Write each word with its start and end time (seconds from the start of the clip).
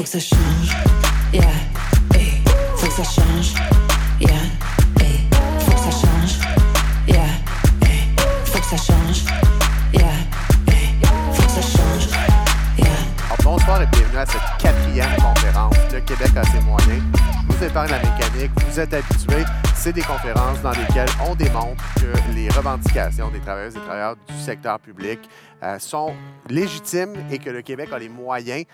faut 0.00 0.04
que 0.04 0.08
ça 0.08 0.18
change. 0.18 0.70
Yeah, 1.30 1.42
hey, 2.14 2.42
faut 2.76 2.86
que 2.86 2.92
ça 2.92 3.02
change. 3.02 3.52
Yeah, 4.18 4.32
hey, 4.98 5.28
faut 5.58 5.72
que 5.72 5.78
ça 5.78 5.90
change. 5.90 6.38
Yeah, 7.06 7.26
hey, 7.82 8.08
faut 8.46 8.60
que 8.60 8.64
ça 8.64 8.76
change. 8.78 9.24
Yeah, 9.92 10.04
hey, 10.68 10.96
faut 11.34 11.42
que 11.42 11.50
ça 11.50 11.60
change. 11.60 12.08
Yeah. 12.78 12.86
Alors, 13.26 13.58
bonsoir 13.58 13.82
et 13.82 13.86
bienvenue 13.88 14.18
à 14.18 14.24
cette 14.24 14.40
quatrième 14.58 15.16
conférence 15.16 15.76
de 15.92 15.98
Québec 15.98 16.30
à 16.34 16.44
ses 16.44 16.60
moyens. 16.60 17.02
Je 17.50 17.56
vous 17.56 17.64
épargne 17.64 17.90
la 17.90 17.98
mécanique, 17.98 18.52
vous 18.70 18.80
êtes 18.80 18.94
habitués. 18.94 19.44
C'est 19.82 19.94
des 19.94 20.02
conférences 20.02 20.60
dans 20.60 20.72
lesquelles 20.72 21.08
on 21.26 21.34
démontre 21.34 21.82
que 21.94 22.34
les 22.34 22.50
revendications 22.50 23.30
des 23.30 23.40
travailleuses 23.40 23.76
et 23.76 23.80
travailleurs 23.80 24.16
du 24.28 24.38
secteur 24.38 24.78
public 24.78 25.18
euh, 25.62 25.78
sont 25.78 26.14
légitimes 26.50 27.14
et 27.30 27.38
que 27.38 27.48
le 27.48 27.62
Québec 27.62 27.88
a 27.90 27.98
les 27.98 28.10
moyens 28.10 28.66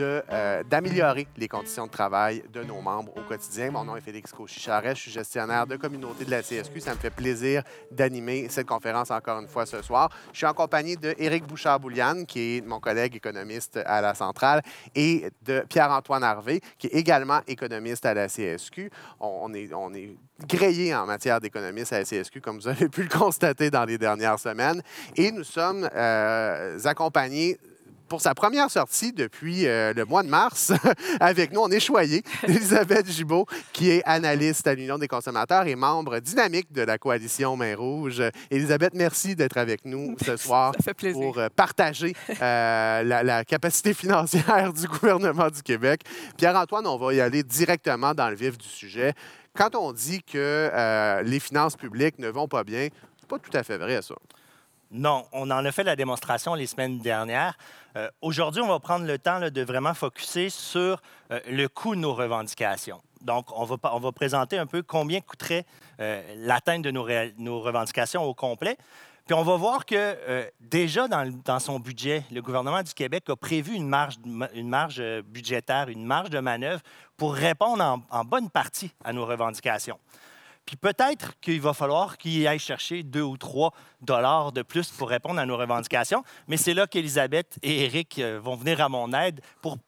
euh, 0.00 0.62
d'améliorer 0.64 1.26
les 1.36 1.48
conditions 1.48 1.86
de 1.86 1.90
travail 1.90 2.44
de 2.50 2.62
nos 2.62 2.80
membres 2.80 3.12
au 3.14 3.20
quotidien. 3.20 3.70
Mon 3.72 3.84
nom 3.84 3.94
est 3.96 4.00
Félix 4.00 4.32
Cauchy-Charest, 4.32 4.96
je 4.96 5.02
suis 5.02 5.10
gestionnaire 5.10 5.66
de 5.66 5.76
communauté 5.76 6.24
de 6.24 6.30
la 6.30 6.42
CSQ. 6.42 6.80
Ça 6.80 6.94
me 6.94 6.98
fait 6.98 7.10
plaisir 7.10 7.62
d'animer 7.90 8.46
cette 8.48 8.66
conférence 8.66 9.10
encore 9.10 9.40
une 9.40 9.48
fois 9.48 9.66
ce 9.66 9.82
soir. 9.82 10.10
Je 10.32 10.38
suis 10.38 10.46
en 10.46 10.54
compagnie 10.54 10.96
de 10.96 11.14
Éric 11.18 11.46
Bouchard-Bouliane, 11.46 12.24
qui 12.24 12.56
est 12.56 12.66
mon 12.66 12.80
collègue 12.80 13.16
économiste 13.16 13.78
à 13.84 14.00
la 14.00 14.14
centrale, 14.14 14.62
et 14.94 15.30
de 15.42 15.60
Pierre-Antoine 15.68 16.24
Harvé, 16.24 16.60
qui 16.78 16.86
est 16.86 16.94
également 16.94 17.40
économiste 17.46 18.06
à 18.06 18.14
la 18.14 18.28
CSQ. 18.28 18.90
On 19.20 19.52
est 19.52 19.70
grillé 20.46 20.94
en 20.94 21.06
matière 21.06 21.40
d'économiste 21.40 21.92
à 21.92 21.98
la 21.98 22.04
CSQ, 22.04 22.40
comme 22.40 22.58
vous 22.58 22.68
avez 22.68 22.88
pu 22.88 23.02
le 23.02 23.08
constater 23.08 23.70
dans 23.70 23.84
les 23.84 23.98
dernières 23.98 24.38
semaines. 24.38 24.82
Et 25.16 25.30
nous 25.30 25.44
sommes 25.44 25.88
euh, 25.94 26.78
accompagnés 26.84 27.58
pour 28.08 28.20
sa 28.20 28.34
première 28.34 28.70
sortie 28.70 29.12
depuis 29.12 29.66
euh, 29.66 29.92
le 29.92 30.04
mois 30.04 30.22
de 30.22 30.28
mars, 30.28 30.72
avec 31.20 31.52
nous, 31.52 31.60
on 31.60 31.70
est 31.70 31.80
choyé 31.80 32.22
d'Elisabeth 32.46 33.06
Gibault, 33.10 33.46
qui 33.72 33.90
est 33.90 34.02
analyste 34.04 34.66
à 34.66 34.74
l'Union 34.74 34.98
des 34.98 35.08
consommateurs 35.08 35.66
et 35.66 35.74
membre 35.74 36.18
dynamique 36.20 36.70
de 36.72 36.82
la 36.82 36.98
coalition 36.98 37.56
Main 37.56 37.76
Rouge. 37.76 38.22
Elisabeth, 38.50 38.94
merci 38.94 39.34
d'être 39.34 39.56
avec 39.56 39.84
nous 39.84 40.16
ce 40.24 40.36
soir 40.36 40.74
pour 41.12 41.38
euh, 41.38 41.48
partager 41.54 42.14
euh, 42.40 43.02
la, 43.04 43.22
la 43.22 43.44
capacité 43.44 43.94
financière 43.94 44.72
du 44.72 44.86
gouvernement 44.86 45.48
du 45.48 45.62
Québec. 45.62 46.02
Pierre-Antoine, 46.36 46.86
on 46.86 46.96
va 46.96 47.14
y 47.14 47.20
aller 47.20 47.42
directement 47.42 48.14
dans 48.14 48.28
le 48.28 48.36
vif 48.36 48.58
du 48.58 48.68
sujet. 48.68 49.14
Quand 49.56 49.76
on 49.76 49.92
dit 49.92 50.20
que 50.20 50.36
euh, 50.72 51.22
les 51.22 51.38
finances 51.38 51.76
publiques 51.76 52.18
ne 52.18 52.28
vont 52.28 52.48
pas 52.48 52.64
bien, 52.64 52.88
c'est 53.20 53.28
pas 53.28 53.38
tout 53.38 53.56
à 53.56 53.62
fait 53.62 53.78
vrai, 53.78 54.02
ça. 54.02 54.16
Non, 54.90 55.26
on 55.32 55.48
en 55.50 55.64
a 55.64 55.72
fait 55.72 55.84
la 55.84 55.94
démonstration 55.94 56.54
les 56.54 56.66
semaines 56.66 56.98
dernières. 56.98 57.56
Euh, 57.96 58.08
Aujourd'hui, 58.20 58.62
on 58.62 58.66
va 58.66 58.80
prendre 58.80 59.06
le 59.06 59.16
temps 59.16 59.38
de 59.38 59.62
vraiment 59.62 59.94
focuser 59.94 60.50
sur 60.50 61.00
euh, 61.30 61.38
le 61.48 61.68
coût 61.68 61.94
de 61.94 62.00
nos 62.00 62.14
revendications. 62.14 63.00
Donc, 63.20 63.46
on 63.56 63.64
va, 63.64 63.76
on 63.94 64.00
va 64.00 64.10
présenter 64.10 64.58
un 64.58 64.66
peu 64.66 64.82
combien 64.82 65.20
coûterait 65.20 65.64
l'atteinte 66.36 66.82
de 66.82 66.90
nos 66.90 67.60
revendications 67.60 68.24
au 68.24 68.34
complet. 68.34 68.76
Puis 69.26 69.32
on 69.32 69.42
va 69.42 69.56
voir 69.56 69.86
que 69.86 69.94
euh, 69.96 70.44
déjà 70.60 71.08
dans, 71.08 71.58
son 71.58 71.80
budget, 71.80 72.24
le 72.30 72.42
gouvernement 72.42 72.82
du 72.82 72.92
Québec 72.92 73.24
a 73.30 73.36
prévu 73.36 73.74
une 73.74 73.88
marge, 73.88 74.18
euh, 74.98 75.22
budgétaire, 75.22 75.88
une 75.88 76.04
marge 76.04 76.28
de 76.28 76.40
manœuvre 76.40 76.82
pour 77.16 77.34
répondre 77.34 78.02
en, 78.10 78.24
bonne 78.26 78.50
partie 78.50 78.92
à 79.02 79.14
nos 79.14 79.24
revendications. 79.24 79.98
Puis 80.66 80.76
peut-être 80.76 81.40
qu'il 81.40 81.60
va 81.62 81.72
falloir 81.72 82.18
qu'il 82.18 82.46
aille 82.46 82.58
chercher 82.58 83.02
2 83.02 83.22
ou 83.22 83.38
3 83.38 83.72
dollars 84.02 84.52
de 84.52 84.60
plus 84.60 84.90
pour 84.90 85.08
répondre 85.08 85.40
à 85.40 85.46
nos 85.46 85.56
revendications. 85.56 86.22
Mais 86.46 86.58
c'est 86.58 86.74
là 86.74 86.86
qu'Elisabeth 86.86 87.58
et 87.62 87.84
Eric 87.84 88.18
euh, 88.18 88.38
vont 88.42 88.56
venir 88.56 88.82
à 88.82 88.90
mon 88.90 89.12
aide 89.14 89.40
pour 89.62 89.78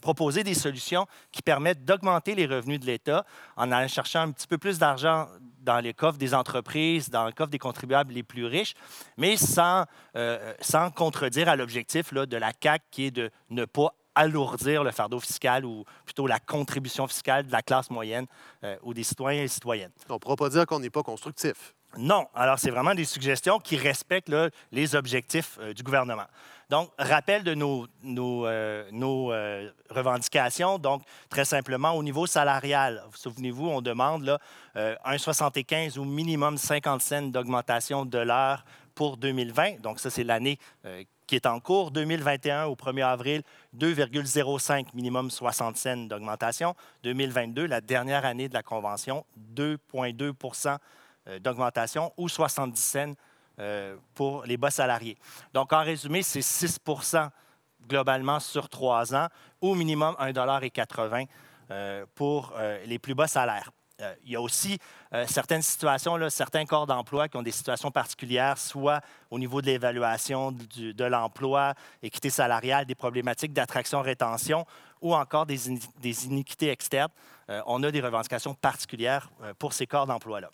proposer 0.00 0.44
des 0.44 0.54
solutions 0.54 1.04
qui 1.30 1.42
permettent 1.42 1.84
d'augmenter 1.84 2.34
les 2.34 2.46
revenus 2.46 2.80
de 2.80 2.86
l'État 2.86 3.26
en 3.58 3.70
allant 3.70 3.86
chercher 3.86 4.18
un 4.18 4.30
petit 4.30 4.46
peu 4.46 4.56
plus 4.56 4.78
d'argent 4.78 5.28
dans 5.62 5.80
les 5.80 5.94
coffres 5.94 6.18
des 6.18 6.34
entreprises, 6.34 7.10
dans 7.10 7.24
le 7.24 7.32
coffre 7.32 7.50
des 7.50 7.58
contribuables 7.58 8.12
les 8.12 8.22
plus 8.22 8.46
riches, 8.46 8.74
mais 9.16 9.36
sans, 9.36 9.84
euh, 10.16 10.52
sans 10.60 10.90
contredire 10.90 11.48
à 11.48 11.56
l'objectif 11.56 12.12
de 12.12 12.36
la 12.36 12.52
CAQ 12.60 12.84
qui 12.90 13.04
est 13.06 13.10
de 13.10 13.30
ne 13.50 13.64
pas 13.64 13.94
alourdir 14.14 14.84
le 14.84 14.90
fardeau 14.90 15.20
fiscal 15.20 15.64
ou 15.64 15.84
plutôt 16.04 16.26
la 16.26 16.38
contribution 16.38 17.06
fiscale 17.06 17.46
de 17.46 17.52
la 17.52 17.62
classe 17.62 17.90
moyenne 17.90 18.26
euh, 18.64 18.76
ou 18.82 18.92
des 18.92 19.04
citoyens 19.04 19.42
et 19.42 19.48
citoyennes. 19.48 19.92
On 20.08 20.14
ne 20.14 20.18
pourra 20.18 20.36
pas 20.36 20.48
dire 20.50 20.66
qu'on 20.66 20.80
n'est 20.80 20.90
pas 20.90 21.02
constructif. 21.02 21.74
Non, 21.98 22.26
alors 22.34 22.58
c'est 22.58 22.70
vraiment 22.70 22.94
des 22.94 23.04
suggestions 23.04 23.58
qui 23.58 23.76
respectent 23.76 24.32
les 24.70 24.94
objectifs 24.94 25.58
euh, 25.60 25.74
du 25.74 25.82
gouvernement. 25.82 26.26
Donc, 26.72 26.88
rappel 26.98 27.44
de 27.44 27.52
nos, 27.54 27.86
euh, 28.46 28.90
euh, 28.90 29.70
revendications. 29.90 30.78
Donc, 30.78 31.02
très 31.28 31.44
simplement, 31.44 31.92
au 31.92 32.02
niveau 32.02 32.26
salarial, 32.26 33.02
souvenez-vous, 33.14 33.68
on 33.68 33.82
demande 33.82 34.24
là, 34.24 34.38
euh, 34.76 34.96
1,75 35.04 35.98
ou 35.98 36.04
minimum 36.06 36.56
50 36.56 37.02
cents 37.02 37.22
d'augmentation 37.28 38.06
de 38.06 38.16
l'heure 38.16 38.64
pour 38.94 39.18
2020. 39.18 39.82
Donc, 39.82 40.00
ça, 40.00 40.08
c'est 40.08 40.24
l'année 40.24 40.58
qui 41.26 41.36
est 41.36 41.46
en 41.46 41.60
cours. 41.60 41.90
2021, 41.90 42.64
au 42.64 42.74
1er 42.74 43.06
avril, 43.06 43.42
2,05 43.74 44.86
minimum 44.94 45.30
60 45.30 45.76
cents 45.76 45.96
d'augmentation. 45.96 46.74
2022, 47.04 47.66
la 47.66 47.80
dernière 47.80 48.24
année 48.24 48.48
de 48.48 48.54
la 48.54 48.62
convention, 48.62 49.24
2,2 49.54 50.22
euh, 50.22 50.78
d'augmentation 51.40 52.12
ou 52.16 52.28
70 52.28 52.80
cents 52.80 53.14
euh, 53.58 53.96
pour 54.14 54.44
les 54.44 54.56
bas 54.56 54.70
salariés. 54.70 55.16
Donc, 55.52 55.72
en 55.72 55.82
résumé, 55.82 56.22
c'est 56.22 56.40
6% 56.40 57.28
globalement 57.88 58.40
sur 58.40 58.68
trois 58.68 59.14
ans, 59.14 59.28
au 59.60 59.74
minimum 59.74 60.14
1,80 60.20 61.26
euh, 61.70 62.06
pour 62.14 62.52
euh, 62.56 62.82
les 62.86 62.98
plus 62.98 63.14
bas 63.14 63.26
salaires. 63.26 63.70
Euh, 64.00 64.14
il 64.24 64.32
y 64.32 64.36
a 64.36 64.40
aussi 64.40 64.78
euh, 65.12 65.26
certaines 65.26 65.62
situations, 65.62 66.18
certains 66.30 66.64
corps 66.64 66.86
d'emploi 66.86 67.28
qui 67.28 67.36
ont 67.36 67.42
des 67.42 67.52
situations 67.52 67.90
particulières, 67.90 68.58
soit 68.58 69.00
au 69.30 69.38
niveau 69.38 69.60
de 69.60 69.66
l'évaluation 69.66 70.52
de 70.52 71.04
l'emploi, 71.04 71.74
équité 72.02 72.30
salariale, 72.30 72.86
des 72.86 72.94
problématiques 72.94 73.52
d'attraction-rétention 73.52 74.66
ou 75.00 75.14
encore 75.14 75.46
des, 75.46 75.58
des 76.00 76.26
iniquités 76.26 76.70
externes. 76.70 77.10
Euh, 77.50 77.60
on 77.66 77.82
a 77.82 77.90
des 77.90 78.00
revendications 78.00 78.54
particulières 78.54 79.30
euh, 79.42 79.52
pour 79.58 79.72
ces 79.72 79.86
corps 79.86 80.06
d'emploi-là 80.06 80.50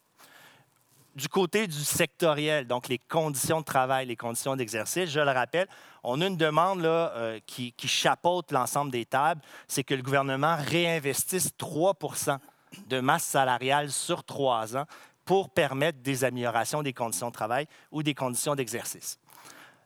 du 1.18 1.28
côté 1.28 1.66
du 1.66 1.82
sectoriel, 1.82 2.68
donc 2.68 2.86
les 2.86 2.98
conditions 2.98 3.58
de 3.58 3.64
travail, 3.64 4.06
les 4.06 4.14
conditions 4.14 4.54
d'exercice, 4.54 5.10
je 5.10 5.18
le 5.18 5.32
rappelle, 5.32 5.66
on 6.04 6.20
a 6.20 6.26
une 6.26 6.36
demande 6.36 6.80
là, 6.80 7.12
euh, 7.16 7.40
qui, 7.44 7.74
chapeaute 7.86 8.52
l'ensemble 8.52 8.92
des 8.92 9.04
tables, 9.04 9.40
c'est 9.66 9.82
que 9.82 9.94
le 9.94 10.02
gouvernement 10.02 10.56
réinvestisse 10.56 11.50
3% 11.58 12.38
de 12.86 13.00
masse 13.00 13.24
salariale 13.24 13.90
sur 13.90 14.22
trois 14.22 14.76
ans 14.76 14.84
pour 15.24 15.50
permettre 15.50 15.98
des 15.98 16.22
améliorations 16.22 16.84
des 16.84 16.92
conditions 16.92 17.28
de 17.28 17.32
travail 17.32 17.66
ou 17.90 18.04
des 18.04 18.14
conditions 18.14 18.54
d'exercice. 18.54 19.18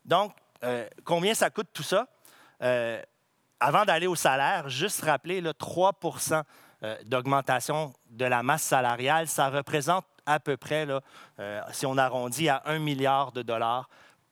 Donc, 0.05 0.35
euh, 0.63 0.87
combien 1.03 1.33
ça 1.33 1.49
coûte 1.49 1.69
tout 1.73 1.83
ça? 1.83 2.09
Euh, 2.63 3.01
avant 3.59 3.87
d'aller 3.87 4.07
au 4.07 4.17
salaire, 4.17 4.69
juste 4.69 5.01
rappeler 5.01 5.41
là, 5.41 5.53
3% 5.55 6.43
euh, 6.83 6.97
d'augmentation 7.07 7.95
de 8.11 8.27
la 8.27 8.43
masse 8.43 8.65
salariale, 8.65 9.29
ça 9.29 9.49
représente 9.49 10.05
à 10.27 10.41
peu 10.41 10.57
près, 10.57 10.87
là, 10.87 11.01
euh, 11.39 11.61
si 11.73 11.87
on 11.87 11.97
arrondit 11.99 12.49
à 12.49 12.63
1 12.67 12.79
milliard 12.79 13.33
de 13.33 13.43
dollars 13.43 13.89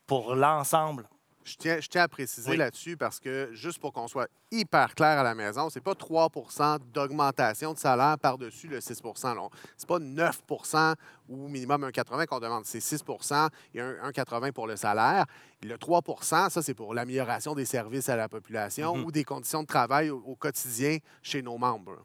pour 0.07 0.35
l'ensemble. 0.35 1.09
Je 1.43 1.57
tiens, 1.57 1.81
je 1.81 1.89
tiens 1.89 2.03
à 2.03 2.09
préciser 2.09 2.51
Oui. 2.51 2.57
là-dessus 2.59 2.97
parce 2.99 3.19
que, 3.19 3.49
juste 3.53 3.79
pour 3.81 3.93
qu'on 3.95 4.07
soit 4.09 4.29
hyper 4.53 4.95
clair 4.95 5.19
à 5.19 5.23
la 5.23 5.35
maison, 5.35 5.71
c'est 5.71 5.81
pas 5.81 5.95
3% 5.95 6.79
d'augmentation 6.93 7.73
de 7.73 7.79
salaire 7.79 8.19
par-dessus 8.19 8.69
le 8.69 8.81
6 8.81 9.01
Ce 9.15 9.27
n'est 9.27 9.87
pas 9.89 9.99
9% 9.99 10.95
ou 11.29 11.49
minimum 11.49 11.85
1,80 11.85 12.27
qu'on 12.27 12.41
demande. 12.41 12.67
C'est 12.67 12.81
6% 12.81 13.49
et 13.75 13.81
un- 13.81 13.97
1,80 14.11 14.53
pour 14.53 14.67
le 14.67 14.77
salaire. 14.77 15.25
Le 15.63 15.77
3% 15.79 16.51
ça, 16.51 16.63
c'est 16.63 16.75
pour 16.75 16.93
l'amélioration 16.95 17.55
des 17.55 17.65
services 17.65 18.11
à 18.11 18.17
la 18.17 18.29
population 18.29 18.97
Mhm. 18.97 19.05
ou 19.05 19.11
des 19.11 19.25
conditions 19.25 19.63
de 19.63 19.67
travail 19.67 20.11
au, 20.11 20.19
au 20.19 20.37
quotidien 20.37 20.99
chez 21.23 21.41
nos 21.43 21.57
membres. 21.57 22.05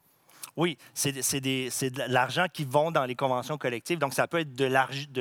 Oui, 0.58 0.78
c'est 0.94 1.12
de 1.42 2.12
l'argent 2.12 2.46
qui 2.52 2.64
vont 2.64 2.90
dans 2.90 3.04
les 3.06 3.16
conventions 3.16 3.58
collectives. 3.58 4.00
Donc, 4.00 4.14
ça 4.14 4.28
peut 4.28 4.40
être 4.40 4.54
de 4.54 4.66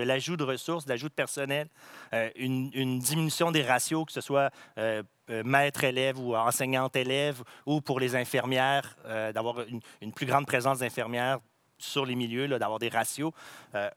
l'ajout 0.02 0.36
de 0.36 0.44
ressources, 0.44 0.84
de 0.84 0.90
l'ajout 0.90 1.08
de 1.08 1.14
personnel, 1.14 1.68
euh, 2.12 2.30
une, 2.36 2.98
diminution 3.00 3.50
des 3.50 3.62
ratios, 3.62 4.04
que 4.06 4.12
ce 4.12 4.20
soit 4.20 4.50
euh, 4.78 5.02
euh, 5.30 5.42
maître-élève 5.44 6.20
ou 6.20 6.36
enseignante-élève, 6.36 7.42
ou 7.66 7.80
pour 7.80 7.98
les 7.98 8.14
infirmières, 8.14 8.96
d'avoir 9.34 9.60
une, 9.62 9.80
une 10.00 10.12
plus 10.12 10.26
grande 10.26 10.46
présence 10.46 10.78
d'infirmières 10.78 11.40
sur 11.78 12.06
les 12.06 12.14
milieux, 12.14 12.46
d'avoir 12.46 12.78
des 12.78 12.88
ratios. 12.88 13.32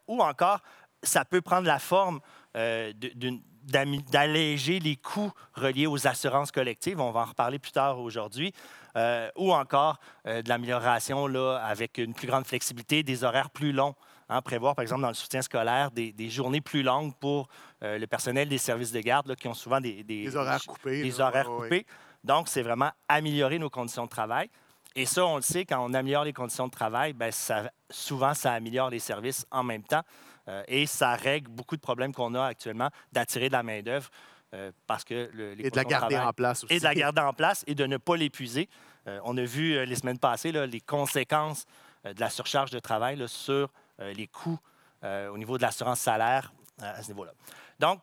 Ou 0.08 0.22
encore, 0.22 0.62
ça 1.04 1.24
peut 1.24 1.42
prendre 1.42 1.68
la 1.68 1.80
forme 1.80 2.20
d'une- 2.56 3.42
d'alléger 3.68 4.80
les 4.80 4.96
coûts 4.96 5.32
reliés 5.54 5.88
aux 5.88 6.08
assurances 6.08 6.52
collectives. 6.52 7.00
On 7.00 7.12
va 7.12 7.22
en 7.22 7.26
reparler 7.26 7.60
plus 7.60 7.72
tard 7.72 8.00
aujourd'hui. 8.00 8.54
Euh, 8.96 9.30
ou 9.36 9.54
encore 9.54 10.00
euh, 10.26 10.42
de 10.42 10.50
l'amélioration 10.50 11.26
avec 11.58 12.00
une 12.00 12.16
plus 12.16 12.26
grande 12.28 12.48
flexibilité, 12.48 13.04
des 13.04 13.24
horaires 13.24 13.52
plus 13.52 13.72
longs. 13.72 13.94
Hein, 14.30 14.42
prévoir, 14.42 14.76
par 14.76 14.82
exemple, 14.82 15.02
dans 15.02 15.08
le 15.08 15.14
soutien 15.14 15.42
scolaire, 15.42 15.92
des, 15.92 16.12
des 16.12 16.30
journées 16.30 16.62
plus 16.62 16.84
longues 16.84 17.14
pour 17.16 17.48
euh, 17.84 17.98
le 17.98 18.08
personnel 18.08 18.50
des 18.50 18.58
services 18.58 18.92
de 18.92 19.00
garde 19.00 19.28
là, 19.28 19.36
qui 19.36 19.48
ont 19.48 19.54
souvent 19.54 19.80
des, 19.80 20.36
horaires 20.36 20.66
coupés. 20.66 21.04
des 21.04 21.12
là. 21.12 21.28
horaires 21.28 21.50
Ouais, 21.50 21.56
ouais. 21.58 21.64
coupés. 21.70 21.86
Donc, 22.24 22.48
c'est 22.50 22.64
vraiment 22.64 22.90
améliorer 23.08 23.60
nos 23.60 23.70
conditions 23.70 24.06
de 24.06 24.10
travail. 24.10 24.50
Et 24.96 25.06
ça, 25.06 25.26
on 25.26 25.36
le 25.36 25.44
sait, 25.44 25.64
quand 25.64 25.80
on 25.80 25.94
améliore 25.94 26.24
les 26.24 26.34
conditions 26.34 26.66
de 26.66 26.72
travail, 26.72 27.14
bien, 27.14 27.30
ça, 27.30 27.72
souvent, 27.90 28.34
ça 28.34 28.54
améliore 28.54 28.90
les 28.90 29.00
services 29.00 29.46
en 29.52 29.64
même 29.64 29.84
temps. 29.84 30.02
Euh, 30.48 30.64
et 30.68 30.86
ça 30.86 31.14
règle 31.16 31.50
beaucoup 31.50 31.76
de 31.76 31.82
problèmes 31.82 32.14
qu'on 32.14 32.34
a 32.36 32.46
actuellement 32.46 32.90
d'attirer 33.12 33.48
de 33.50 33.54
la 33.54 33.64
main-d'œuvre 33.64 34.10
euh, 34.54 34.72
parce 34.86 35.04
que 35.04 35.30
le, 35.34 35.54
les 35.56 35.66
Et 35.68 35.70
de 35.70 35.76
la 35.76 35.84
garder 35.84 36.18
en 36.18 36.32
place 36.34 36.64
aussi. 36.64 36.74
et 36.74 36.80
de 36.80 36.84
la 36.86 36.96
garder 36.96 37.22
en 37.22 37.34
place 37.34 37.64
et 37.68 37.76
de 37.76 37.86
ne 37.86 37.98
pas 37.98 38.16
l'épuiser. 38.16 38.70
Euh, 39.08 39.20
on 39.26 39.38
a 39.38 39.44
vu 39.44 39.74
euh, 39.76 39.86
les 39.86 39.96
semaines 39.96 40.20
passées 40.20 40.52
là, 40.54 40.66
les 40.66 40.80
conséquences 40.82 41.66
de 42.06 42.20
la 42.20 42.30
surcharge 42.30 42.72
de 42.72 42.80
travail 42.80 43.18
là, 43.18 43.28
sur 43.28 43.70
les 44.00 44.28
coûts 44.28 44.60
au 45.04 45.38
niveau 45.38 45.58
de 45.58 45.64
l'assurance 45.64 46.00
salaire 46.00 46.54
à 46.82 47.02
ce 47.04 47.08
niveau-là. 47.10 47.32
Donc, 47.80 48.00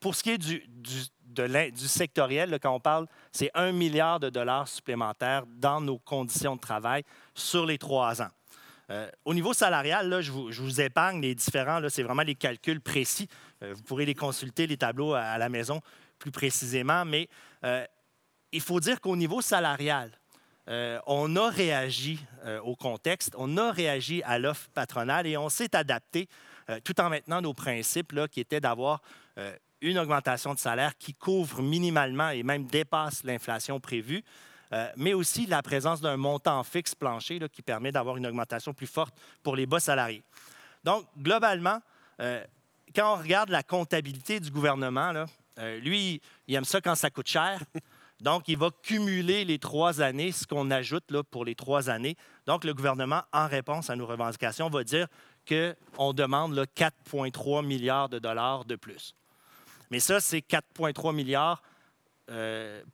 pour 0.00 0.14
ce 0.14 0.22
qui 0.22 0.30
est 0.30 0.38
du, 0.38 0.64
du, 0.68 1.02
de 1.26 1.42
l'in- 1.44 1.70
du 1.70 1.86
sectoriel, 1.86 2.50
là, 2.50 2.58
quand 2.58 2.72
on 2.74 2.80
parle, 2.80 3.06
c'est 3.30 3.50
un 3.54 3.70
milliard 3.72 4.18
de 4.18 4.28
dollars 4.30 4.66
supplémentaires 4.66 5.44
dans 5.46 5.80
nos 5.80 5.98
conditions 5.98 6.56
de 6.56 6.60
travail 6.60 7.04
sur 7.34 7.64
les 7.66 7.78
trois 7.78 8.20
ans. 8.22 8.28
Euh, 8.90 9.08
au 9.24 9.34
niveau 9.34 9.52
salarial, 9.52 10.08
là, 10.08 10.20
je, 10.20 10.30
vous, 10.30 10.80
épargne 10.80 11.20
les 11.20 11.34
différents, 11.34 11.80
c'est 11.88 12.02
vraiment 12.02 12.22
les 12.22 12.34
calculs 12.34 12.80
précis. 12.80 13.28
Euh, 13.62 13.72
vous 13.74 13.82
pourrez 13.82 14.04
les 14.04 14.14
consulter, 14.14 14.66
les 14.66 14.76
tableaux 14.76 15.14
à, 15.14 15.38
la 15.38 15.48
maison 15.48 15.80
plus 16.18 16.30
précisément, 16.30 17.04
mais 17.04 17.28
euh, 17.64 17.84
il 18.52 18.60
faut 18.60 18.80
dire 18.80 19.00
qu'au 19.00 19.16
niveau 19.16 19.40
salarial, 19.40 20.10
on 21.06 21.36
a 21.36 21.50
réagi 21.50 22.24
au 22.62 22.74
contexte, 22.74 23.34
on 23.36 23.58
a 23.58 23.70
réagi 23.70 24.22
à 24.22 24.38
l'offre 24.38 24.70
patronale 24.70 25.26
et 25.26 25.36
on 25.36 25.50
s'est 25.50 25.76
adapté 25.76 26.26
tout 26.84 26.98
en 27.02 27.10
maintenant 27.10 27.42
nos 27.42 27.52
principes 27.52 28.12
là, 28.12 28.28
qui 28.28 28.40
étaient 28.40 28.60
d'avoir 28.60 29.02
une 29.82 29.98
augmentation 29.98 30.54
de 30.54 30.58
salaire 30.58 30.96
qui 30.96 31.12
couvre 31.12 31.60
minimalement 31.60 32.30
et 32.30 32.42
même 32.42 32.64
dépasse 32.64 33.24
l'inflation 33.24 33.78
prévue, 33.78 34.24
euh, 34.72 34.88
mais 34.96 35.12
aussi 35.12 35.46
la 35.46 35.62
présence 35.62 36.00
d'un 36.00 36.16
montant 36.16 36.62
fixe 36.64 36.94
plancher 36.94 37.40
qui 37.52 37.62
permet 37.62 37.92
d'avoir 37.92 38.16
une 38.16 38.26
augmentation 38.26 38.72
plus 38.72 38.86
forte 38.86 39.14
pour 39.42 39.56
les 39.56 39.66
bas 39.66 39.80
salariés. 39.80 40.22
Donc, 40.82 41.06
globalement, 41.18 41.80
euh, 42.20 42.42
quand 42.94 43.14
on 43.14 43.16
regarde 43.16 43.50
la 43.50 43.62
comptabilité 43.62 44.40
du 44.40 44.50
gouvernement, 44.50 45.26
euh, 45.58 45.78
lui, 45.80 46.20
il 46.48 46.54
aime 46.54 46.64
ça 46.64 46.80
quand 46.80 46.94
ça 46.94 47.10
coûte 47.10 47.28
cher. 47.28 47.60
Donc, 48.20 48.48
il 48.48 48.56
va 48.56 48.70
cumuler 48.82 49.44
les 49.44 49.58
trois 49.58 50.00
années, 50.00 50.32
ce 50.32 50.46
qu'on 50.46 50.70
ajoute 50.70 51.04
pour 51.30 51.44
les 51.44 51.54
trois 51.54 51.90
années. 51.90 52.16
Donc, 52.46 52.64
le 52.64 52.72
gouvernement, 52.72 53.22
en 53.32 53.48
réponse 53.48 53.90
à 53.90 53.96
nos 53.96 54.06
revendications, 54.06 54.70
va 54.70 54.84
dire 54.84 55.08
qu'on 55.46 56.12
demande 56.14 56.54
là, 56.54 56.64
4,3 56.64 57.66
milliards 57.66 58.08
de 58.08 58.18
dollars 58.18 58.64
de 58.64 58.76
plus. 58.76 59.14
Mais 59.90 60.00
ça, 60.00 60.20
c'est 60.20 60.38
4,3 60.38 61.14
milliards 61.14 61.62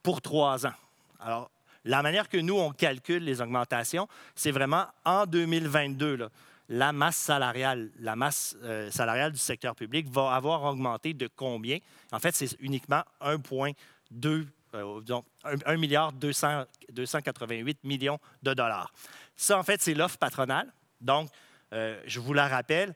pour 0.02 0.20
trois 0.20 0.66
ans. 0.66 0.74
Alors, 1.20 1.50
la 1.84 2.02
manière 2.02 2.28
que 2.28 2.36
nous, 2.38 2.54
on 2.58 2.70
calcule 2.72 3.24
les 3.24 3.40
augmentations, 3.40 4.06
c'est 4.34 4.50
vraiment 4.50 4.86
en 5.04 5.26
2022. 5.26 6.16
là, 6.16 6.28
la 6.72 6.92
masse 6.92 7.16
salariale, 7.16 7.90
la 7.98 8.14
masse 8.14 8.56
euh, 8.62 8.90
salariale 8.92 9.32
du 9.32 9.38
secteur 9.38 9.74
public 9.74 10.08
va 10.08 10.34
avoir 10.34 10.62
augmenté 10.64 11.14
de 11.14 11.28
combien? 11.34 11.78
En 12.12 12.20
fait, 12.20 12.32
c'est 12.34 12.56
uniquement 12.60 13.02
1,2 13.20 14.46
euh, 14.74 15.00
donc 15.00 15.24
1 15.42 15.76
milliard 15.78 16.12
200 16.12 16.64
288 16.92 17.78
millions 17.82 18.20
de 18.42 18.54
dollars. 18.54 18.92
Ça, 19.36 19.58
en 19.58 19.64
fait, 19.64 19.82
c'est 19.82 19.94
l'offre 19.94 20.16
patronale. 20.18 20.72
Donc, 21.00 21.28
euh, 21.72 22.00
je 22.06 22.20
vous 22.20 22.34
la 22.34 22.46
rappelle, 22.46 22.94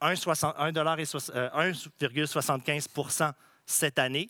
1,60 0.00 0.54
1 0.58 0.70
dollar 0.70 1.00
et 1.00 1.04
soix- 1.04 1.34
euh, 1.34 1.48
1,75% 1.54 3.32
cette 3.64 3.98
année, 3.98 4.28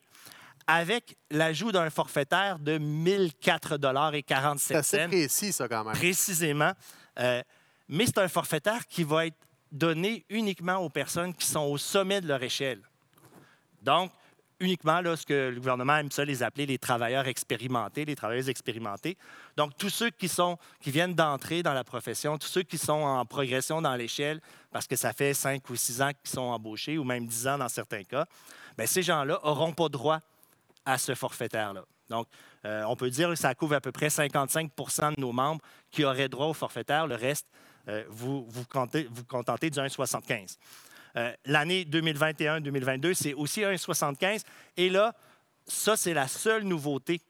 avec 0.66 1.16
l'ajout 1.30 1.72
d'un 1.72 1.90
forfaitaire 1.90 2.58
de 2.58 2.78
1004 2.78 3.76
dollars 3.76 4.14
et 4.14 4.22
47 4.22 4.66
C'est 4.66 4.76
assez 4.76 5.08
précis, 5.08 5.52
ça, 5.52 5.68
quand 5.68 5.84
même. 5.84 5.94
précisément. 5.94 6.72
Euh, 7.18 7.42
mais 7.88 8.06
c'est 8.06 8.18
un 8.18 8.28
forfaitaire 8.28 8.86
qui 8.86 9.04
va 9.04 9.26
être 9.26 9.36
donné 9.70 10.24
uniquement 10.28 10.76
aux 10.76 10.88
personnes 10.88 11.34
qui 11.34 11.46
sont 11.46 11.60
au 11.60 11.78
sommet 11.78 12.20
de 12.20 12.28
leur 12.28 12.42
échelle. 12.42 12.80
Donc, 13.82 14.10
uniquement 14.58 15.00
là, 15.00 15.16
ce 15.16 15.26
que 15.26 15.50
le 15.50 15.60
gouvernement 15.60 15.96
aime 15.96 16.10
ça 16.10 16.24
les 16.24 16.42
appeler 16.42 16.66
les 16.66 16.78
travailleurs 16.78 17.26
expérimentés, 17.26 18.04
les 18.04 18.16
travailleuses 18.16 18.48
expérimentés. 18.48 19.16
Donc, 19.56 19.76
tous 19.76 19.90
ceux 19.90 20.10
qui, 20.10 20.28
sont, 20.28 20.58
qui 20.80 20.90
viennent 20.90 21.14
d'entrer 21.14 21.62
dans 21.62 21.74
la 21.74 21.84
profession, 21.84 22.38
tous 22.38 22.48
ceux 22.48 22.62
qui 22.62 22.78
sont 22.78 22.92
en 22.92 23.24
progression 23.24 23.82
dans 23.82 23.94
l'échelle, 23.94 24.40
parce 24.72 24.86
que 24.86 24.96
ça 24.96 25.12
fait 25.12 25.34
cinq 25.34 25.68
ou 25.70 25.76
six 25.76 26.00
ans 26.00 26.10
qu'ils 26.10 26.30
sont 26.30 26.40
embauchés, 26.40 26.98
ou 26.98 27.04
même 27.04 27.26
dix 27.26 27.46
ans 27.46 27.58
dans 27.58 27.68
certains 27.68 28.02
cas, 28.02 28.26
bien, 28.76 28.86
ces 28.86 29.02
gens-là 29.02 29.38
n'auront 29.44 29.72
pas 29.72 29.88
droit 29.88 30.20
à 30.86 30.96
ce 30.96 31.14
forfaitaire-là. 31.14 31.84
Donc, 32.08 32.28
euh, 32.64 32.84
on 32.84 32.96
peut 32.96 33.10
dire 33.10 33.28
que 33.30 33.34
ça 33.34 33.54
couvre 33.54 33.74
à 33.74 33.80
peu 33.80 33.92
près 33.92 34.08
55% 34.08 35.16
de 35.16 35.20
nos 35.20 35.32
membres 35.32 35.60
qui 35.90 36.04
auraient 36.04 36.28
droit 36.28 36.46
au 36.46 36.54
forfaitaire. 36.54 37.06
Le 37.06 37.16
reste, 37.16 37.46
euh, 37.88 38.04
vous 38.08 38.46
vous 38.48 38.64
vous 39.10 39.24
contentez 39.24 39.70
du 39.70 39.78
1,75. 39.78 40.56
Euh, 41.16 41.32
L'année 41.44 41.84
2021-2022, 41.84 43.14
c'est 43.14 43.34
aussi 43.34 43.62
1,75. 43.62 44.42
Et 44.76 44.88
là, 44.88 45.14
ça, 45.66 45.96
c'est 45.96 46.14
la 46.14 46.28
seule 46.28 46.62
nouveauté, 46.62 47.20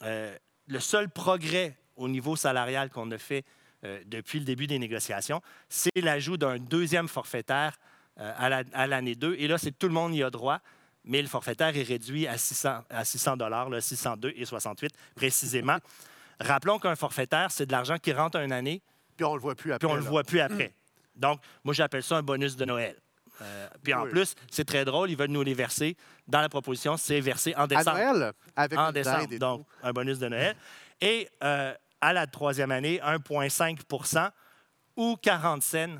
le 0.00 0.80
seul 0.80 1.08
progrès 1.08 1.76
au 1.94 2.08
niveau 2.08 2.34
salarial 2.34 2.90
qu'on 2.90 3.10
a 3.12 3.18
fait 3.18 3.44
depuis 4.06 4.40
le 4.40 4.44
début 4.44 4.66
des 4.66 4.80
négociations, 4.80 5.40
c'est 5.68 5.96
l'ajout 5.96 6.36
d'un 6.36 6.58
deuxième 6.58 7.06
forfaitaire 7.06 7.78
à 8.16 8.86
l'année 8.88 9.14
2. 9.14 9.36
Et 9.38 9.46
là, 9.46 9.58
c'est 9.58 9.78
tout 9.78 9.86
le 9.86 9.92
monde 9.92 10.12
y 10.16 10.24
a 10.24 10.30
droit, 10.30 10.60
mais 11.08 11.20
le 11.22 11.26
forfaitaire 11.28 11.76
est 11.76 11.82
réduit 11.82 12.28
à 12.28 12.38
600 12.38 12.84
à 12.90 13.04
600 13.04 13.36
dollars, 13.36 13.68
602 13.80 14.32
et 14.36 14.44
68 14.44 14.92
précisément. 15.16 15.78
Rappelons 16.40 16.78
qu'un 16.78 16.94
forfaitaire, 16.94 17.50
c'est 17.50 17.66
de 17.66 17.72
l'argent 17.72 17.96
qui 17.98 18.12
rentre 18.12 18.36
une 18.38 18.52
année, 18.52 18.80
Puis 19.16 19.24
on 19.24 19.34
le 19.34 19.40
voit 19.40 19.56
plus 19.56 19.72
après. 19.72 19.78
puis 19.84 19.92
on 19.92 19.96
ne 19.96 20.02
le 20.02 20.08
voit 20.08 20.22
plus 20.22 20.38
après. 20.40 20.72
Donc, 21.16 21.40
moi, 21.64 21.74
j'appelle 21.74 22.04
ça 22.04 22.18
un 22.18 22.22
bonus 22.22 22.54
de 22.54 22.64
Noël. 22.64 22.94
Euh, 23.42 23.68
puis 23.82 23.92
en 23.94 24.04
Oui. 24.04 24.10
plus, 24.10 24.34
c'est 24.50 24.64
très 24.64 24.84
drôle, 24.84 25.10
ils 25.10 25.16
veulent 25.16 25.30
nous 25.30 25.42
les 25.42 25.54
verser. 25.54 25.96
Dans 26.28 26.40
la 26.40 26.48
proposition, 26.48 26.96
c'est 26.96 27.20
versé 27.20 27.54
en 27.56 27.62
À 27.62 27.66
décembre. 27.66 27.96
Noël, 27.98 28.32
avec 28.54 28.78
en 28.78 28.92
décembre, 28.92 29.32
et 29.32 29.38
donc 29.38 29.66
un 29.82 29.92
bonus 29.92 30.18
de 30.20 30.28
Noël. 30.28 30.54
Et 31.00 31.28
euh, 31.44 31.72
à 32.00 32.12
la 32.12 32.26
troisième 32.26 32.70
année, 32.72 33.00
1,5% 33.04 34.30
ou 34.96 35.16
40 35.22 35.62
cents 35.62 35.96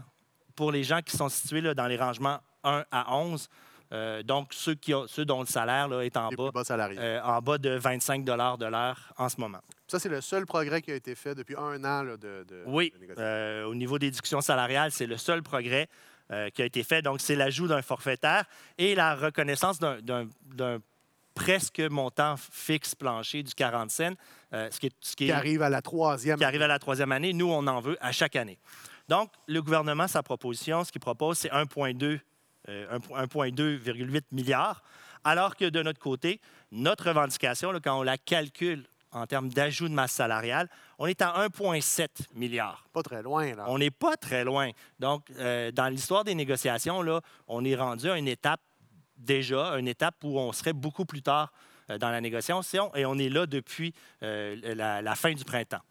pour 0.57 0.73
les 0.73 0.83
gens 0.85 1.01
qui 1.03 1.17
sont 1.17 1.29
situés 1.29 1.61
là, 1.61 1.75
dans 1.75 1.87
les 1.87 1.97
rangements 1.97 2.39
1 2.65 2.85
à 2.91 3.15
11. 3.17 3.49
Euh, 3.93 4.23
donc, 4.23 4.53
ceux, 4.53 4.75
qui 4.75 4.93
ont- 4.93 5.07
ceux 5.07 5.25
dont 5.25 5.41
le 5.41 5.47
salaire 5.47 5.89
là, 5.89 6.03
est 6.03 6.17
en 6.17 6.29
bas, 6.37 6.51
euh, 6.99 7.21
en 7.23 7.41
bas 7.41 7.57
de 7.59 7.71
25 7.71 8.23
de 8.25 8.33
l'heure 8.33 9.13
en 9.17 9.29
ce 9.31 9.41
moment. 9.41 9.61
Ça, 9.87 9.99
c'est 9.99 10.11
le 10.11 10.21
seul 10.21 10.45
progrès 10.45 10.83
qui 10.83 10.91
a 10.91 10.95
été 10.95 11.15
fait 11.15 11.35
depuis 11.35 11.57
un 11.57 11.83
an 11.85 12.03
là, 12.03 12.17
de, 12.19 12.45
de- 12.47 12.63
Oui, 12.67 12.93
de 13.01 13.15
euh, 13.19 13.65
au 13.65 13.75
niveau 13.75 13.99
des 13.99 14.11
discussions 14.11 14.43
salariales, 14.43 14.93
c'est 14.93 15.07
le 15.07 15.17
seul 15.17 15.43
progrès 15.43 15.89
euh, 16.31 16.51
qui 16.51 16.61
a 16.61 16.67
été 16.67 16.83
fait. 16.83 17.01
Donc, 17.01 17.23
c'est 17.23 17.35
l'ajout 17.35 17.67
d'un 17.69 17.81
forfaitaire 17.81 18.45
et 18.77 18.95
la 18.95 19.15
reconnaissance 19.15 19.79
d'un- 19.79 20.29
presque 21.35 21.81
montant 21.81 22.35
fixe 22.37 22.95
plancher 22.95 23.43
du 23.43 23.55
40 23.55 23.91
cents, 23.91 24.13
ce 24.53 24.79
qui 24.81 24.87
est, 24.89 24.93
ce 25.01 25.15
qui 25.17 25.25
est- 25.25 25.27
Qui 25.29 25.33
arrive 25.33 25.63
à 25.63 25.69
la 25.71 25.81
troisième. 25.81 26.37
qui 26.37 26.45
arrive 26.45 26.63
à 26.63 26.67
la 26.67 26.79
troisième 26.79 27.13
année. 27.13 27.33
Nous, 27.33 27.51
on 27.51 27.67
en 27.67 27.81
veut 27.81 27.97
à 28.01 28.11
chaque 28.13 28.35
année. 28.37 28.59
Donc, 29.09 29.31
le 29.47 29.63
gouvernement, 29.63 30.09
sa 30.09 30.23
proposition, 30.23 30.85
ce 30.85 30.91
qu'il 30.93 31.01
propose, 31.01 31.39
c'est 31.39 31.51
1,2 31.51 32.21
euh, 32.69 32.99
1,8 32.99 34.23
milliards, 34.33 34.83
alors 35.25 35.57
que 35.57 35.65
de 35.65 35.83
notre 35.83 36.01
côté, 36.01 36.41
notre 36.71 37.09
revendication, 37.09 37.73
là, 37.73 37.81
quand 37.83 37.99
on 37.99 38.03
la 38.03 38.19
calcule 38.19 38.87
en 39.11 39.27
termes 39.27 39.49
d'ajout 39.49 39.89
de 39.89 39.95
masse 39.95 40.13
salariale, 40.13 40.69
on 40.99 41.07
est 41.07 41.23
à 41.23 41.47
1,7 41.47 42.09
milliard. 42.35 42.85
Pas 42.93 43.03
très 43.03 43.23
loin, 43.23 43.55
là. 43.55 43.65
On 43.69 43.79
n'est 43.79 43.91
pas 43.91 44.17
très 44.17 44.45
loin. 44.45 44.71
Donc, 44.99 45.25
euh, 45.39 45.73
dans 45.73 45.89
l'histoire 45.89 46.25
des 46.25 46.35
négociations, 46.35 47.03
là, 47.03 47.21
on 47.47 47.65
est 47.65 47.75
rendu 47.75 48.11
à 48.11 48.19
une 48.19 48.29
étape 48.29 48.61
déjà, 49.17 49.79
une 49.79 49.89
étape 49.89 50.17
où 50.23 50.39
on 50.39 50.53
serait 50.53 50.73
beaucoup 50.73 51.05
plus 51.05 51.23
tard 51.23 51.53
euh, 51.91 51.99
dans 51.99 52.11
la 52.11 52.21
négociation 52.21 52.95
et 52.95 53.07
on 53.07 53.19
est 53.19 53.29
là 53.29 53.47
depuis 53.47 53.95
euh, 54.23 54.75
la, 54.75 55.03
la 55.03 55.15
fin 55.15 55.33
du 55.33 55.45
printemps. 55.45 55.83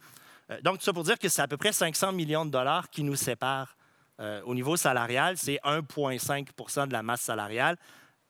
Euh, 0.51 0.61
donc, 0.61 0.77
tout 0.77 0.83
ça 0.83 0.93
pour 0.93 1.03
dire 1.03 1.19
que 1.19 1.29
c'est 1.29 1.41
à 1.41 1.47
peu 1.47 1.57
près 1.57 1.71
500 1.71 2.11
millions 2.11 2.45
de 2.45 2.51
dollars 2.51 2.89
qui 2.89 3.03
nous 3.03 3.15
séparent 3.15 3.75
euh, 4.19 4.41
au 4.45 4.55
niveau 4.55 4.75
salarial. 4.77 5.37
C'est 5.37 5.59
1,5 5.63 6.87
de 6.87 6.93
la 6.93 7.03
masse 7.03 7.21
salariale. 7.21 7.77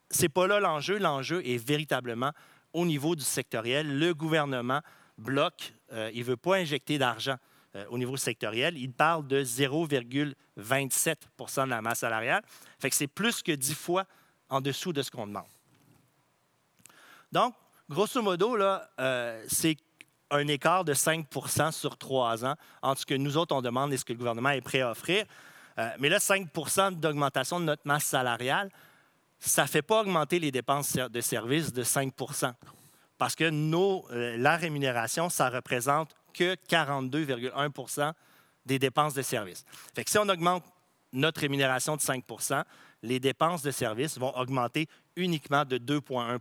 C'est 0.09 0.29
pas 0.29 0.47
là 0.47 0.59
l'enjeu. 0.59 0.97
L'enjeu 0.97 1.45
est 1.47 1.57
véritablement 1.57 2.31
au 2.73 2.85
niveau 2.85 3.15
du 3.15 3.23
sectoriel. 3.23 3.97
Le 3.97 4.13
gouvernement 4.13 4.81
bloque. 5.17 5.73
euh, 5.93 6.11
il 6.13 6.19
ne 6.19 6.25
veut 6.25 6.37
pas 6.37 6.57
injecter 6.57 6.97
d'argent 6.97 7.37
euh, 7.75 7.85
au 7.89 7.97
niveau 7.97 8.17
sectoriel. 8.17 8.77
Il 8.77 8.91
parle 8.91 9.25
de 9.27 9.43
0,27% 9.43 11.65
de 11.65 11.69
la 11.69 11.81
masse 11.81 11.99
salariale. 11.99 12.43
Fait 12.79 12.89
que 12.89 12.95
c'est 12.95 13.07
plus 13.07 13.41
que 13.41 13.53
10 13.53 13.73
fois 13.73 14.05
en 14.49 14.61
dessous 14.61 14.93
de 14.93 15.01
ce 15.01 15.09
qu'on 15.09 15.27
demande. 15.27 15.47
Donc, 17.31 17.55
grosso 17.89 18.21
modo, 18.21 18.55
là, 18.55 18.89
c'est 19.47 19.75
un 20.31 20.47
écart 20.47 20.83
de 20.83 20.93
5% 20.93 21.71
sur 21.71 21.97
trois 21.97 22.45
ans 22.45 22.55
entre 22.81 23.01
ce 23.01 23.05
que 23.05 23.13
nous 23.13 23.37
autres, 23.37 23.55
on 23.55 23.61
demande 23.61 23.93
et 23.93 23.97
ce 23.97 24.05
que 24.05 24.13
le 24.13 24.19
gouvernement 24.19 24.49
est 24.49 24.61
prêt 24.61 24.81
à 24.81 24.91
offrir. 24.91 25.25
Euh, 25.79 25.89
mais 25.99 26.09
là, 26.09 26.17
5% 26.17 26.99
d'augmentation 26.99 27.59
de 27.59 27.65
notre 27.65 27.83
masse 27.85 28.05
salariale, 28.05 28.69
ça 29.39 29.63
ne 29.63 29.67
fait 29.67 29.81
pas 29.81 30.01
augmenter 30.01 30.39
les 30.39 30.51
dépenses 30.51 30.93
de 30.93 31.21
services 31.21 31.71
de 31.71 31.83
5% 31.83 32.53
parce 33.17 33.35
que 33.35 33.49
nos, 33.49 34.05
euh, 34.11 34.37
la 34.37 34.57
rémunération, 34.57 35.29
ça 35.29 35.49
représente 35.49 36.15
que 36.33 36.55
42,1% 36.55 38.13
des 38.65 38.79
dépenses 38.79 39.13
de 39.13 39.21
services. 39.21 39.65
Fait 39.95 40.07
si 40.07 40.17
on 40.17 40.27
augmente 40.29 40.63
notre 41.13 41.41
rémunération 41.41 41.95
de 41.95 42.01
5% 42.01 42.63
les 43.03 43.19
dépenses 43.19 43.61
de 43.61 43.71
services 43.71 44.17
vont 44.17 44.35
augmenter 44.35 44.87
uniquement 45.15 45.65
de 45.65 45.77
2,1 45.77 46.39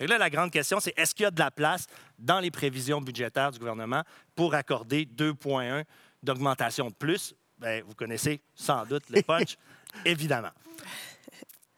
et 0.00 0.06
là, 0.06 0.16
la 0.16 0.30
grande 0.30 0.50
question, 0.50 0.80
c'est 0.80 0.98
est-ce 0.98 1.14
qu'il 1.14 1.24
y 1.24 1.26
a 1.26 1.30
de 1.30 1.38
la 1.38 1.50
place 1.50 1.86
dans 2.18 2.40
les 2.40 2.50
prévisions 2.50 3.02
budgétaires 3.02 3.50
du 3.50 3.58
gouvernement 3.58 4.02
pour 4.34 4.54
accorder 4.54 5.04
2,1 5.04 5.84
d'augmentation 6.22 6.88
de 6.88 6.94
plus? 6.94 7.34
Bien, 7.60 7.82
vous 7.86 7.94
connaissez 7.94 8.40
sans 8.54 8.86
doute 8.86 9.04
le 9.10 9.20
punch, 9.20 9.58
évidemment. 10.06 10.50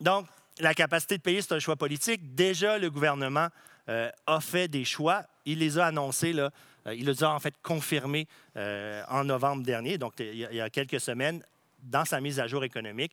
Donc, 0.00 0.26
la 0.60 0.74
capacité 0.74 1.16
de 1.16 1.22
payer, 1.22 1.42
c'est 1.42 1.54
un 1.54 1.58
choix 1.58 1.74
politique. 1.74 2.34
Déjà, 2.36 2.78
le 2.78 2.88
gouvernement 2.88 3.48
euh, 3.88 4.08
a 4.26 4.40
fait 4.40 4.68
des 4.68 4.84
choix. 4.84 5.24
Il 5.44 5.58
les 5.58 5.78
a 5.78 5.86
annoncés, 5.86 6.32
là, 6.32 6.50
euh, 6.86 6.94
il 6.94 7.06
les 7.06 7.24
a 7.24 7.30
en 7.30 7.40
fait 7.40 7.54
confirmés 7.62 8.28
euh, 8.56 9.02
en 9.08 9.24
novembre 9.24 9.64
dernier, 9.64 9.98
donc 9.98 10.14
il 10.20 10.36
y, 10.36 10.60
a, 10.60 10.70
quelques 10.70 11.00
semaines, 11.00 11.42
dans 11.82 12.04
sa 12.04 12.20
mise 12.20 12.38
à 12.38 12.46
jour 12.46 12.62
économique, 12.62 13.12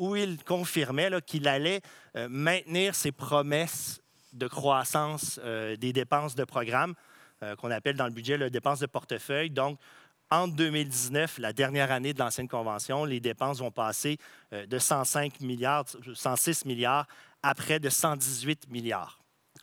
où 0.00 0.16
il 0.16 0.42
confirmait 0.42 1.10
qu'il 1.24 1.46
allait 1.46 1.82
maintenir 2.28 2.94
ses 2.94 3.12
promesses 3.12 4.00
de 4.32 4.46
croissance 4.46 5.40
des 5.78 5.92
dépenses 5.92 6.36
de 6.36 6.44
programme, 6.44 6.94
qu'on 7.58 7.70
appelle 7.70 7.96
dans 7.96 8.06
le 8.06 8.12
budget 8.12 8.38
les 8.38 8.50
dépenses 8.50 8.78
de 8.78 8.86
portefeuille. 8.86 9.50
Donc, 9.50 9.78
entre 10.30 10.54
2019, 10.56 11.38
la 11.38 11.52
dernière 11.52 11.90
année 11.90 12.12
de 12.12 12.18
l'ancienne 12.18 12.48
convention, 12.48 13.04
les 13.04 13.20
dépenses 13.20 13.60
vont 13.60 13.70
passer 13.70 14.18
de 14.52 14.78
105 14.78 15.40
milliards, 15.40 15.84
106 16.14 16.64
milliards 16.64 17.06
à 17.42 17.54
près 17.54 17.80
de 17.80 17.88
118 17.88 18.68
milliards. 18.70 19.18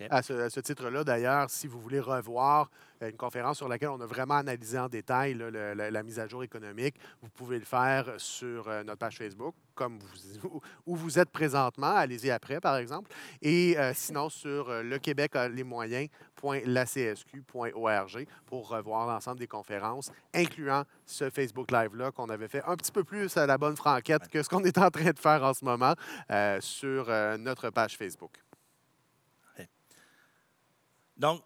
À 0.10 0.22
ce, 0.22 0.60
titre-là, 0.60 1.04
d'ailleurs, 1.04 1.50
si 1.50 1.68
vous 1.68 1.80
voulez 1.80 2.00
revoir 2.00 2.70
euh, 3.02 3.10
une 3.10 3.18
conférence 3.18 3.58
sur 3.58 3.68
laquelle 3.68 3.90
on 3.90 4.00
a 4.02 4.06
vraiment 4.06 4.36
analysé 4.36 4.78
en 4.78 4.88
détail 4.88 5.34
la, 5.34 6.04
mise 6.04 6.20
à 6.20 6.28
jour 6.28 6.44
économique, 6.44 6.96
vous 7.22 7.30
pouvez 7.30 7.58
le 7.60 7.66
faire 7.66 8.14
sur 8.18 8.68
euh, 8.68 8.84
notre 8.84 9.00
page 9.00 9.18
Facebook, 9.18 9.56
comme 9.74 10.00
vous, 10.42 10.62
où 10.86 10.96
vous 10.96 11.20
êtes 11.20 11.30
présentement. 11.30 11.96
Allez-y 11.96 12.32
après, 12.32 12.60
par 12.60 12.76
exemple. 12.78 13.12
Et 13.42 13.78
euh, 13.78 13.94
sinon, 13.94 14.30
sur 14.30 14.70
le 14.70 14.98
Québec 15.00 15.36
a 15.36 15.48
les 15.48 15.64
moyens.lacsq.org 15.64 18.28
pour 18.46 18.70
revoir 18.70 19.08
l'ensemble 19.08 19.40
des 19.40 19.48
conférences, 19.48 20.12
incluant 20.34 20.84
ce 21.06 21.30
Facebook 21.30 21.72
Live-là 21.72 22.12
qu'on 22.12 22.30
avait 22.30 22.48
fait 22.48 22.64
un 22.66 22.76
petit 22.76 22.92
peu 22.92 23.04
plus 23.04 23.38
à 23.38 23.46
la 23.46 23.58
bonne 23.58 23.78
franquette 23.78 24.28
que 24.30 24.44
ce 24.44 24.50
qu'on 24.50 24.64
est 24.64 24.78
en 24.78 24.90
train 24.90 25.12
de 25.12 25.20
faire 25.20 25.44
en 25.44 25.54
ce 25.54 25.64
moment 25.64 25.94
sur 26.60 27.08
notre 27.38 27.70
page 27.70 27.98
Facebook. 27.98 28.32
Donc, 31.18 31.42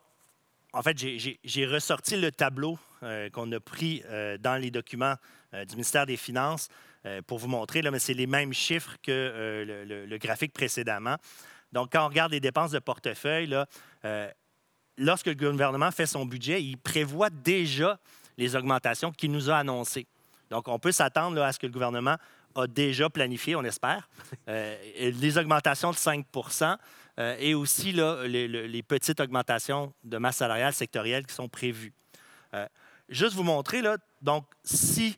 en 0.74 0.82
fait, 0.84 0.98
j'ai 0.98 1.66
ressorti 1.66 2.16
le 2.16 2.32
tableau 2.32 2.78
euh, 3.02 3.30
qu'on 3.30 3.52
a 3.52 3.60
pris 3.60 4.04
euh, 4.06 4.38
dans 4.38 4.56
les 4.62 4.72
documents 4.72 5.16
euh, 5.54 5.66
du 5.66 5.76
ministère 5.76 6.06
des 6.06 6.18
Finances 6.18 6.70
pour 7.28 7.40
vous 7.40 7.48
montrer, 7.48 7.82
là, 7.82 7.92
mais 7.92 8.00
c'est 8.00 8.14
les 8.14 8.28
mêmes 8.28 8.52
chiffres 8.52 8.98
que 9.02 9.64
le, 10.06 10.18
graphique 10.18 10.52
précédemment. 10.52 11.16
Donc, 11.72 11.94
quand 11.94 12.04
on 12.04 12.10
regarde 12.10 12.34
les 12.34 12.42
dépenses 12.42 12.72
de 12.72 12.80
portefeuille, 12.80 13.48
là, 13.48 13.66
lorsque 14.98 15.28
le 15.28 15.34
gouvernement 15.34 15.92
fait 15.92 16.06
son 16.06 16.26
budget, 16.26 16.62
il 16.62 16.78
prévoit 16.78 17.30
déjà 17.30 17.98
les 18.38 18.54
augmentations 18.58 19.14
qu'il 19.14 19.32
nous 19.32 19.50
a 19.50 19.56
annoncées. 19.56 20.08
Donc, 20.50 20.68
on 20.68 20.78
peut 20.78 20.92
s'attendre 20.92 21.42
à 21.42 21.54
ce 21.54 21.58
que 21.60 21.68
le 21.68 21.72
gouvernement 21.72 22.18
a 22.54 22.68
déjà 22.68 23.10
planifié, 23.10 23.56
on 23.56 23.64
espère, 23.64 24.10
les 24.46 25.38
augmentations 25.38 25.92
de 25.92 25.96
5 25.96 26.26
euh, 27.20 27.36
et 27.38 27.54
aussi 27.54 27.92
là, 27.92 28.26
les, 28.26 28.84
petites 28.84 29.20
augmentations 29.20 29.94
de 30.04 30.18
masse 30.18 30.38
salariale 30.38 30.74
sectorielle 30.74 31.26
qui 31.26 31.34
sont 31.34 31.50
prévues. 31.50 31.94
Euh, 32.54 32.66
juste 33.10 33.36
vous 33.36 33.44
montrer, 33.44 33.82
là, 33.82 33.98
donc, 34.22 34.46
si 34.64 35.18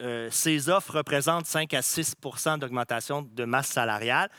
euh, 0.00 0.30
ces 0.30 0.70
offres 0.70 0.96
représentent 0.96 1.46
5 1.46 1.74
à 1.74 1.80
6% 1.80 2.58
d'augmentation 2.58 3.22
de 3.22 3.44
masse 3.44 3.68
salariale, 3.68 4.30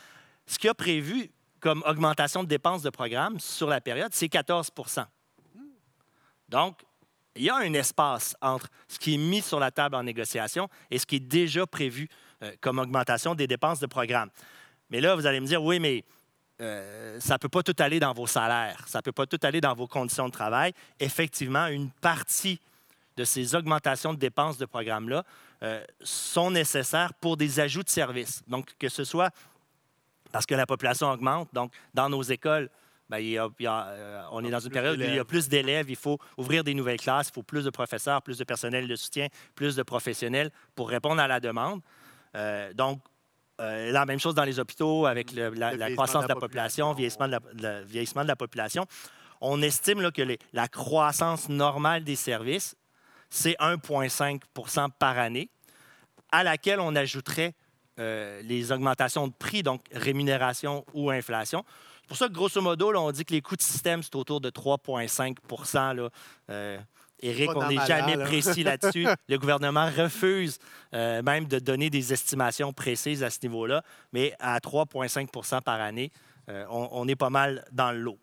ce 0.46 0.58
qui 0.58 0.68
a 0.68 0.74
prévu 0.74 1.30
comme 1.60 1.84
augmentation 1.86 2.42
de 2.42 2.48
dépenses 2.48 2.82
de 2.82 2.90
programme 2.90 3.38
sur 3.38 3.68
la 3.68 3.80
période, 3.80 4.10
c'est 4.12 4.26
14% 4.26 5.04
Donc, 6.48 6.80
il 7.36 7.44
y 7.44 7.50
a 7.50 7.56
un 7.56 7.72
espace 7.74 8.34
entre 8.40 8.68
ce 8.88 8.98
qui 8.98 9.14
est 9.14 9.18
mis 9.18 9.42
sur 9.42 9.60
la 9.60 9.70
table 9.70 9.94
en 9.94 10.02
négociation 10.02 10.68
et 10.90 10.98
ce 10.98 11.06
qui 11.06 11.16
est 11.16 11.20
déjà 11.20 11.66
prévu 11.66 12.08
comme 12.60 12.78
augmentation 12.78 13.34
des 13.34 13.46
dépenses 13.46 13.78
de 13.78 13.86
programme. 13.86 14.30
Mais 14.88 15.00
là, 15.00 15.14
vous 15.14 15.26
allez 15.26 15.38
me 15.38 15.46
dire, 15.46 15.62
oui, 15.62 15.78
mais 15.78 16.04
euh, 16.60 17.18
ça 17.20 17.34
ne 17.34 17.38
peut 17.38 17.48
pas 17.48 17.62
tout 17.62 17.76
aller 17.78 18.00
dans 18.00 18.12
vos 18.12 18.26
salaires, 18.26 18.84
ça 18.86 18.98
ne 18.98 19.02
peut 19.02 19.12
pas 19.12 19.26
tout 19.26 19.38
aller 19.42 19.60
dans 19.60 19.74
vos 19.74 19.86
conditions 19.86 20.26
de 20.26 20.32
travail. 20.32 20.74
Effectivement, 20.98 21.66
une 21.66 21.90
partie 21.90 22.60
de 23.16 23.24
ces 23.24 23.54
augmentations 23.54 24.12
de 24.12 24.18
dépenses 24.18 24.58
de 24.58 24.66
programme-là 24.66 25.24
euh, 25.62 25.82
sont 26.02 26.50
nécessaires 26.50 27.14
pour 27.14 27.36
des 27.36 27.60
ajouts 27.60 27.82
de 27.82 27.88
services. 27.88 28.42
Donc, 28.46 28.74
que 28.78 28.88
ce 28.88 29.04
soit 29.04 29.30
parce 30.32 30.46
que 30.46 30.54
la 30.54 30.66
population 30.66 31.10
augmente, 31.10 31.48
donc 31.52 31.72
dans 31.94 32.08
nos 32.08 32.22
écoles, 32.22 32.68
ben, 33.08 33.18
euh, 33.20 34.22
on 34.30 34.44
est 34.44 34.50
dans 34.50 34.60
une 34.60 34.70
période 34.70 34.98
où 34.98 35.02
il 35.02 35.14
y 35.14 35.18
a 35.18 35.24
plus 35.24 35.48
d'élèves, 35.48 35.90
il 35.90 35.96
faut 35.96 36.18
ouvrir 36.36 36.62
des 36.62 36.74
nouvelles 36.74 37.00
classes, 37.00 37.28
il 37.30 37.32
faut 37.32 37.42
plus 37.42 37.64
de 37.64 37.70
professeurs, 37.70 38.22
plus 38.22 38.38
de 38.38 38.44
personnel 38.44 38.86
de 38.86 38.94
soutien, 38.94 39.26
plus 39.56 39.74
de 39.74 39.82
professionnels 39.82 40.52
pour 40.76 40.88
répondre 40.88 41.20
à 41.20 41.26
la 41.26 41.40
demande. 41.40 41.80
donc, 42.74 43.00
euh, 43.60 43.92
la 43.92 44.06
même 44.06 44.18
chose 44.18 44.34
dans 44.34 44.44
les 44.44 44.58
hôpitaux 44.58 45.06
avec 45.06 45.32
la, 45.32 45.50
croissance 45.92 46.24
de 46.24 46.28
la, 46.28 46.34
population, 46.34 46.92
vieillissement 46.94 47.28
de 47.28 47.38
la, 47.60 47.82
vieillissement 47.82 48.22
de 48.22 48.28
la 48.28 48.36
population. 48.36 48.86
On 49.40 49.60
estime 49.60 50.10
que 50.12 50.22
la 50.52 50.68
croissance 50.68 51.48
normale 51.48 52.02
des 52.04 52.16
services, 52.16 52.74
c'est 53.28 53.56
1,5% 53.60 54.88
par 54.98 55.18
année, 55.18 55.50
à 56.32 56.42
laquelle 56.42 56.80
on 56.80 56.94
ajouterait 56.96 57.54
euh, 57.98 58.40
les 58.42 58.72
augmentations 58.72 59.28
de 59.28 59.32
prix, 59.32 59.62
donc 59.62 59.82
rémunération 59.92 60.84
ou 60.94 61.10
inflation. 61.10 61.64
C'est 62.02 62.08
pour 62.08 62.16
ça 62.16 62.28
que, 62.28 62.32
grosso 62.32 62.60
modo, 62.60 62.94
on 62.96 63.12
dit 63.12 63.24
que 63.24 63.34
les 63.34 63.42
coûts 63.42 63.56
de 63.56 63.62
système, 63.62 64.02
c'est 64.02 64.16
autour 64.16 64.40
de 64.40 64.50
3,5 64.50 65.36
Éric, 67.22 67.50
on 67.54 67.68
n'est 67.68 67.86
jamais 67.86 68.16
précis 68.24 68.62
là-dessus. 68.62 69.06
Le 69.28 69.38
gouvernement 69.38 69.86
refuse 69.86 70.58
euh, 70.94 71.22
même 71.22 71.46
de 71.46 71.58
donner 71.58 71.90
des 71.90 72.12
estimations 72.12 72.72
précises 72.72 73.22
à 73.22 73.30
ce 73.30 73.38
niveau-là, 73.42 73.82
mais 74.12 74.34
à 74.38 74.58
3,5% 74.58 75.62
par 75.62 75.80
année, 75.80 76.10
euh, 76.48 76.64
on, 76.70 77.06
est 77.06 77.16
pas 77.16 77.30
mal 77.30 77.64
dans 77.72 77.92
le 77.92 78.00
lot. 78.00 78.18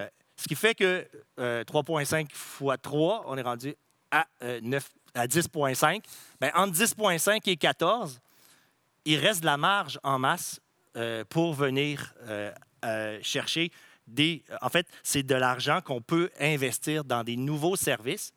Euh, 0.00 0.08
ce 0.36 0.46
qui 0.46 0.54
fait 0.54 0.74
que 0.74 1.06
3,5 1.38 2.28
fois 2.32 2.76
3, 2.76 3.24
on 3.26 3.36
est 3.36 3.42
rendu 3.42 3.74
à, 4.10 4.26
à 4.40 5.26
10,5. 5.26 6.02
Bien, 6.40 6.50
entre 6.54 6.72
10,5 6.74 7.40
et 7.46 7.56
14, 7.56 8.20
il 9.06 9.18
reste 9.18 9.40
de 9.40 9.46
la 9.46 9.56
marge 9.56 9.98
en 10.02 10.18
masse 10.18 10.60
pour 11.28 11.54
venir 11.54 12.14
chercher 13.22 13.72
en 14.60 14.68
fait, 14.68 14.86
c'est 15.02 15.22
de 15.22 15.34
l'argent 15.34 15.80
qu'on 15.80 16.00
peut 16.00 16.30
investir 16.40 17.04
dans 17.04 17.24
des 17.24 17.36
nouveaux 17.36 17.76
services. 17.76 18.32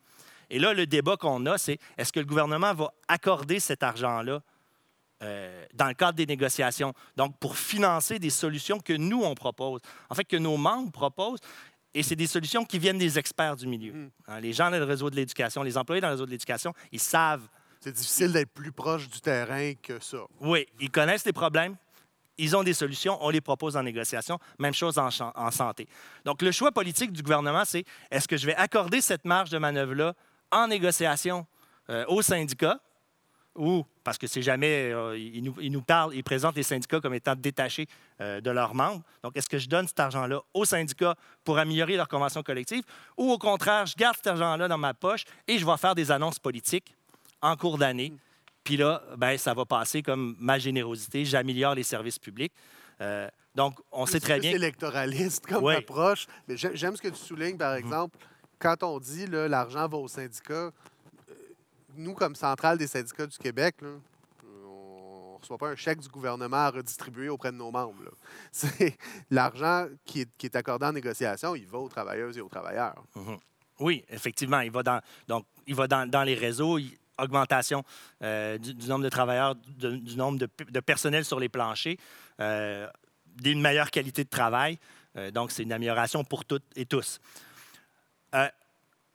Et 0.50 0.60
là, 0.60 0.74
le 0.74 0.86
débat 0.86 1.18
qu'on 1.18 1.46
a, 1.46 1.58
c'est 1.58 1.78
est-ce 1.98 2.14
que 2.14 2.20
le 2.20 2.26
gouvernement 2.26 2.74
va 2.74 2.94
accorder 3.08 3.60
cet 3.60 3.84
argent-là 3.84 4.42
euh, 5.24 5.66
dans 5.74 5.88
le 5.88 5.96
cadre 5.96 6.14
des 6.14 6.28
négociations, 6.28 6.94
donc 7.16 7.40
pour 7.40 7.58
financer 7.58 8.20
des 8.20 8.30
solutions 8.30 8.80
que 8.80 8.94
nous, 8.94 9.24
on 9.24 9.34
propose, 9.34 9.82
en 10.12 10.16
fait, 10.16 10.26
que 10.26 10.38
nos 10.38 10.58
membres 10.58 10.92
proposent, 10.92 11.40
et 11.96 12.04
c'est 12.04 12.16
des 12.16 12.28
solutions 12.28 12.64
qui 12.64 12.78
viennent 12.78 13.00
des 13.00 13.18
experts 13.18 13.56
du 13.56 13.66
milieu. 13.66 13.94
Hmm. 13.94 14.10
Hein, 14.28 14.40
les 14.40 14.54
gens 14.54 14.70
dans 14.70 14.78
le 14.78 14.84
réseau 14.84 15.10
de 15.10 15.16
l'éducation, 15.16 15.64
les 15.64 15.76
employés 15.76 16.02
dans 16.02 16.10
le 16.10 16.14
réseau 16.14 16.28
de 16.28 16.32
l'éducation, 16.32 16.72
ils 16.92 17.00
savent. 17.00 17.48
C'est 17.80 17.92
difficile 17.92 18.32
d'être 18.32 18.52
plus 18.52 18.72
proche 18.72 19.10
du 19.10 19.20
terrain 19.20 19.74
que 19.82 20.00
ça. 20.00 20.20
Oui, 20.40 20.68
ils 20.80 20.92
connaissent 20.92 21.26
les 21.26 21.34
problèmes, 21.34 21.76
ils 22.38 22.56
ont 22.56 22.64
des 22.64 22.74
solutions, 22.74 23.18
on 23.22 23.30
les 23.30 23.42
propose 23.42 23.78
en 23.78 23.84
négociation. 23.84 24.40
Même 24.60 24.74
chose 24.74 24.98
en, 24.98 25.52
santé. 25.52 25.88
Donc, 26.26 26.42
le 26.42 26.52
choix 26.52 26.72
politique 26.72 27.12
du 27.12 27.22
gouvernement, 27.22 27.64
c'est 27.66 27.84
est-ce 28.12 28.28
que 28.28 28.38
je 28.38 28.46
vais 28.46 28.56
accorder 28.56 29.02
cette 29.02 29.26
marge 29.26 29.50
de 29.50 29.58
manœuvre-là 29.58 30.14
en 30.52 30.68
négociation 30.68 31.46
euh, 31.90 32.06
aux 32.08 32.22
syndicats 32.22 32.80
ou, 33.58 33.84
parce 34.04 34.20
que 34.20 34.28
c'est 34.28 34.44
jamais, 34.44 34.92
euh, 34.92 35.18
ils, 35.18 35.44
nous, 35.44 35.56
ils, 35.60 35.72
nous, 35.72 35.82
parlent, 35.82 36.14
ils 36.14 36.24
présentent 36.24 36.56
les 36.56 36.64
syndicats 36.64 37.00
comme 37.00 37.16
étant 37.16 37.36
détachés 37.36 37.88
euh, 38.22 38.40
de 38.40 38.52
leurs 38.52 38.76
membres. 38.76 39.02
Donc, 39.24 39.36
est-ce 39.36 39.50
que 39.50 39.58
je 39.58 39.68
donne 39.68 39.88
cet 39.88 40.00
argent-là 40.00 40.42
aux 40.54 40.66
syndicats 40.66 41.16
pour 41.44 41.58
améliorer 41.58 41.96
leur 41.96 42.08
convention 42.08 42.44
collective 42.44 42.84
ou, 43.18 43.32
au 43.32 43.40
contraire, 43.40 43.88
je 43.88 43.96
garde 43.96 44.16
cet 44.16 44.28
argent-là 44.28 44.68
dans 44.68 44.78
ma 44.78 44.94
poche 44.94 45.26
et 45.48 45.58
je 45.58 45.66
vais 45.66 45.78
faire 45.78 45.96
des 45.96 46.12
annonces 46.12 46.38
politiques 46.38 46.94
en 47.42 47.56
cours 47.56 47.80
d'année 47.80 48.14
puis 48.68 48.76
là, 48.76 49.02
ben, 49.16 49.38
ça 49.38 49.54
va 49.54 49.64
passer 49.64 50.04
comme 50.04 50.36
ma 50.42 50.60
générosité, 50.60 51.24
j'améliore 51.24 51.74
les 51.74 51.84
services 51.84 52.20
publics. 52.20 52.52
Euh, 53.00 53.30
donc, 53.56 53.80
on 53.94 54.06
sait 54.06 54.20
très 54.20 54.42
bien. 54.42 54.52
C'est 54.52 54.58
électoraliste 54.58 55.46
comme 55.48 55.70
approche. 55.70 56.28
Mais 56.50 56.58
j'aime 56.58 56.98
ce 56.98 57.02
que 57.02 57.08
tu 57.08 57.16
soulignes, 57.16 57.56
par 57.56 57.72
mhm. 57.72 57.80
exemple, 57.80 58.18
quand 58.60 58.84
on 58.84 59.00
dit 59.00 59.26
l'argent 59.26 59.88
va 59.88 59.96
aux 59.96 60.10
syndicats, 60.10 60.54
euh, 60.54 60.72
nous, 61.96 62.14
comme 62.14 62.36
centrale 62.36 62.78
des 62.78 62.88
syndicats 62.88 63.26
du 63.26 63.38
Québec, 63.38 63.78
ne 63.82 65.38
reçoit 65.40 65.58
pas 65.58 65.70
un 65.70 65.78
chèque 65.78 66.02
du 66.02 66.10
gouvernement 66.10 66.58
à 66.58 66.72
redistribuer 66.72 67.30
auprès 67.30 67.54
de 67.54 67.58
nos 67.58 67.72
membres. 67.72 68.04
C'est 68.52 68.98
l'argent 69.32 69.88
qui 70.04 70.22
est, 70.22 70.30
qui 70.38 70.48
est 70.48 70.58
accordé 70.58 70.88
en 70.88 70.92
négociation, 70.92 71.56
il 71.56 71.68
va 71.68 71.78
aux 71.78 71.88
travailleuses 71.88 72.38
et 72.38 72.42
aux 72.42 72.50
travailleurs. 72.50 73.02
Mhm. 73.16 73.38
Oui, 73.80 74.04
effectivement, 74.10 74.60
il 74.60 74.72
va 74.72 74.84
dans, 74.84 75.00
donc, 75.26 75.46
il 75.68 75.76
va 75.76 75.88
dans, 75.88 76.10
dans 76.10 76.24
les 76.24 76.36
réseaux, 76.36 76.80
il- 76.80 76.98
augmentation 77.18 77.84
euh, 78.22 78.58
du, 78.58 78.88
nombre 78.88 79.04
de 79.04 79.10
travailleurs, 79.10 79.56
du, 79.56 80.16
nombre 80.16 80.40
de, 80.40 80.80
personnel 80.80 81.26
sur 81.26 81.40
les 81.40 81.50
planchers, 81.50 81.98
euh, 82.40 82.88
d'une 83.36 83.62
meilleure 83.62 83.92
qualité 83.92 84.24
de 84.24 84.30
travail. 84.30 84.80
Euh, 85.16 85.32
donc, 85.32 85.52
c'est 85.52 85.64
une 85.64 85.74
amélioration 85.74 86.24
pour 86.24 86.46
toutes 86.46 86.66
et 86.76 86.86
tous. 86.86 87.20
Euh, 88.36 88.48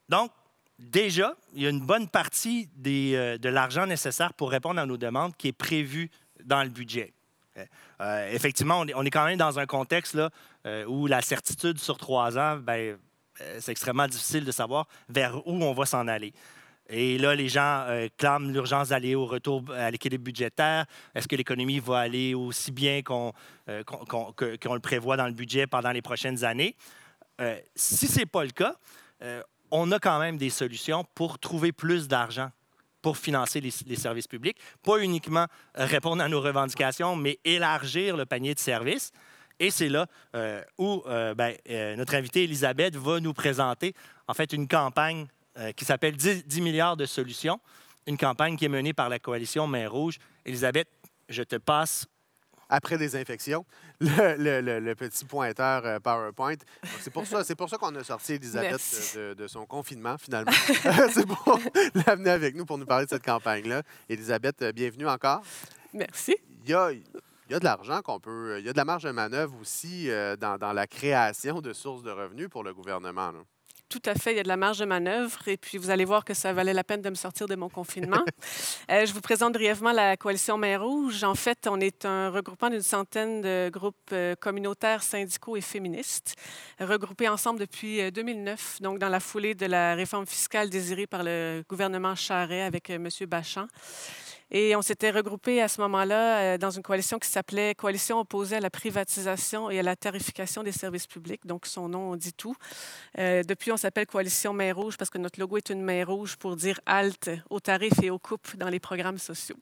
donc, 0.08 0.30
déjà, 0.78 1.34
il 1.54 1.62
y 1.62 1.66
a 1.66 1.70
une 1.70 1.84
bonne 1.84 2.08
partie 2.08 2.68
de 2.76 3.48
l'argent 3.48 3.86
nécessaire 3.86 4.32
pour 4.34 4.50
répondre 4.50 4.80
à 4.80 4.86
nos 4.86 4.96
demandes 4.96 5.36
qui 5.36 5.48
est 5.48 5.52
prévu 5.52 6.10
dans 6.44 6.62
le 6.62 6.68
budget. 6.68 7.12
Effectivement, 8.30 8.82
on 8.94 9.04
est, 9.04 9.10
quand 9.10 9.26
même 9.26 9.36
dans 9.36 9.58
un 9.58 9.66
contexte 9.66 10.18
où 10.88 11.06
la 11.06 11.20
certitude 11.20 11.78
sur 11.78 11.98
trois 11.98 12.38
ans, 12.38 12.56
ben, 12.56 12.96
c'est 13.60 13.72
extrêmement 13.72 14.08
difficile 14.08 14.44
de 14.44 14.50
savoir 14.50 14.88
vers 15.08 15.46
où 15.46 15.62
on 15.62 15.72
va 15.72 15.84
s'en 15.84 16.08
aller. 16.08 16.32
Et 16.88 17.16
là, 17.18 17.34
les 17.34 17.48
gens 17.48 17.84
euh, 17.86 18.08
clament 18.16 18.50
l'urgence 18.50 18.88
d'aller 18.88 19.14
au 19.14 19.24
retour 19.24 19.64
à 19.70 19.90
l'équilibre 19.90 20.24
budgétaire. 20.24 20.86
Est-ce 21.14 21.28
que 21.28 21.36
l'économie 21.36 21.78
va 21.78 22.00
aller 22.00 22.34
aussi 22.34 22.72
bien 22.72 23.02
qu'on 23.02 23.32
euh, 23.68 23.82
que- 23.84 24.56
qu'on 24.56 24.74
le 24.74 24.80
prévoit 24.80 25.16
dans 25.16 25.26
le 25.26 25.32
budget 25.32 25.66
pendant 25.66 25.92
les 25.92 26.02
prochaines 26.02 26.44
années? 26.44 26.76
Euh, 27.40 27.58
si 27.74 28.08
ce 28.08 28.18
n'est 28.18 28.26
pas 28.26 28.44
le 28.44 28.50
cas, 28.50 28.76
euh, 29.22 29.42
on 29.70 29.90
a 29.92 29.98
quand 29.98 30.18
même 30.18 30.36
des 30.36 30.50
solutions 30.50 31.04
pour 31.14 31.38
trouver 31.38 31.72
plus 31.72 32.08
d'argent 32.08 32.50
pour 33.00 33.16
financer 33.16 33.60
les, 33.60 33.96
services 33.96 34.28
publics. 34.28 34.58
Pas 34.84 34.98
uniquement 34.98 35.46
répondre 35.74 36.22
à 36.22 36.28
nos 36.28 36.40
revendications, 36.40 37.16
mais 37.16 37.40
élargir 37.44 38.16
le 38.16 38.26
panier 38.26 38.54
de 38.54 38.60
services. 38.60 39.10
Et 39.58 39.70
c'est 39.70 39.88
là 39.88 40.06
où 40.78 41.02
ben, 41.36 41.56
notre 41.96 42.14
invitée 42.14 42.44
Elisabeth 42.44 42.94
va 42.94 43.18
nous 43.18 43.32
présenter 43.32 43.92
en 44.28 44.34
fait 44.34 44.52
une 44.52 44.68
campagne 44.68 45.26
euh, 45.58 45.72
qui 45.72 45.84
s'appelle 45.84 46.16
10, 46.16 46.46
10 46.46 46.60
milliards 46.60 46.96
de 46.96 47.06
solutions, 47.06 47.60
une 48.06 48.16
campagne 48.16 48.56
qui 48.56 48.64
est 48.64 48.68
menée 48.68 48.92
par 48.92 49.08
la 49.08 49.18
coalition 49.18 49.66
Main 49.66 49.88
Rouge. 49.88 50.18
Elisabeth, 50.44 50.88
je 51.28 51.42
te 51.42 51.56
passe. 51.56 52.06
Après 52.68 52.96
désinfection, 52.96 53.66
le, 54.00 54.34
le- 54.38 54.60
le- 54.62 54.80
le 54.80 54.94
petit 54.94 55.26
pointeur 55.26 55.84
euh, 55.84 55.98
PowerPoint. 56.00 56.54
C'est 57.00 57.12
pour 57.12 57.26
ça, 57.26 57.44
c'est 57.44 57.54
pour 57.54 57.68
ça 57.68 57.76
qu'on 57.76 57.94
a 57.96 58.02
sorti 58.02 58.32
Elisabeth 58.32 58.70
Merci. 58.70 59.16
de, 59.18 59.34
de 59.34 59.46
son 59.46 59.66
confinement, 59.66 60.16
finalement. 60.16 60.50
c'est 61.10 61.26
pour 61.26 61.60
l'amener 62.06 62.30
avec 62.30 62.54
nous 62.54 62.64
pour 62.64 62.78
nous 62.78 62.86
parler 62.86 63.04
de 63.04 63.10
cette 63.10 63.24
campagne-là. 63.26 63.82
Elisabeth, 64.08 64.62
euh, 64.62 64.72
bienvenue 64.72 65.06
encore. 65.06 65.42
Merci. 65.92 66.34
Il 66.64 66.70
y 66.70 66.74
a, 66.74 66.92
il 66.92 67.02
y 67.50 67.54
a 67.54 67.58
de 67.58 67.64
l'argent 67.64 68.00
qu'on 68.00 68.18
peut. 68.20 68.56
Il 68.58 68.64
y 68.64 68.68
a 68.70 68.72
de 68.72 68.78
la 68.78 68.86
marge 68.86 69.02
de 69.02 69.10
manœuvre 69.10 69.54
aussi 69.60 70.08
euh, 70.10 70.36
dans, 70.36 70.56
dans 70.56 70.72
la 70.72 70.86
création 70.86 71.60
de 71.60 71.74
sources 71.74 72.02
de 72.02 72.10
revenus 72.10 72.48
pour 72.48 72.64
le 72.64 72.72
gouvernement. 72.72 73.32
là. 73.32 73.40
Tout 73.92 74.00
à 74.06 74.14
fait, 74.14 74.32
il 74.32 74.38
y 74.38 74.40
a 74.40 74.42
de 74.42 74.48
la 74.48 74.56
marge 74.56 74.78
de 74.78 74.86
manœuvre 74.86 75.46
et 75.46 75.58
puis 75.58 75.76
vous 75.76 75.90
allez 75.90 76.06
voir 76.06 76.24
que 76.24 76.32
ça 76.32 76.54
valait 76.54 76.72
la 76.72 76.82
peine 76.82 77.02
de 77.02 77.10
me 77.10 77.14
sortir 77.14 77.46
de 77.46 77.54
mon 77.54 77.68
confinement. 77.68 78.24
Euh, 78.90 79.06
je 79.06 79.12
vous 79.12 79.20
présente 79.20 79.52
brièvement 79.52 79.92
la 79.92 80.16
coalition 80.16 80.58
Main 80.58 80.78
Rouge. 80.78 81.22
En 81.24 81.34
fait, 81.34 81.68
on 81.70 81.78
est 81.80 82.04
un 82.04 82.30
regroupement 82.30 82.68
d'une 82.68 82.82
centaine 82.82 83.40
de 83.40 83.70
groupes 83.72 83.94
euh, 84.12 84.34
communautaires, 84.34 85.02
syndicaux 85.02 85.56
et 85.56 85.60
féministes, 85.60 86.34
regroupés 86.80 87.28
ensemble 87.28 87.60
depuis 87.60 88.00
euh, 88.00 88.10
2009, 88.10 88.82
donc 88.82 88.98
dans 88.98 89.08
la 89.08 89.20
foulée 89.20 89.54
de 89.54 89.66
la 89.66 89.94
réforme 89.94 90.26
fiscale 90.26 90.68
désirée 90.68 91.06
par 91.06 91.22
le 91.22 91.62
gouvernement 91.68 92.14
Charest 92.14 92.66
avec 92.66 92.90
euh, 92.90 92.96
M. 92.96 93.08
Bachand. 93.28 93.66
Et 94.54 94.76
on 94.76 94.82
s'était 94.82 95.10
regroupés 95.10 95.62
à 95.62 95.68
ce 95.68 95.80
moment-là 95.80 96.38
euh, 96.38 96.58
dans 96.58 96.70
une 96.70 96.82
coalition 96.82 97.18
qui 97.18 97.28
s'appelait 97.28 97.74
Coalition 97.74 98.20
opposée 98.20 98.56
à 98.56 98.60
la 98.60 98.68
privatisation 98.68 99.70
et 99.70 99.78
à 99.78 99.82
la 99.82 99.96
tarification 99.96 100.62
des 100.62 100.72
services 100.72 101.06
publics. 101.06 101.46
Donc, 101.46 101.64
son 101.64 101.88
nom 101.88 102.14
dit 102.16 102.34
tout. 102.34 102.54
Euh, 103.18 103.42
depuis, 103.42 103.72
on 103.72 103.78
s'appelle 103.78 104.06
Coalition 104.06 104.52
Main 104.52 104.74
Rouge 104.74 104.98
parce 104.98 105.08
que 105.08 105.16
notre 105.16 105.40
logo 105.40 105.56
est 105.56 105.70
une 105.70 105.80
main 105.80 106.04
rouge 106.04 106.36
pour 106.36 106.54
dire 106.56 106.78
halte 106.84 107.30
aux 107.48 107.60
tarifs 107.60 108.02
et 108.02 108.10
aux 108.10 108.18
coupes 108.18 108.54
dans 108.56 108.68
les 108.68 108.78
programmes 108.78 109.18
sociaux. 109.18 109.56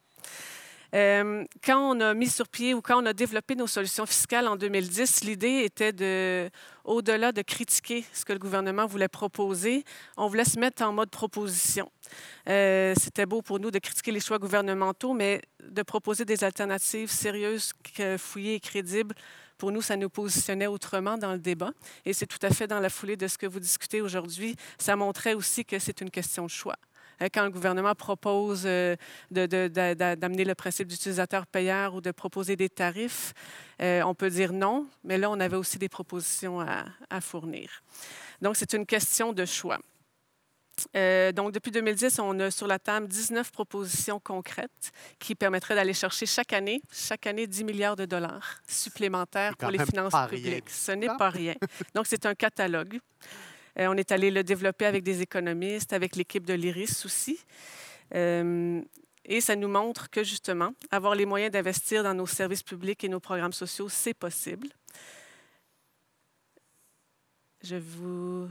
Euh, 0.93 1.45
quand 1.63 1.95
on 1.95 1.99
a 2.01 2.13
mis 2.13 2.27
sur 2.27 2.47
pied 2.47 2.73
ou 2.73 2.81
quand 2.81 3.01
on 3.01 3.05
a 3.05 3.13
développé 3.13 3.55
nos 3.55 3.67
solutions 3.67 4.05
fiscales 4.05 4.47
en 4.47 4.55
2010, 4.55 5.23
l'idée 5.23 5.63
était 5.63 5.93
de, 5.93 6.49
au-delà 6.83 7.31
de 7.31 7.41
critiquer 7.41 8.03
ce 8.13 8.25
que 8.25 8.33
le 8.33 8.39
gouvernement 8.39 8.85
voulait 8.85 9.07
proposer, 9.07 9.85
on 10.17 10.27
voulait 10.27 10.45
se 10.45 10.59
mettre 10.59 10.83
en 10.83 10.91
mode 10.91 11.09
proposition. 11.09 11.89
Euh, 12.49 12.93
C'était 12.99 13.25
beau 13.25 13.41
pour 13.41 13.59
nous 13.59 13.71
de 13.71 13.79
critiquer 13.79 14.11
les 14.11 14.19
choix 14.19 14.37
gouvernementaux, 14.37 15.13
mais 15.13 15.41
de 15.63 15.81
proposer 15.81 16.25
des 16.25 16.43
alternatives 16.43 17.09
sérieuses, 17.09 17.71
fouillées 18.17 18.55
et 18.55 18.59
crédibles 18.59 19.15
pour 19.61 19.71
nous, 19.71 19.83
ça 19.83 19.95
nous 19.95 20.09
positionnait 20.09 20.65
autrement 20.65 21.19
dans 21.19 21.33
le 21.33 21.37
débat. 21.37 21.69
Et 22.03 22.13
c'est 22.13 22.25
tout 22.25 22.39
à 22.41 22.49
fait 22.49 22.65
dans 22.65 22.79
la 22.79 22.89
foulée 22.89 23.15
de 23.15 23.27
ce 23.27 23.37
que 23.37 23.45
vous 23.45 23.59
discutez 23.59 24.01
aujourd'hui. 24.01 24.55
Ça 24.79 24.95
montrait 24.95 25.35
aussi 25.35 25.65
que 25.65 25.77
c'est 25.77 26.01
une 26.01 26.09
question 26.09 26.45
de 26.45 26.49
choix. 26.49 26.77
Euh, 27.21 27.27
Quand 27.33 27.43
le 27.43 27.49
gouvernement 27.51 27.95
propose 27.95 28.63
euh, 28.65 28.95
d'amener 29.29 30.43
le 30.45 30.55
principe 30.55 30.87
d'utilisateur 30.87 31.45
payeur 31.47 31.95
ou 31.95 32.01
de 32.01 32.11
proposer 32.11 32.55
des 32.55 32.69
tarifs, 32.69 33.33
euh, 33.81 34.01
on 34.03 34.13
peut 34.15 34.29
dire 34.29 34.53
non, 34.53 34.87
mais 35.03 35.17
là, 35.17 35.29
on 35.29 35.39
avait 35.39 35.55
aussi 35.57 35.77
des 35.77 35.89
propositions 35.89 36.59
à, 36.61 36.85
à 37.09 37.21
fournir. 37.21 37.83
Donc, 38.41 38.55
c'est 38.55 38.73
une 38.73 38.85
question 38.85 39.33
de 39.33 39.45
choix. 39.45 39.79
Euh, 40.95 41.31
donc, 41.31 41.51
depuis 41.51 41.69
2010, 41.69 42.19
on 42.19 42.39
a 42.39 42.49
sur 42.49 42.65
la 42.65 42.79
table 42.79 43.07
19 43.07 43.51
propositions 43.51 44.19
concrètes 44.19 44.91
qui 45.19 45.35
permettraient 45.35 45.75
d'aller 45.75 45.93
chercher 45.93 46.25
chaque 46.25 46.53
année, 46.53 46.81
chaque 46.91 47.27
année 47.27 47.45
10 47.45 47.63
milliards 47.65 47.95
de 47.95 48.05
dollars 48.05 48.59
supplémentaires 48.67 49.55
pour 49.57 49.69
les 49.69 49.85
finances 49.85 50.11
pas 50.11 50.25
rien. 50.25 50.39
publiques. 50.39 50.69
Ce 50.69 50.91
n'est 50.93 51.07
pas 51.17 51.29
rien. 51.29 51.53
Donc, 51.93 52.07
c'est 52.07 52.25
un 52.25 52.33
catalogue. 52.33 52.99
Euh, 53.79 53.87
on 53.87 53.95
est 53.95 54.11
allé 54.11 54.31
le 54.31 54.43
développer 54.43 54.85
avec 54.85 55.03
des 55.03 55.21
économistes, 55.21 55.93
avec 55.93 56.15
l'équipe 56.15 56.45
de 56.45 56.53
l'IRIS 56.53 57.05
aussi. 57.05 57.39
Euh, 58.15 58.81
et 59.25 59.41
ça 59.41 59.55
nous 59.55 59.67
montre 59.67 60.09
que, 60.09 60.23
justement, 60.23 60.73
avoir 60.89 61.15
les 61.15 61.25
moyens 61.25 61.51
d'investir 61.51 62.03
dans 62.03 62.13
nos 62.13 62.25
services 62.25 62.63
publics 62.63 63.03
et 63.03 63.09
nos 63.09 63.19
programmes 63.19 63.53
sociaux, 63.53 63.87
c'est 63.87 64.13
possible. 64.13 64.67
Je 67.63 67.75
vous 67.75 68.49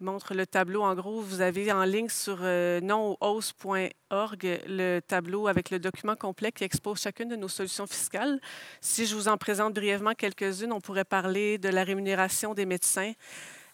montre 0.00 0.34
le 0.34 0.46
tableau. 0.46 0.82
En 0.82 0.94
gros, 0.94 1.20
vous 1.20 1.40
avez 1.40 1.72
en 1.72 1.84
ligne 1.84 2.08
sur 2.08 2.38
euh, 2.42 2.80
nonhausse.org 2.80 4.60
le 4.66 5.00
tableau 5.00 5.46
avec 5.46 5.70
le 5.70 5.78
document 5.78 6.16
complet 6.16 6.52
qui 6.52 6.64
expose 6.64 7.00
chacune 7.00 7.28
de 7.28 7.36
nos 7.36 7.48
solutions 7.48 7.86
fiscales. 7.86 8.40
Si 8.80 9.06
je 9.06 9.14
vous 9.14 9.28
en 9.28 9.36
présente 9.36 9.74
brièvement 9.74 10.14
quelques-unes, 10.14 10.72
on 10.72 10.80
pourrait 10.80 11.04
parler 11.04 11.58
de 11.58 11.68
la 11.68 11.84
rémunération 11.84 12.54
des 12.54 12.66
médecins. 12.66 13.12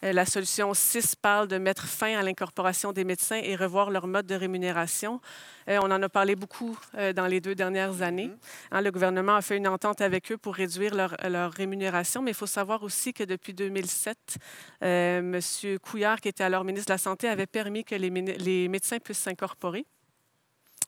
Euh, 0.03 0.13
La 0.13 0.25
solution 0.25 0.73
6 0.73 1.15
parle 1.15 1.47
de 1.47 1.57
mettre 1.57 1.85
fin 1.87 2.17
à 2.17 2.23
l'incorporation 2.23 2.91
des 2.91 3.03
médecins 3.03 3.39
et 3.43 3.55
revoir 3.55 3.89
leur 3.89 4.07
mode 4.07 4.25
de 4.25 4.35
rémunération. 4.35 5.21
Euh, 5.69 5.79
on 5.81 5.91
en 5.91 6.01
a 6.01 6.09
parlé 6.09 6.35
beaucoup 6.35 6.77
euh, 6.95 7.13
dans 7.13 7.27
les 7.27 7.41
deux 7.41 7.55
dernières 7.55 8.01
années. 8.01 8.31
Hein, 8.71 8.81
le 8.81 8.91
gouvernement 8.91 9.35
a 9.35 9.41
fait 9.41 9.57
une 9.57 9.67
entente 9.67 10.01
avec 10.01 10.31
eux 10.31 10.37
pour 10.37 10.55
réduire 10.55 10.95
leur, 10.95 11.15
leur 11.27 11.51
rémunération, 11.51 12.21
mais 12.21 12.31
il 12.31 12.37
faut 12.37 12.45
savoir 12.45 12.83
aussi 12.83 13.13
que 13.13 13.23
depuis 13.23 13.53
2007, 13.53 14.37
euh, 14.83 15.19
M. 15.19 15.79
Couillard, 15.79 16.21
qui 16.21 16.29
était 16.29 16.43
alors 16.43 16.63
ministre 16.63 16.87
de 16.87 16.93
la 16.93 16.97
Santé, 16.97 17.27
avait 17.27 17.47
permis 17.47 17.83
que 17.83 17.95
les 17.95 18.67
médecins 18.67 18.99
puissent 18.99 19.19
s'incorporer. 19.19 19.85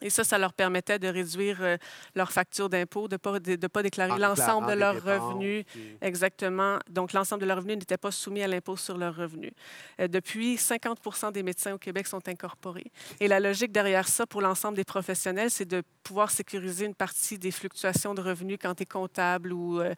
Et 0.02 0.10
ça, 0.10 0.24
ça 0.24 0.38
leur 0.38 0.54
permettait 0.54 0.98
de 1.00 1.08
réduire 1.08 1.58
euh, 1.62 1.78
leur 2.16 2.32
facture 2.32 2.70
d'impôt, 2.70 3.08
de 3.08 3.16
ne 3.16 3.18
pas, 3.18 3.40
de, 3.40 3.56
de 3.56 3.68
pas 3.68 3.84
déclarer 3.84 4.18
l'ensemble 4.18 4.68
de 4.68 4.74
leurs 4.80 4.96
revenus 5.04 5.66
puis- 5.66 5.98
Exactement. 6.02 6.80
Donc, 6.90 7.14
l'ensemble 7.14 7.42
de 7.42 7.48
leurs 7.48 7.58
revenus 7.58 7.78
n'était 7.78 7.98
pas 7.98 8.12
soumis 8.12 8.42
à 8.42 8.48
l'impôt 8.48 8.78
sur 8.78 8.98
leurs 8.98 9.16
revenus. 9.16 9.52
Euh, 10.00 10.08
depuis, 10.08 10.58
50 10.58 11.32
des 11.34 11.44
médecins 11.44 11.74
au 11.74 11.78
Québec 11.78 12.08
sont 12.08 12.28
incorporés. 12.30 12.92
Et 13.20 13.28
la 13.28 13.40
logique 13.40 13.72
derrière 13.72 14.08
ça, 14.08 14.26
pour 14.26 14.42
l'ensemble 14.42 14.78
des 14.78 14.84
professionnels, 14.86 15.52
c'est 15.52 15.66
de 15.66 15.84
pouvoir 16.04 16.32
sécuriser 16.32 16.86
une 16.86 16.96
partie 16.96 17.38
des 17.38 17.52
fluctuations 17.52 18.14
de 18.14 18.22
revenus 18.22 18.58
quand 18.62 18.76
tu 18.76 18.84
es 18.84 18.86
comptable 18.86 19.52
ou, 19.54 19.82
euh, 19.82 19.94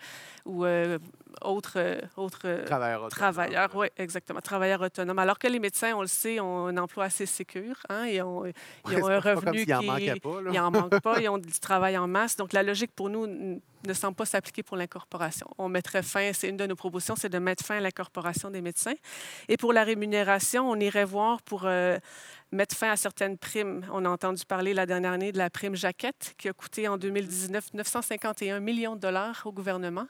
ou 0.45 0.65
autre, 1.41 1.77
autre 2.17 2.63
Travailleur 2.65 3.07
travailleur. 3.09 3.69
Oui, 3.75 3.87
exactement. 3.97 4.41
Travailleur 4.41 4.81
autonome. 4.81 5.19
Alors 5.19 5.37
que 5.39 5.47
les 5.47 5.59
médecins, 5.59 5.93
on 5.95 6.01
le 6.01 6.07
sait, 6.07 6.39
ont 6.39 6.67
un 6.67 6.77
emploi 6.77 7.05
assez 7.05 7.25
sécur. 7.25 7.75
Hein, 7.89 8.05
et 8.05 8.21
ont, 8.21 8.45
ils 8.45 9.03
ont 9.03 9.07
un 9.07 9.19
revenu 9.19 9.65
qui... 9.79 9.90
manquait 9.91 10.19
pas, 10.19 10.41
là. 10.41 10.51
Ils 10.54 10.58
n'en 10.58 10.71
manquent 10.71 11.01
pas, 11.01 11.19
ils 11.21 11.30
ont 11.30 11.38
du 11.38 11.60
travail 11.60 11.97
en 11.97 12.08
masse. 12.08 12.36
Donc, 12.36 12.54
la 12.54 12.63
logique 12.63 12.91
pour 12.95 13.10
nous 13.10 13.27
ne 13.27 13.93
semble 13.93 14.15
pas 14.15 14.25
s'appliquer 14.25 14.63
pour 14.63 14.77
l'incorporation. 14.77 15.47
On 15.58 15.69
mettrait 15.69 16.04
fin, 16.04 16.32
c'est 16.34 16.49
une 16.49 16.58
de 16.58 16.65
nos 16.65 16.75
propositions, 16.75 17.15
c'est 17.15 17.30
de 17.30 17.39
mettre 17.39 17.65
fin 17.65 17.77
à 17.77 17.80
l'incorporation 17.80 18.49
des 18.49 18.62
médecins. 18.62 18.93
Et 19.49 19.58
pour 19.58 19.73
la 19.73 19.84
rémunération, 19.84 20.69
on 20.69 20.75
irait 20.75 21.06
voir 21.06 21.41
pour 21.41 21.65
euh, 21.65 21.97
mettre 22.51 22.75
fin 22.75 22.91
à 22.91 22.95
certaines 22.97 23.37
primes. 23.37 23.85
On 23.91 24.03
a 24.05 24.09
entendu 24.09 24.43
parler 24.45 24.73
la 24.73 24.85
dernière 24.85 25.13
année 25.13 25.31
de 25.31 25.37
la 25.37 25.49
prime 25.49 25.75
Jaquette, 25.75 26.35
qui 26.37 26.49
a 26.49 26.53
coûté 26.53 26.87
en 26.87 26.97
2019 26.97 27.73
951 27.73 28.59
millions 28.59 28.95
de 28.95 29.01
dollars 29.01 29.41
au 29.45 29.51
gouvernement. 29.51 30.05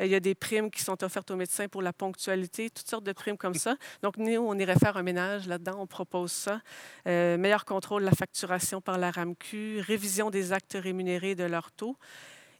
Euh, 0.00 0.04
Il 0.06 0.10
y 0.10 0.14
a 0.14 0.20
des 0.20 0.34
primes 0.34 0.70
qui 0.70 0.82
sont 0.82 1.02
offertes 1.02 1.30
aux 1.30 1.36
médecins 1.36 1.68
pour 1.68 1.82
la 1.82 1.92
ponctualité, 1.92 2.70
toutes 2.70 2.88
sortes 2.88 3.04
de 3.04 3.12
primes 3.12 3.38
comme 3.38 3.54
ça. 3.54 3.76
Donc, 4.02 4.18
nous, 4.18 4.36
on 4.36 4.54
irait 4.58 4.78
faire 4.78 4.96
un 4.96 5.02
ménage 5.02 5.46
là-dedans, 5.46 5.76
on 5.78 5.86
propose 5.86 6.32
ça. 6.32 6.60
Euh, 7.06 7.38
meilleur 7.38 7.64
contrôle 7.64 8.02
de 8.02 8.06
la 8.06 8.14
facturation 8.14 8.80
par 8.80 8.98
la 8.98 9.10
RAMQ, 9.10 9.80
révision 9.80 10.30
des 10.30 10.52
actes 10.52 10.76
rémunérés 10.78 11.34
de 11.34 11.44
leur 11.44 11.72
taux. 11.72 11.96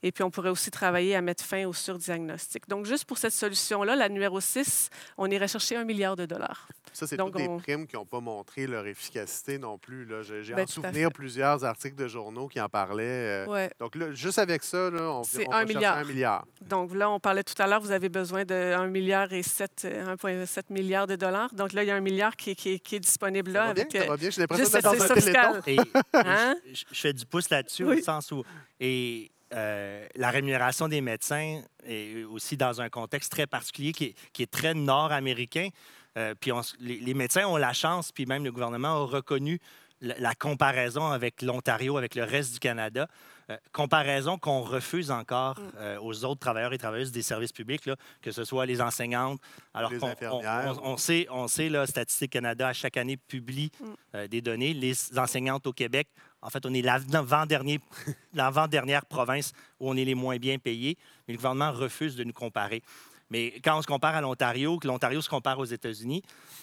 Et 0.03 0.13
puis, 0.13 0.23
on 0.23 0.31
pourrait 0.31 0.51
aussi 0.51 0.71
travailler 0.71 1.17
à 1.17 1.21
mettre 1.23 1.45
fin 1.45 1.67
au 1.67 1.73
surdiagnostic. 1.73 2.69
Donc, 2.69 2.87
juste 2.87 3.05
pour 3.05 3.19
cette 3.19 3.33
solution-là, 3.33 3.97
la 3.97 4.09
numéro 4.09 4.41
6, 4.41 4.91
on 5.17 5.29
irait 5.31 5.49
chercher 5.49 5.77
un 5.77 5.85
milliard 5.85 6.15
de 6.17 6.25
dollars. 6.27 6.69
Ça, 6.93 7.07
c'est 7.07 7.17
Donc, 7.17 7.33
toutes 7.33 7.43
des 7.43 7.49
on- 7.49 7.59
primes 7.59 7.87
qui 7.87 7.97
n'ont 7.97 8.07
pas 8.07 8.21
montré 8.21 8.67
leur 8.67 8.87
efficacité 8.87 9.59
non 9.59 9.77
plus. 9.79 10.05
là. 10.05 10.23
J'ai 10.23 10.55
Ben, 10.55 10.65
en 10.65 10.67
souvenir 10.67 11.11
plusieurs 11.13 11.65
articles 11.65 11.97
de 11.97 12.09
journaux 12.09 12.49
qui 12.49 12.61
en 12.61 12.69
parlaient. 12.69 13.45
euh, 13.45 13.47
Ouais. 13.47 13.71
Donc, 13.79 13.95
là, 13.95 14.13
juste 14.13 14.39
avec 14.39 14.63
ça, 14.65 14.91
là, 14.91 15.03
on, 15.13 15.23
C'est 15.25 15.47
on 15.49 15.53
un 15.53 15.65
milliard. 15.65 15.99
un 15.99 16.05
milliard. 16.05 16.47
Donc 16.63 16.95
là, 16.95 17.11
on 17.11 17.21
parlait 17.21 17.45
tout 17.45 17.61
à 17.61 17.67
l'heure, 17.67 17.81
vous 17.81 17.91
avez 17.93 18.09
besoin 18.09 18.45
de 18.45 18.55
1 18.55 18.87
milliard 18.87 19.33
et 19.33 19.43
7, 19.43 19.83
euh, 19.85 20.07
1,7 20.15 20.71
milliard 20.71 21.07
de 21.07 21.17
dollars. 21.17 21.53
Donc 21.55 21.73
là, 21.73 21.83
il 21.83 21.87
y 21.87 21.91
a 21.91 21.97
un 21.97 22.01
milliard 22.01 22.35
qui, 22.37 22.57
qui- 22.57 22.81
qui 22.81 22.97
est 22.97 23.01
disponible 23.01 23.53
Ça 23.53 23.59
là. 23.59 23.67
va 23.67 23.75
bien? 23.75 23.85
avec, 23.85 24.03
Ça 24.03 24.09
va 24.09 24.17
bien? 24.17 24.31
J'ai 24.31 24.41
l'impression 24.41 24.69
d'être 24.71 24.83
dans 24.83 25.03
un 25.03 25.09
téléthon. 25.15 25.61
Et 25.67 25.77
Hein? 26.15 26.57
je, 26.73 26.85
je 26.91 27.01
fais 27.01 27.13
du 27.13 27.27
pouce 27.27 27.51
là-dessus, 27.51 27.85
Oui. 27.85 27.99
au 27.99 28.03
sens 28.03 28.31
où. 28.33 28.43
Et 28.81 29.31
euh, 29.55 30.07
la 30.15 30.31
rémunération 30.31 30.89
des 30.89 31.01
médecins 31.01 31.63
est 31.87 32.25
aussi 32.25 32.57
dans 32.57 32.81
un 32.81 32.89
contexte 32.89 33.33
très 33.33 33.47
particulier 33.47 33.93
qui 33.93 34.05
est, 34.05 34.15
qui 34.33 34.43
est 34.43 34.51
très 34.51 34.75
nord-américain. 34.75 35.69
Euh, 36.17 36.35
puis 36.39 36.53
on 36.53 36.61
les, 36.81 36.99
les 36.99 37.15
médecins 37.15 37.47
ont 37.47 37.57
la 37.57 37.73
chance, 37.73 38.13
puis 38.13 38.27
même 38.27 38.45
le 38.45 38.53
gouvernement 38.53 38.89
a 38.89 39.05
reconnu 39.07 39.59
la, 40.01 40.19
la 40.19 40.35
comparaison 40.35 41.07
avec 41.07 41.43
l'Ontario, 41.43 41.97
avec 41.97 42.15
le 42.15 42.25
reste 42.25 42.53
du 42.55 42.59
Canada. 42.59 43.09
Euh, 43.51 43.57
comparaison 43.73 44.37
qu'on 44.37 44.61
refuse 44.61 45.11
encore 45.11 45.59
Mm. 45.59 45.99
aux 46.03 46.25
autres 46.25 46.41
travailleurs 46.41 46.73
et 46.75 46.79
travailleuses 46.79 47.13
des 47.13 47.23
services 47.23 47.53
publics, 47.53 47.87
là, 47.87 47.97
que 48.21 48.31
ce 48.31 48.45
soit 48.45 48.67
les 48.67 48.81
enseignantes. 48.83 49.41
Alors 49.73 49.91
Les 49.91 50.03
on, 50.05 50.09
infirmières. 50.09 50.79
on- 50.83 50.93
on 50.93 50.97
sait, 50.99 51.27
on 51.31 51.49
sait 51.49 51.69
là, 51.71 51.87
Statistique 51.87 52.33
Canada, 52.33 52.69
à 52.69 52.73
chaque 52.75 52.97
année, 52.99 53.17
publie 53.17 53.71
Mm. 53.81 54.27
des 54.27 54.41
données. 54.43 54.75
Les 54.75 55.19
enseignantes 55.19 55.67
au 55.67 55.73
Québec, 55.73 56.09
en 56.43 56.51
fait, 56.51 56.65
on 56.67 56.73
est 56.75 56.83
l'avant-dernière 58.35 59.07
province 59.07 59.53
où 59.81 59.91
on 59.91 59.97
est 59.97 60.05
les 60.05 60.15
moins 60.15 60.37
bien 60.37 60.59
payés, 60.59 60.97
mais 61.27 61.35
le 61.35 61.39
gouvernement 61.39 61.73
refuse 61.73 62.17
de 62.17 62.25
nous 62.25 62.33
comparer. 62.33 62.83
Mais 63.31 63.61
quand 63.63 63.77
on 63.79 63.83
se 63.83 63.87
compare 63.87 64.15
à 64.15 64.21
l'Ontario, 64.21 64.79
que 64.79 64.87
l'Ontario 64.87 65.21
se 65.21 65.29
compare 65.29 65.59
aux 65.59 65.65
États-Unis, 65.67 66.23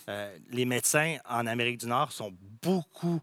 euh, 0.10 0.36
les 0.50 0.66
médecins 0.66 1.18
en 1.30 1.46
Amérique 1.46 1.80
du 1.80 1.86
Nord 1.88 2.12
sont 2.12 2.34
beaucoup, 2.64 3.22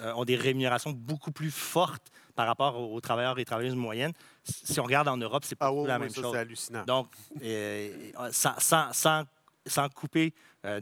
euh, 0.00 0.12
ont 0.14 0.24
des 0.24 0.36
rémunérations 0.36 0.92
beaucoup 0.92 1.32
plus 1.32 1.50
fortes 1.50 2.12
par 2.36 2.46
rapport 2.46 2.78
aux, 2.78 3.00
travailleurs 3.00 3.38
et 3.38 3.44
travailleuses 3.44 3.74
moyennes. 3.74 4.12
Si 4.44 4.78
on 4.78 4.84
regarde 4.84 5.08
en 5.08 5.16
Europe, 5.16 5.44
c'est 5.44 5.56
pas 5.56 5.66
Ah 5.66 5.72
oui, 5.72 5.86
la 5.88 5.94
oui, 5.96 6.02
même 6.02 6.10
ça, 6.10 6.20
chose. 6.22 6.32
c'est 6.32 6.38
hallucinant. 6.38 6.84
Donc, 6.84 7.08
euh, 7.42 8.10
sans, 8.30 8.54
sans- 8.58 8.92
sans- 8.92 9.24
sans 9.66 9.88
couper 9.88 10.32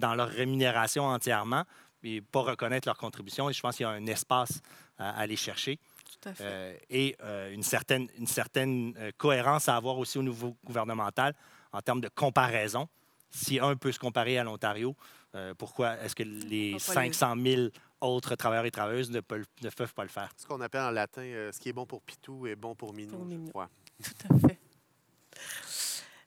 dans 0.00 0.14
leur 0.14 0.28
rémunération 0.28 1.04
entièrement, 1.06 1.64
et 2.04 2.20
pas 2.20 2.40
reconnaître 2.40 2.88
leur 2.88 2.96
contribution, 2.98 3.48
et 3.50 3.52
je 3.52 3.60
pense 3.60 3.76
qu'il 3.76 3.84
y 3.84 3.88
a 3.88 3.90
un 3.92 4.06
espace 4.06 4.60
à, 4.98 5.10
à 5.10 5.20
aller 5.20 5.36
chercher. 5.36 5.78
Tout 6.20 6.28
à 6.28 6.34
fait. 6.34 6.44
Euh, 6.46 6.76
et 6.90 7.16
euh, 7.22 7.52
une 7.52 7.62
certaine, 7.62 8.08
une 8.18 8.26
certaine 8.26 8.94
euh, 8.98 9.10
cohérence 9.16 9.68
à 9.68 9.76
avoir 9.76 9.98
aussi 9.98 10.18
au 10.18 10.22
niveau 10.22 10.56
gouvernemental 10.64 11.34
en 11.72 11.80
termes 11.80 12.00
de 12.00 12.08
comparaison. 12.08 12.88
Si 13.30 13.58
un 13.58 13.76
peut 13.76 13.92
se 13.92 13.98
comparer 13.98 14.38
à 14.38 14.44
l'Ontario, 14.44 14.94
euh, 15.34 15.54
pourquoi 15.56 15.96
est-ce 16.02 16.14
que 16.14 16.22
les 16.22 16.74
On 16.74 16.76
va 16.78 16.94
pas 16.94 17.02
les- 17.04 17.12
500 17.12 17.34
000 17.42 17.62
autres 18.02 18.34
travailleurs 18.36 18.66
et 18.66 18.70
travailleuses 18.70 19.10
ne 19.10 19.20
peuvent, 19.20 19.46
ne 19.62 19.70
peuvent 19.70 19.94
pas 19.94 20.02
le 20.02 20.10
faire? 20.10 20.30
Ce 20.36 20.46
qu'on 20.46 20.60
appelle 20.60 20.82
en 20.82 20.90
latin, 20.90 21.22
euh, 21.22 21.50
ce 21.50 21.58
qui 21.58 21.70
est 21.70 21.72
bon 21.72 21.86
pour 21.86 22.02
Pitou 22.02 22.46
est 22.46 22.56
bon 22.56 22.74
pour 22.74 22.92
Minou, 22.92 23.12
Pour 23.16 23.24
je 23.24 23.28
Minou. 23.30 23.48
crois. 23.48 23.70
Tout 24.04 24.34
à 24.34 24.48
fait. 24.48 24.58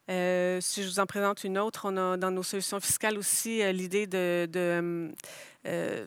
Euh, 0.09 0.59
si 0.61 0.83
je 0.83 0.87
vous 0.89 0.99
en 0.99 1.05
présente 1.05 1.43
une 1.43 1.57
autre, 1.57 1.81
on 1.85 1.97
a 1.97 2.17
dans 2.17 2.31
nos 2.31 2.43
solutions 2.43 2.79
fiscales 2.79 3.17
aussi 3.17 3.61
euh, 3.63 3.71
l'idée 3.71 4.05
de, 4.05 4.47
de, 4.51 5.11
euh, 5.65 6.05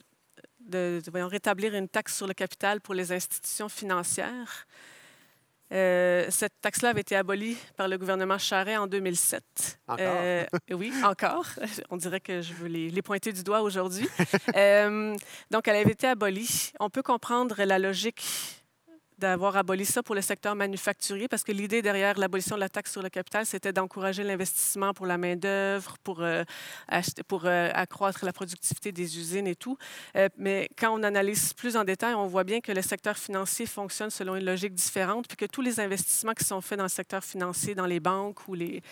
de- 0.61 1.01
de, 1.05 1.11
voyons, 1.11 1.27
rétablir 1.29 1.75
une 1.75 1.89
taxe 1.89 2.17
sur 2.17 2.27
le 2.29 2.35
capital 2.35 2.81
pour 2.81 2.95
les 2.95 3.11
institutions 3.13 3.69
financières. 3.69 4.67
Cette 5.71 6.55
taxe-là 6.63 6.91
avait 6.91 7.03
été 7.03 7.15
abolie 7.15 7.59
par 7.77 7.89
le 7.89 7.99
gouvernement 7.99 8.39
Charest 8.39 8.79
en 8.79 8.87
2007. 8.87 9.79
Encore? 9.87 10.23
Oui, 10.71 10.93
encore. 11.05 11.45
On 11.91 11.99
dirait 11.99 12.21
que 12.21 12.41
je 12.41 12.55
veux 12.55 12.69
les, 12.69 12.89
les 12.89 13.03
pointer 13.03 13.35
du 13.35 13.43
doigt 13.43 13.61
aujourd'hui. 13.61 14.09
Donc, 15.51 15.69
elle 15.69 15.77
avait 15.77 15.93
été 15.93 16.07
abolie. 16.07 16.73
On 16.81 16.89
peut 16.89 17.03
comprendre 17.03 17.63
la 17.65 17.79
logique 17.79 18.25
d'avoir 19.19 19.57
aboli 19.57 19.85
ça 19.85 20.03
pour 20.03 20.15
le 20.15 20.21
secteur 20.21 20.55
manufacturier, 20.55 21.29
parce 21.29 21.43
que 21.43 21.53
l'idée 21.53 21.83
derrière 21.83 22.19
l'abolition 22.19 22.57
de 22.57 22.61
la 22.61 22.69
taxe 22.69 22.93
sur 22.93 23.03
le 23.03 23.09
capital, 23.09 23.47
c'était 23.47 23.73
d'encourager 23.73 24.23
l'investissement 24.23 24.95
pour 24.95 25.07
la 25.07 25.19
main-d'œuvre, 25.19 25.97
pour, 26.05 26.23
euh, 26.23 26.45
pour 27.27 27.47
euh, 27.47 27.71
accroître 27.75 28.25
la 28.25 28.33
productivité 28.33 28.93
des 28.93 29.19
usines 29.19 29.47
et 29.47 29.57
tout. 29.57 29.77
Euh, 30.17 30.29
mais 30.37 30.69
quand 30.79 30.99
on 30.99 31.03
analyse 31.03 31.53
plus 31.55 31.77
en 31.77 31.85
détail, 31.85 32.15
on 32.15 32.27
voit 32.27 32.45
bien 32.45 32.61
que 32.61 32.73
le 32.73 32.83
secteur 32.83 33.19
financier 33.19 33.67
fonctionne 33.67 34.11
selon 34.11 34.37
une 34.37 34.45
logique 34.45 34.75
différente, 34.75 35.27
puis 35.27 35.37
que 35.37 35.47
tous 35.47 35.63
les 35.63 35.81
investissements 35.81 36.35
qui 36.35 36.45
sont 36.45 36.61
faits 36.61 36.79
dans 36.79 36.85
le 36.85 36.89
secteur 36.89 37.25
financier, 37.25 37.75
dans 37.75 37.87
les 37.87 38.01
banques 38.01 38.47
ou 38.49 38.55
les, 38.55 38.83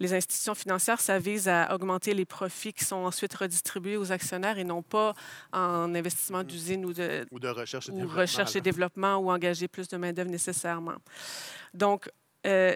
les 0.00 0.14
institutions 0.14 0.54
financières, 0.54 1.00
ça 1.00 1.18
vise 1.18 1.48
à 1.48 1.74
augmenter 1.74 2.14
les 2.14 2.24
profits 2.24 2.72
qui 2.72 2.84
sont 2.84 2.96
ensuite 3.04 3.34
redistribués 3.34 3.96
aux 3.96 4.12
actionnaires 4.12 4.58
et 4.58 4.64
non 4.64 4.82
pas 4.82 5.14
en 5.52 5.94
investissement 5.94 6.42
d'usines 6.42 6.84
ou 6.84 6.92
de, 6.92 7.26
Ou 7.30 7.38
de 7.38 7.48
recherche 7.48 7.88
et 7.88 7.92
ou 7.92 7.96
développement. 7.96 8.20
recherche 8.20 8.56
et 8.56 8.58
là. 8.58 8.62
développement 8.62 9.16
ou 9.16 9.30
engager 9.30 9.68
plus 9.68 9.88
de 9.88 9.96
main-d'œuvre 9.96 10.30
nécessairement. 10.30 10.96
Donc, 11.72 12.08
euh, 12.46 12.74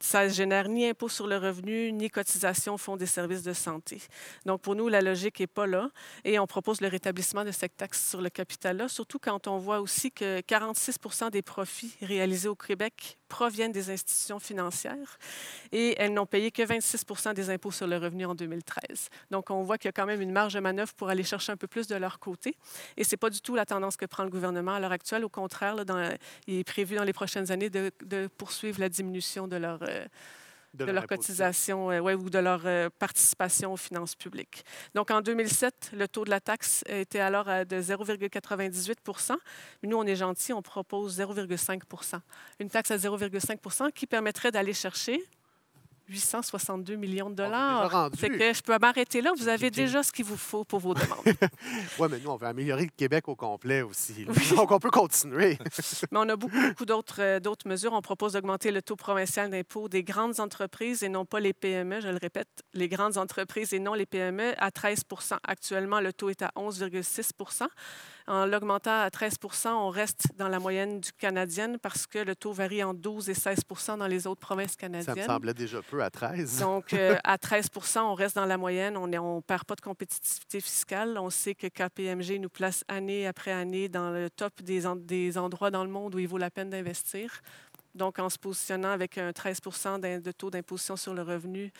ça 0.00 0.24
ne 0.24 0.28
génère 0.30 0.68
ni 0.68 0.86
impôt 0.86 1.08
sur 1.08 1.26
le 1.26 1.36
revenu, 1.36 1.92
ni 1.92 2.08
cotisation 2.08 2.74
au 2.74 2.78
Fonds 2.78 2.96
des 2.96 3.06
services 3.06 3.42
de 3.42 3.52
santé. 3.52 4.00
Donc, 4.46 4.62
pour 4.62 4.74
nous, 4.74 4.88
la 4.88 5.02
logique 5.02 5.40
n'est 5.40 5.46
pas 5.46 5.66
là. 5.66 5.90
Et 6.24 6.38
on 6.38 6.46
propose 6.46 6.80
le 6.80 6.88
rétablissement 6.88 7.44
de 7.44 7.50
cette 7.50 7.76
taxe 7.76 8.08
sur 8.08 8.22
le 8.22 8.30
capital-là, 8.30 8.88
surtout 8.88 9.18
quand 9.18 9.48
on 9.48 9.58
voit 9.58 9.80
aussi 9.80 10.10
que 10.10 10.40
46 10.40 10.98
des 11.30 11.42
profits 11.42 11.94
réalisés 12.00 12.48
au 12.48 12.54
Québec 12.54 13.18
proviennent 13.28 13.72
des 13.72 13.90
institutions 13.90 14.38
financières 14.38 15.18
et 15.72 15.94
elles 15.98 16.12
n'ont 16.12 16.26
payé 16.26 16.50
que 16.50 16.62
26 16.62 17.04
des 17.34 17.50
impôts 17.50 17.70
sur 17.70 17.86
le 17.86 17.96
revenu 17.96 18.26
en 18.26 18.34
2013. 18.34 19.08
Donc, 19.30 19.50
on 19.50 19.62
voit 19.62 19.78
qu'il 19.78 19.88
y 19.88 19.90
a 19.90 19.92
quand 19.92 20.06
même 20.06 20.20
une 20.20 20.32
marge 20.32 20.54
de 20.54 20.60
manœuvre 20.60 20.92
pour 20.94 21.08
aller 21.08 21.24
chercher 21.24 21.52
un 21.52 21.56
peu 21.56 21.66
plus 21.66 21.86
de 21.86 21.96
leur 21.96 22.18
côté. 22.18 22.56
Et 22.96 23.04
ce 23.04 23.12
n'est 23.12 23.18
pas 23.18 23.30
du 23.30 23.40
tout 23.40 23.54
la 23.54 23.66
tendance 23.66 23.96
que 23.96 24.06
prend 24.06 24.24
le 24.24 24.30
gouvernement 24.30 24.74
à 24.74 24.80
l'heure 24.80 24.92
actuelle. 24.92 25.24
Au 25.24 25.28
contraire, 25.28 25.76
il 26.46 26.58
est 26.58 26.64
prévu 26.64 26.96
dans 26.96 27.04
les 27.04 27.12
prochaines 27.12 27.50
années 27.50 27.70
de, 27.70 27.90
de 28.04 28.28
poursuivre 28.38 28.80
la 28.80 28.88
diminution 28.88 29.48
de 29.48 29.56
leur, 29.56 29.80
euh, 29.82 30.06
de 30.74 30.84
leur 30.84 31.06
cotisation 31.06 31.90
euh, 31.90 32.00
ouais, 32.00 32.14
ou 32.14 32.30
de 32.30 32.38
leur 32.38 32.62
euh, 32.64 32.88
participation 32.98 33.72
aux 33.72 33.76
finances 33.76 34.14
publiques. 34.14 34.64
Donc, 34.94 35.10
en 35.10 35.20
2007, 35.20 35.92
le 35.94 36.08
taux 36.08 36.24
de 36.24 36.30
la 36.30 36.40
taxe 36.40 36.84
était 36.86 37.20
alors 37.20 37.48
à 37.48 37.64
de 37.64 37.80
0,98 37.80 39.36
Mais 39.82 39.88
Nous, 39.88 39.96
on 39.96 40.04
est 40.04 40.16
gentil, 40.16 40.52
on 40.52 40.62
propose 40.62 41.18
0,5 41.18 41.80
Une 42.60 42.68
taxe 42.68 42.90
à 42.90 42.96
0,5 42.96 43.92
qui 43.92 44.06
permettrait 44.06 44.50
d'aller 44.50 44.72
chercher 44.72 45.22
862 46.08 46.96
millions 46.96 47.30
de 47.30 47.34
dollars. 47.34 48.10
Fait 48.16 48.30
que 48.30 48.52
je 48.52 48.62
peux 48.62 48.76
m'arrêter 48.78 49.20
là. 49.20 49.32
Vous 49.36 49.48
avez 49.48 49.70
déjà 49.70 50.02
ce 50.02 50.12
qu'il 50.12 50.24
vous 50.24 50.36
faut 50.36 50.64
pour 50.64 50.80
vos 50.80 50.94
demandes. 50.94 51.24
Oui, 51.98 52.08
mais 52.10 52.18
nous, 52.18 52.30
on 52.30 52.36
veut 52.36 52.46
améliorer 52.46 52.84
le 52.84 52.90
Québec 52.96 53.28
au 53.28 53.34
complet 53.34 53.82
aussi. 53.82 54.26
Donc, 54.54 54.70
on 54.70 54.78
peut 54.78 54.90
continuer. 54.90 55.58
Mais 56.10 56.18
on 56.18 56.28
a 56.28 56.36
beaucoup, 56.36 56.60
beaucoup 56.60 56.84
d'autres, 56.84 57.20
euh, 57.20 57.40
d'autres 57.40 57.68
mesures. 57.68 57.92
On 57.92 58.02
propose 58.02 58.34
d'augmenter 58.34 58.70
le 58.70 58.82
taux 58.82 58.96
provincial 58.96 59.50
d'impôt 59.50 59.88
des 59.88 60.02
grandes 60.02 60.40
entreprises 60.40 61.02
et 61.02 61.08
non 61.08 61.24
pas 61.24 61.40
les 61.40 61.52
PME. 61.52 62.00
Je 62.00 62.08
le 62.08 62.18
répète, 62.20 62.48
les 62.74 62.88
grandes 62.88 63.18
entreprises 63.18 63.72
et 63.72 63.78
non 63.78 63.94
les 63.94 64.06
PME 64.06 64.54
à 64.58 64.70
13 64.70 65.04
Actuellement, 65.44 66.00
le 66.00 66.12
taux 66.12 66.30
est 66.30 66.42
à 66.42 66.52
11,6 66.56 67.30
En 68.26 68.46
l'augmentant 68.46 69.00
à 69.00 69.08
13% 69.08 69.68
on 69.68 69.88
reste 69.90 70.28
dans 70.36 70.48
la 70.48 70.58
moyenne 70.58 71.00
du 71.00 71.12
canadienne 71.12 71.78
parce 71.78 72.06
que 72.06 72.18
le 72.18 72.34
taux 72.34 72.52
varie 72.52 72.82
en 72.82 72.94
12 72.94 73.30
et 73.30 73.34
16% 73.34 73.98
dans 73.98 74.06
les 74.06 74.26
autres 74.26 74.40
provinces 74.40 74.76
Ça 74.78 74.88
me 74.88 74.92
canadiennes. 74.92 75.26
semblait 75.26 75.54
déjà 75.54 75.80
peu 75.82 75.95
à 76.02 76.10
13. 76.10 76.60
Donc, 76.60 76.92
euh, 76.92 77.16
à 77.24 77.38
13 77.38 77.68
on 77.96 78.14
reste 78.14 78.36
dans 78.36 78.44
la 78.46 78.56
moyenne. 78.56 78.96
On 78.96 79.06
ne 79.06 79.40
perd 79.40 79.64
pas 79.64 79.74
de 79.74 79.80
compétitivité 79.80 80.60
fiscale. 80.60 81.16
On 81.18 81.30
sait 81.30 81.54
que 81.54 81.66
KPMG 81.66 82.38
nous 82.40 82.48
place 82.48 82.84
année 82.88 83.26
après 83.26 83.52
année 83.52 83.88
dans 83.88 84.10
le 84.10 84.30
top 84.30 84.60
des, 84.62 84.86
en- 84.86 84.96
des 84.96 85.38
endroits 85.38 85.70
dans 85.70 85.84
le 85.84 85.90
monde 85.90 86.14
où 86.14 86.18
il 86.18 86.28
vaut 86.28 86.38
la 86.38 86.50
peine 86.50 86.70
d'investir. 86.70 87.40
Donc, 87.94 88.18
en 88.18 88.28
se 88.28 88.38
positionnant 88.38 88.90
avec 88.90 89.16
un 89.16 89.32
13 89.32 89.60
d'im- 90.00 90.20
de 90.20 90.32
taux 90.32 90.50
d'imposition 90.50 90.96
sur 90.96 91.14
le 91.14 91.22
revenu, 91.22 91.72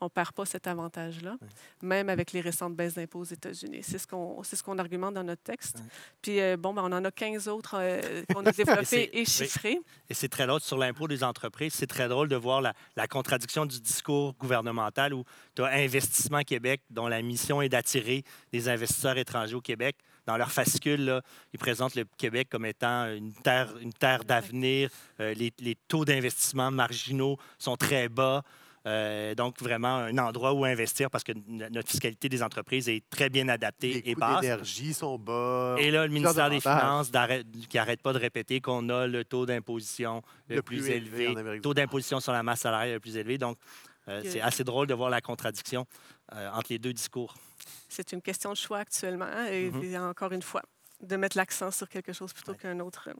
on 0.00 0.06
ne 0.06 0.10
perd 0.10 0.32
pas 0.32 0.46
cet 0.46 0.66
avantage-là, 0.66 1.36
même 1.82 2.08
avec 2.08 2.32
les 2.32 2.40
récentes 2.40 2.74
baisses 2.74 2.94
d'impôts 2.94 3.20
aux 3.20 3.24
États-Unis. 3.24 3.82
C'est 3.82 3.98
ce 3.98 4.06
qu'on 4.06 4.42
c'est 4.42 4.56
ce 4.56 4.62
qu'on 4.62 4.78
argumente 4.78 5.14
dans 5.14 5.24
notre 5.24 5.42
texte. 5.42 5.82
Puis, 6.22 6.40
euh, 6.40 6.56
bon, 6.56 6.72
ben, 6.72 6.82
on 6.82 6.92
en 6.92 7.04
a 7.04 7.10
15 7.10 7.48
autres 7.48 7.76
euh, 7.78 8.22
qu'on 8.32 8.44
a 8.46 8.52
développés 8.52 9.10
oui. 9.14 9.20
et 9.20 9.24
chiffrés. 9.24 9.78
Et 10.08 10.14
c'est 10.14 10.28
très 10.28 10.46
drôle 10.46 10.60
sur 10.60 10.78
l'impôt 10.78 11.06
des 11.06 11.22
entreprises. 11.22 11.74
C'est 11.74 11.86
très 11.86 12.08
drôle 12.08 12.28
de 12.28 12.36
voir 12.36 12.60
la, 12.60 12.72
la 12.96 13.06
contradiction 13.06 13.66
du 13.66 13.80
discours 13.80 14.34
gouvernemental 14.34 15.14
où 15.14 15.24
tu 15.54 15.62
as 15.62 15.66
Investissement 15.66 16.42
Québec, 16.42 16.82
dont 16.90 17.08
la 17.08 17.22
mission 17.22 17.62
est 17.62 17.68
d'attirer 17.68 18.24
des 18.52 18.68
investisseurs 18.68 19.18
étrangers 19.18 19.54
au 19.54 19.60
Québec. 19.60 19.96
Dans 20.26 20.36
leur 20.36 20.50
fascicule, 20.50 21.04
là, 21.04 21.22
ils 21.52 21.58
présentent 21.58 21.94
le 21.94 22.04
Québec 22.16 22.48
comme 22.50 22.66
étant 22.66 23.06
une 23.06 23.32
terre, 23.32 23.76
une 23.80 23.92
terre 23.92 24.24
d'avenir. 24.24 24.90
Euh, 25.18 25.34
les, 25.34 25.52
les 25.58 25.74
taux 25.74 26.04
d'investissement 26.04 26.70
marginaux 26.70 27.36
sont 27.58 27.76
très 27.76 28.08
bas. 28.08 28.42
Euh, 28.86 29.34
donc, 29.34 29.60
vraiment 29.60 29.96
un 29.96 30.16
endroit 30.18 30.54
où 30.54 30.64
investir 30.64 31.10
parce 31.10 31.22
que 31.22 31.32
notre 31.46 31.88
fiscalité 31.90 32.28
des 32.30 32.42
entreprises 32.42 32.88
est 32.88 33.02
très 33.10 33.28
bien 33.28 33.46
adaptée 33.48 33.92
Les 33.92 34.10
et 34.10 34.14
coûts 34.14 34.20
basse. 34.20 34.40
d'énergie 34.40 34.94
sont 34.94 35.18
bas. 35.18 35.76
Et 35.78 35.90
là, 35.90 36.06
le 36.06 36.12
ministère 36.12 36.48
des. 36.48 36.60
Finances 36.60 37.10
qui 37.68 37.76
n'arrête 37.76 38.00
pas 38.00 38.12
de 38.14 38.18
répéter 38.18 38.60
qu'on 38.60 38.88
a 38.88 39.06
le 39.06 39.24
taux 39.24 39.44
d'imposition 39.44 40.22
le, 40.48 40.56
Le 40.56 40.62
plus, 40.62 40.78
plus 40.78 40.88
élevé 40.90 41.24
élevé, 41.24 41.60
taux 41.60 41.74
d'imposition 41.74 42.20
sur 42.20 42.32
la 42.32 42.42
masse 42.42 42.60
salariale 42.60 42.94
le 42.94 43.00
plus 43.00 43.16
élevé. 43.18 43.36
Donc, 43.36 43.58
euh, 44.08 44.22
c'est 44.24 44.40
assez 44.40 44.64
drôle 44.64 44.86
de 44.86 44.94
voir 44.94 45.10
la 45.10 45.20
contradiction 45.20 45.84
euh, 46.34 46.48
entre 46.52 46.68
les 46.70 46.78
deux 46.78 46.92
discours. 46.94 47.34
C'est 47.88 48.12
une 48.12 48.22
question 48.22 48.50
de 48.50 48.56
choix 48.56 48.78
actuellement. 48.78 49.26
Et, 49.50 49.70
Mhm. 49.70 49.84
et 49.84 49.98
encore 49.98 50.32
une 50.32 50.42
fois, 50.42 50.62
de 51.02 51.16
mettre 51.16 51.36
l'accent 51.36 51.70
sur 51.70 51.88
quelque 51.88 52.12
chose 52.12 52.32
plutôt 52.32 52.52
Ouais. 52.52 52.58
qu'un 52.58 52.78
autre. 52.80 53.08
euh. 53.08 53.14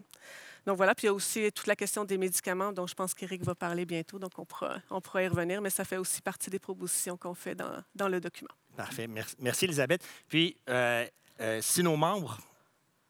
Donc 0.66 0.76
voilà, 0.76 0.94
puis 0.94 1.04
il 1.04 1.06
y 1.06 1.10
a 1.10 1.14
aussi 1.14 1.50
toute 1.52 1.66
la 1.66 1.76
question 1.76 2.04
des 2.04 2.18
médicaments 2.18 2.72
dont 2.72 2.86
je 2.86 2.94
pense 2.94 3.14
qu'Éric 3.14 3.42
va 3.42 3.54
parler 3.54 3.86
bientôt, 3.86 4.18
donc 4.18 4.38
on 4.38 4.44
pourra, 4.44 4.76
on 4.90 5.00
pourra 5.00 5.22
y 5.22 5.28
revenir, 5.28 5.62
mais 5.62 5.70
ça 5.70 5.84
fait 5.84 5.96
aussi 5.96 6.20
partie 6.20 6.50
des 6.50 6.58
propositions 6.58 7.16
qu'on 7.16 7.34
fait 7.34 7.54
dans, 7.54 7.82
dans 7.94 8.08
le 8.08 8.20
document. 8.20 8.50
Parfait. 8.76 9.06
Merci, 9.06 9.36
merci 9.38 9.64
Elisabeth. 9.64 10.06
Puis, 10.28 10.56
euh, 10.68 11.06
euh, 11.40 11.60
si 11.62 11.82
nos 11.82 11.96
membres, 11.96 12.38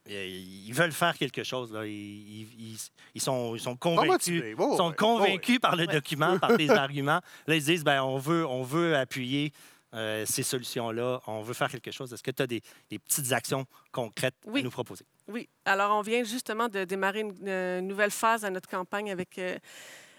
ils 0.07 0.73
veulent 0.73 0.93
faire 0.93 1.17
quelque 1.17 1.43
chose, 1.45 1.73
là, 1.73 1.87
ils, 1.87 1.93
ils- 1.93 2.79
ils- 3.15 3.21
sont, 3.21 3.55
ils 3.55 3.61
sont 3.61 3.77
convaincus. 3.77 4.43
Ils 4.45 4.57
sont 4.77 4.89
oui, 4.89 4.97
convaincus 4.97 5.59
par 5.61 5.77
le 5.77 5.87
Ouais. 5.87 5.93
document, 5.93 6.39
par 6.39 6.57
tes 6.57 6.71
arguments. 6.71 7.21
Là, 7.47 7.55
ils 7.57 7.63
disent, 7.63 7.85
ben, 7.85 8.03
on 8.03 8.19
veut, 8.19 8.47
on 8.47 8.63
veut 8.63 8.97
appuyer 8.97 9.53
euh, 9.95 10.25
ces 10.27 10.43
solutions-là. 10.43 11.21
On 11.27 11.43
veut 11.43 11.55
faire 11.55 11.71
quelque 11.71 11.91
chose. 11.91 12.13
Est-ce 12.13 12.23
que 12.23 12.31
tu 12.31 12.43
as 12.43 12.47
des, 12.47 12.63
des 12.91 12.99
petites 12.99 13.33
actions 13.33 13.67
concrètes 13.93 14.35
Oui. 14.47 14.61
à 14.61 14.65
nous 14.65 14.71
proposer? 14.71 15.05
Oui, 15.29 15.49
alors 15.65 15.97
on 15.97 16.03
vient 16.03 16.25
justement 16.25 16.69
de 16.69 16.85
démarrer 16.85 17.21
une, 17.21 17.35
euh, 17.47 17.81
nouvelle 17.81 18.11
phase 18.11 18.45
à 18.45 18.51
notre 18.51 18.69
campagne 18.69 19.11
avec. 19.11 19.39
euh, 19.39 19.57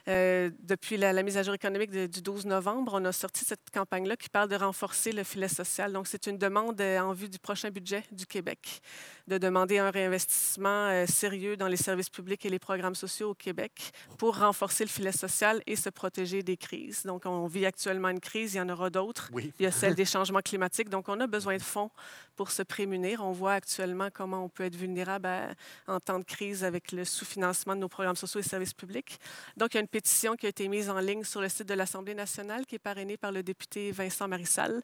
euh, 0.07 0.49
depuis 0.59 0.97
la, 0.97 1.13
la 1.13 1.23
mise 1.23 1.37
à 1.37 1.43
jour 1.43 1.53
économique 1.53 1.91
de- 1.91 2.07
du 2.07 2.21
12 2.21 2.45
novembre, 2.45 2.93
on 2.95 3.05
a 3.05 3.11
sorti 3.11 3.45
cette 3.45 3.69
campagne-là 3.73 4.15
qui 4.17 4.29
parle 4.29 4.49
de 4.49 4.55
renforcer 4.55 5.11
le 5.11 5.23
filet 5.23 5.47
social. 5.47 5.93
Donc, 5.93 6.07
c'est 6.07 6.27
une 6.27 6.37
demande 6.37 6.79
euh, 6.81 6.99
en 6.99 7.13
vue 7.13 7.29
du 7.29 7.39
prochain 7.39 7.69
budget 7.69 8.03
du 8.11 8.25
Québec, 8.25 8.81
de 9.27 9.37
demander 9.37 9.77
un 9.77 9.91
réinvestissement 9.91 10.87
euh, 10.89 11.05
sérieux 11.05 11.57
dans 11.57 11.67
les 11.67 11.77
services 11.77 12.09
publics 12.09 12.45
et 12.45 12.49
les 12.49 12.59
programmes 12.59 12.95
sociaux 12.95 13.31
au 13.31 13.35
Québec 13.35 13.91
pour 14.17 14.37
renforcer 14.39 14.83
le 14.83 14.89
filet 14.89 15.11
social 15.11 15.61
et 15.67 15.75
se 15.75 15.89
protéger 15.89 16.43
des 16.43 16.57
crises. 16.57 17.03
Donc, 17.03 17.25
on 17.25 17.47
vit 17.47 17.65
actuellement 17.65 18.09
une 18.09 18.19
crise, 18.19 18.53
il 18.53 18.57
y 18.57 18.61
en 18.61 18.69
aura 18.69 18.89
d'autres. 18.89 19.29
Oui. 19.33 19.53
Il 19.59 19.63
y 19.63 19.65
a 19.67 19.71
celle 19.71 19.95
des 19.95 20.05
changements 20.05 20.41
climatiques. 20.41 20.89
Donc, 20.89 21.09
on 21.09 21.19
a 21.19 21.27
besoin 21.27 21.57
de 21.57 21.61
fonds 21.61 21.91
pour 22.35 22.51
se 22.51 22.63
prémunir. 22.63 23.21
On 23.23 23.31
voit 23.31 23.53
actuellement 23.53 24.09
comment 24.11 24.43
on 24.43 24.49
peut 24.49 24.63
être 24.65 24.75
vulnérable 24.75 25.27
à- 25.27 25.49
en 25.87 25.99
temps 25.99 26.19
de 26.19 26.23
crise 26.23 26.63
avec 26.63 26.91
le 26.91 27.05
sous-financement 27.05 27.75
de 27.75 27.81
nos 27.81 27.89
programmes 27.89 28.15
sociaux 28.15 28.39
et 28.39 28.43
services 28.43 28.73
publics. 28.73 29.19
Donc, 29.57 29.73
il 29.73 29.77
y 29.77 29.79
a 29.79 29.81
une 29.81 29.87
pétition 29.91 30.35
qui 30.35 30.45
a 30.45 30.49
été 30.49 30.67
mise 30.67 30.89
en 30.89 30.97
ligne 30.99 31.23
sur 31.23 31.41
le 31.41 31.49
site 31.49 31.67
de 31.67 31.73
l'Assemblée 31.73 32.13
nationale 32.15 32.65
qui 32.65 32.75
est 32.75 32.79
parrainée 32.79 33.17
par 33.17 33.31
le 33.31 33.43
député 33.43 33.91
Vincent 33.91 34.27
Marissal. 34.27 34.81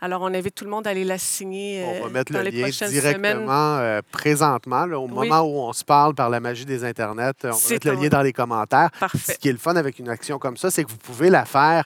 Alors, 0.00 0.20
on 0.22 0.32
invite 0.34 0.54
tout 0.54 0.64
le 0.64 0.70
monde 0.70 0.86
à 0.86 0.90
aller 0.90 1.04
la 1.04 1.18
signer 1.18 1.82
On 1.84 2.00
va 2.02 2.06
euh, 2.06 2.10
mettre 2.10 2.32
dans 2.32 2.40
le 2.40 2.50
les 2.50 2.62
lien 2.70 2.88
directement 2.88 3.76
euh, 3.78 4.00
présentement, 4.12 4.84
là, 4.86 4.98
au 5.00 5.08
Oui. 5.08 5.28
moment 5.28 5.40
où 5.40 5.56
on 5.68 5.72
se 5.72 5.84
parle 5.84 6.14
par 6.14 6.28
la 6.30 6.38
magie 6.40 6.66
des 6.66 6.84
Internets. 6.84 7.32
On 7.44 7.48
va 7.50 7.56
mettre 7.70 7.86
le 7.88 7.96
en- 7.96 8.00
lien 8.00 8.08
dans 8.08 8.22
les 8.22 8.32
commentaires. 8.32 8.90
Parfait. 9.00 9.32
Ce 9.32 9.38
qui 9.38 9.48
est 9.48 9.52
le 9.52 9.58
fun 9.58 9.74
avec 9.76 9.98
une 9.98 10.08
action 10.10 10.38
comme 10.38 10.56
ça, 10.58 10.70
c'est 10.70 10.84
que 10.84 10.90
vous 10.90 10.98
pouvez 10.98 11.30
la 11.30 11.44
faire 11.46 11.84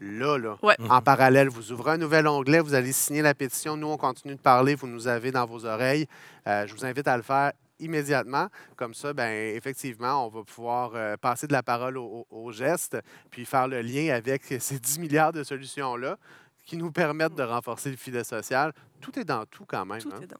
là, 0.00 0.36
là, 0.36 0.56
Ouais. 0.62 0.76
en 0.90 1.00
parallèle. 1.00 1.48
Vous 1.48 1.72
ouvrez 1.72 1.92
un 1.92 1.96
nouvel 1.96 2.26
onglet, 2.28 2.60
vous 2.60 2.74
allez 2.74 2.92
signer 2.92 3.22
la 3.22 3.32
pétition. 3.32 3.76
Nous, 3.76 3.86
on 3.86 3.96
continue 3.96 4.34
de 4.34 4.40
parler, 4.40 4.74
vous 4.74 4.86
nous 4.86 5.08
avez 5.08 5.30
dans 5.32 5.46
vos 5.46 5.64
oreilles. 5.64 6.06
Euh, 6.46 6.66
je 6.66 6.74
vous 6.74 6.84
invite 6.84 7.08
à 7.08 7.16
le 7.16 7.22
faire 7.22 7.52
immédiatement. 7.84 8.48
Comme 8.76 8.94
ça, 8.94 9.12
ben, 9.12 9.54
effectivement, 9.54 10.26
on 10.26 10.28
va 10.30 10.42
pouvoir 10.44 10.92
euh, 10.94 11.16
passer 11.16 11.46
de 11.46 11.52
la 11.52 11.62
parole 11.62 11.96
au, 11.98 12.26
au- 12.30 12.44
au 12.46 12.52
geste, 12.52 12.96
puis 13.30 13.44
faire 13.44 13.68
le 13.68 13.80
lien 13.82 14.14
avec 14.14 14.42
ces 14.60 14.78
10 14.78 14.98
milliards 14.98 15.32
de 15.32 15.44
solutions-là 15.44 16.18
qui 16.64 16.76
nous 16.76 16.90
permettent 16.90 17.34
de 17.34 17.42
renforcer 17.42 17.90
le 17.90 17.96
filet 17.96 18.24
social. 18.24 18.72
Tout 19.00 19.18
est 19.18 19.24
dans 19.24 19.44
tout 19.46 19.64
quand 19.66 19.84
même. 19.84 20.00
Tout 20.00 20.10
hein. 20.14 20.20
est 20.22 20.26
dans. 20.26 20.38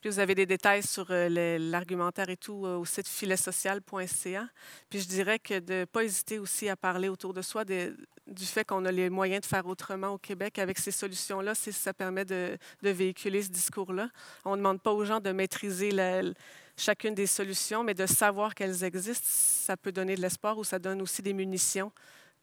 Puis 0.00 0.10
vous 0.10 0.18
avez 0.20 0.34
des 0.36 0.46
détails 0.46 0.82
sur 0.84 1.06
euh, 1.10 1.58
l'argumentaire 1.58 2.28
et 2.28 2.36
tout 2.36 2.64
euh, 2.66 2.76
au 2.76 2.84
site 2.84 3.08
filetsocial.ca. 3.08 4.46
Puis 4.88 5.00
je 5.00 5.08
dirais 5.08 5.38
que 5.38 5.58
de 5.58 5.74
ne 5.80 5.84
pas 5.84 6.04
hésiter 6.04 6.38
aussi 6.38 6.68
à 6.68 6.76
parler 6.76 7.08
autour 7.08 7.32
de 7.34 7.42
soi 7.42 7.64
de- 7.64 7.96
du 8.26 8.44
fait 8.44 8.64
qu'on 8.64 8.84
a 8.84 8.92
les 8.92 9.10
moyens 9.10 9.42
de 9.42 9.46
faire 9.46 9.66
autrement 9.66 10.08
au 10.08 10.18
Québec 10.18 10.58
avec 10.58 10.78
ces 10.78 10.90
solutions-là, 10.90 11.54
c'est 11.54 11.72
ça 11.72 11.94
permet 11.94 12.24
de, 12.24 12.58
véhiculer 12.82 13.42
ce 13.42 13.50
discours-là. 13.50 14.08
On 14.44 14.52
ne 14.52 14.56
demande 14.56 14.80
pas 14.80 14.92
aux 14.92 15.04
gens 15.04 15.20
de 15.20 15.30
maîtriser 15.30 15.90
chacune 16.76 17.14
des 17.14 17.26
solutions, 17.26 17.84
mais 17.84 17.94
de 17.94 18.06
savoir 18.06 18.54
qu'elles 18.54 18.84
existent, 18.84 19.26
ça 19.28 19.76
peut 19.76 19.92
donner 19.92 20.14
de 20.14 20.20
l'espoir 20.20 20.58
ou 20.58 20.64
ça 20.64 20.78
donne 20.78 21.00
aussi 21.02 21.22
des 21.22 21.32
munitions 21.32 21.92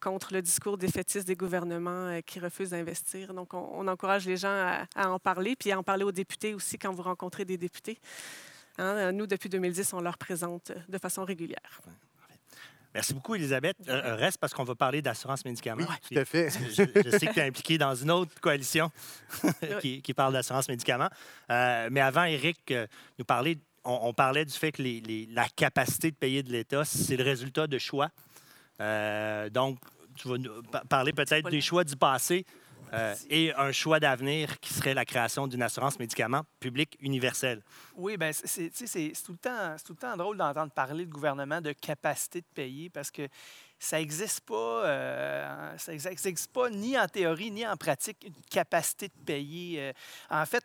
contre 0.02 0.34
le 0.34 0.41
discours 0.41 0.78
défaitiste 0.78 1.26
des 1.26 1.36
gouvernements 1.36 2.08
euh, 2.08 2.19
qui 2.22 2.39
refusent 2.39 2.72
d'investir. 2.72 3.34
Donc, 3.34 3.54
on, 3.54 3.88
encourage 3.88 4.26
les 4.26 4.36
gens 4.36 4.86
à, 4.96 5.10
en 5.10 5.17
parler, 5.17 5.56
puis 5.56 5.72
à 5.72 5.80
en 5.80 5.84
parler 5.84 6.04
aux 6.04 6.12
députés 6.12 6.54
aussi 6.54 6.78
quand 6.78 6.91
vous 6.91 7.04
rencontrez 7.04 7.46
des 7.46 7.58
députés. 7.58 8.00
Hein, 8.78 9.13
nous, 9.13 9.28
depuis 9.28 9.48
2010, 9.48 9.93
on 9.93 10.02
leur 10.02 10.17
présente 10.17 10.72
euh, 10.72 10.76
de 10.89 10.98
façon 10.98 11.24
régulière. 11.24 11.82
Merci 12.93 13.13
beaucoup, 13.13 13.34
Elisabeth. 13.36 13.75
Euh, 13.88 13.91
euh, 14.03 14.15
reste 14.15 14.38
parce 14.38 14.53
qu'on 14.53 14.63
va 14.63 14.75
parler 14.75 15.01
d'assurance 15.01 15.43
médicaments. 15.45 15.86
Oui, 15.89 15.95
tout 16.12 16.19
à 16.19 16.25
fait. 16.25 16.49
je, 16.51 16.84
je 17.03 17.10
sais 17.17 17.25
que 17.27 17.34
tu 17.34 17.39
es 17.39 17.47
impliqué 17.47 17.77
dans 17.77 17.95
une 17.95 18.12
autre 18.12 18.39
coalition 18.39 18.91
qui, 19.82 20.01
qui 20.01 20.13
parle 20.13 20.34
d'assurance 20.34 20.67
médicaments. 20.69 21.10
Euh, 21.49 21.89
mais 21.91 22.01
avant, 22.01 22.23
Eric, 22.25 22.60
euh, 22.71 22.86
nous 23.17 23.25
parlait, 23.25 23.58
on, 23.84 23.99
on 24.03 24.13
parlait 24.13 24.45
du 24.45 24.53
fait 24.53 24.71
que 24.71 24.82
les- 24.84 25.01
les- 25.01 25.25
la 25.32 25.47
capacité 25.49 26.12
de 26.12 26.15
payer 26.15 26.43
de 26.43 26.51
l'État, 26.51 26.86
c'est 26.86 27.17
le 27.17 27.23
résultat 27.23 27.65
de 27.67 27.77
choix. 27.79 28.10
Donc, 29.51 29.79
tu 30.15 30.27
vas 30.27 30.38
nous 30.38 30.62
pa- 30.63 30.84
parler 30.88 31.12
peut-être 31.13 31.49
des 31.49 31.62
choix 31.62 31.84
du 31.84 31.95
passé 31.95 32.45
euh, 32.93 33.15
et 33.29 33.53
un 33.56 33.71
choix 33.71 33.99
d'avenir 33.99 34.60
qui 34.60 34.73
serait 34.73 34.93
la 34.93 35.03
création 35.06 35.47
d'une 35.47 35.62
assurance 35.63 35.97
médicaments 35.99 36.43
publique 36.60 36.97
universelle. 37.01 37.62
Oui, 37.95 38.15
ben 38.17 38.32
c'est- 38.34 38.69
tout, 38.69 39.32
le 39.34 39.38
temps- 39.38 39.75
tout 39.86 39.93
le 39.93 39.97
temps 39.99 40.15
drôle 40.15 40.38
d'entendre 40.38 40.71
parler 40.71 41.06
de 41.06 41.12
gouvernement 41.12 41.60
de 41.62 41.71
capacité 41.73 42.41
de 42.41 42.47
payer 42.53 42.89
parce 42.89 43.10
que 43.12 43.27
ça 43.79 43.97
n'existe 43.97 44.41
pas, 44.41 44.86
euh, 44.86 45.77
ça 45.77 45.91
n'existe 45.91 46.51
pas 46.53 46.69
ni 46.69 46.97
en 46.97 47.08
théorie 47.08 47.51
ni 47.51 47.65
en 47.67 47.75
pratique 47.75 48.23
une 48.25 48.34
capacité 48.49 49.08
de 49.10 49.23
payer. 49.25 49.79
Euh, 49.82 49.91
En 50.29 50.45
fait, 50.45 50.63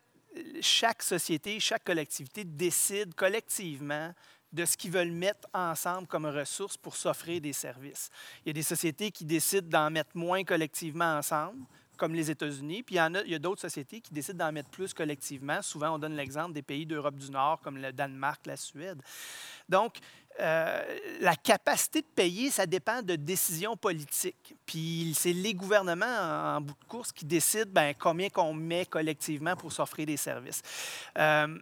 chaque 0.60 1.02
société, 1.02 1.58
chaque 1.58 1.82
collectivité 1.84 2.44
décide 2.44 3.14
collectivement 3.14 4.12
de 4.52 4.64
ce 4.64 4.76
qu'ils 4.76 4.90
veulent 4.92 5.10
mettre 5.12 5.48
ensemble 5.52 6.06
comme 6.06 6.26
ressources 6.26 6.76
pour 6.76 6.96
s'offrir 6.96 7.40
des 7.40 7.52
services. 7.52 8.08
Il 8.44 8.48
y 8.48 8.50
a 8.50 8.52
des 8.54 8.62
sociétés 8.62 9.10
qui 9.10 9.24
décident 9.24 9.68
d'en 9.68 9.90
mettre 9.90 10.10
moins 10.14 10.42
collectivement 10.44 11.18
ensemble, 11.18 11.64
comme 11.98 12.14
les 12.14 12.30
États-Unis, 12.30 12.82
puis 12.82 12.94
il 12.94 13.30
y, 13.30 13.34
a, 13.34 13.38
d'autres 13.38 13.61
sociétés 13.61 14.00
qui 14.00 14.14
décident 14.14 14.46
d'en 14.46 14.52
mettre 14.52 14.70
plus 14.70 14.94
collectivement. 14.94 15.61
Souvent, 15.61 15.96
on 15.96 15.98
donne 15.98 16.14
l'exemple 16.14 16.52
des 16.52 16.62
pays 16.62 16.87
d'Europe 16.87 17.16
du 17.16 17.30
Nord, 17.30 17.61
comme 17.61 17.76
le 17.76 17.92
Danemark, 17.92 18.46
la 18.46 18.56
Suède. 18.56 19.02
Donc, 19.68 19.98
euh, 20.40 20.98
la 21.20 21.34
capacité 21.34 22.00
de 22.00 22.06
payer, 22.06 22.50
ça 22.50 22.64
dépend 22.64 23.02
de 23.02 23.16
décisions 23.16 23.76
politiques. 23.76 24.54
Puis 24.64 25.12
c'est 25.16 25.32
les 25.32 25.52
gouvernements, 25.52 26.06
en, 26.06 26.56
en 26.56 26.61
bout 26.61 26.74
de 26.80 26.88
course, 26.88 27.12
qui 27.12 27.24
décident 27.24 27.70
ben, 27.70 27.92
combien 27.98 28.30
qu'on 28.30 28.54
met 28.54 28.87
collectivement 28.87 29.56
pour 29.56 29.72
s'offrir 29.72 30.06
des 30.06 30.16
services. 30.16 30.62
Euh, 31.18 31.58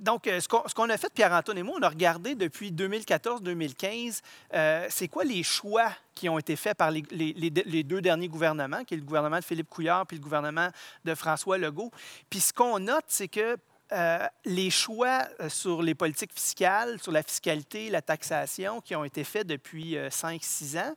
donc, 0.00 0.26
euh, 0.26 0.40
ce 0.40 0.48
qu'on 0.48 0.88
a 0.90 0.96
fait, 0.96 1.12
Pierre-Antoine 1.12 1.58
et 1.58 1.62
moi, 1.62 1.76
on 1.78 1.82
a 1.82 1.88
regardé 1.88 2.34
depuis 2.34 2.72
2014-2015, 2.72 4.20
euh, 4.54 4.86
c'est 4.90 5.08
quoi 5.08 5.24
les 5.24 5.42
choix 5.42 5.90
qui 6.14 6.28
ont 6.28 6.38
été 6.38 6.56
faits 6.56 6.76
par 6.76 6.90
les, 6.90 7.02
deux- 7.04 8.00
derniers 8.00 8.28
gouvernements, 8.28 8.84
qui 8.84 8.94
est 8.94 8.96
le 8.96 9.02
gouvernement 9.04 9.38
de 9.38 9.44
Philippe 9.44 9.68
Couillard 9.68 10.06
puis 10.06 10.16
le 10.16 10.22
gouvernement 10.22 10.68
de 11.04 11.14
François 11.14 11.58
Legault. 11.58 11.90
Puis 12.28 12.40
ce 12.40 12.52
qu'on 12.52 12.78
note, 12.78 13.04
c'est 13.08 13.28
que 13.28 13.56
euh, 13.92 14.26
les 14.44 14.70
choix 14.70 15.26
euh, 15.40 15.48
sur 15.48 15.82
les 15.82 15.94
politiques 15.94 16.32
fiscales, 16.32 17.00
sur 17.00 17.12
la 17.12 17.22
fiscalité, 17.22 17.90
la 17.90 18.02
taxation 18.02 18.80
qui 18.80 18.94
ont 18.94 19.04
été 19.04 19.24
faits 19.24 19.46
depuis 19.46 19.96
5-6 19.96 20.78
ans, 20.78 20.94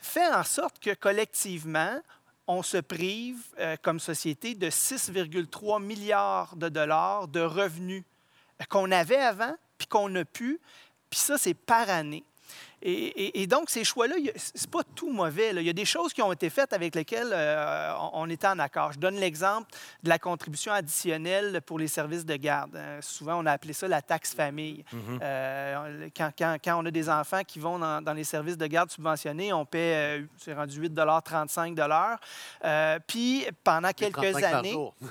fait 0.00 0.28
en 0.28 0.44
sorte 0.44 0.78
que 0.78 0.94
collectivement, 0.94 2.00
on 2.48 2.62
se 2.62 2.78
prive 2.78 3.42
euh, 3.60 3.76
comme 3.82 4.00
société 4.00 4.54
de 4.54 4.70
6,3 4.70 5.82
milliards 5.82 6.56
de 6.56 6.68
dollars 6.68 7.28
de 7.28 7.40
revenus 7.40 8.02
euh, 8.02 8.17
qu'on 8.66 8.90
avait 8.90 9.16
avant, 9.16 9.54
puis 9.78 9.86
qu'on 9.86 10.14
a 10.16 10.24
pu, 10.24 10.60
puis 11.10 11.18
ça, 11.20 11.38
c'est 11.38 11.54
par 11.54 11.88
année. 11.88 12.24
Et, 12.80 12.92
et- 12.92 13.42
et 13.42 13.46
donc, 13.48 13.70
ces 13.70 13.82
choix-là, 13.82 14.14
c'est 14.36 14.70
pas 14.70 14.82
tout 14.94 15.10
mauvais. 15.10 15.52
là. 15.52 15.60
Il 15.60 15.66
y 15.66 15.70
a 15.70 15.72
des 15.72 15.84
choses 15.84 16.12
qui 16.12 16.22
ont 16.22 16.32
été 16.32 16.48
faites 16.48 16.72
avec 16.72 16.94
lesquelles 16.94 17.30
euh, 17.32 17.92
on, 18.12 18.30
était 18.30 18.46
en 18.46 18.58
accord. 18.60 18.92
Je 18.92 19.00
donne 19.00 19.16
l'exemple 19.16 19.68
de 20.04 20.08
la 20.08 20.18
contribution 20.20 20.72
additionnelle 20.72 21.60
pour 21.66 21.78
les 21.80 21.88
services 21.88 22.24
de 22.24 22.36
garde. 22.36 22.76
Euh, 22.76 23.00
souvent, 23.02 23.42
on 23.42 23.46
a 23.46 23.52
appelé 23.52 23.72
ça 23.72 23.88
la 23.88 24.00
taxe 24.00 24.32
famille. 24.32 24.84
Euh, 25.20 26.08
quand, 26.16 26.30
quand- 26.38 26.56
quand 26.64 26.80
on 26.80 26.86
a 26.86 26.90
des 26.92 27.10
enfants 27.10 27.42
qui 27.44 27.58
vont 27.58 27.80
dans, 27.80 28.00
dans 28.00 28.12
les 28.12 28.24
services 28.24 28.56
de 28.56 28.66
garde 28.68 28.90
subventionnés, 28.92 29.52
on 29.52 29.66
paie, 29.66 30.24
c'est 30.38 30.54
rendu 30.54 30.80
8,35 30.80 32.16
euh, 32.64 32.98
Puis, 33.08 33.44
pendant 33.64 33.90
quelques 33.90 34.14
35 34.14 34.40
par 34.40 34.54
années, 34.60 34.72
jour. 34.72 34.94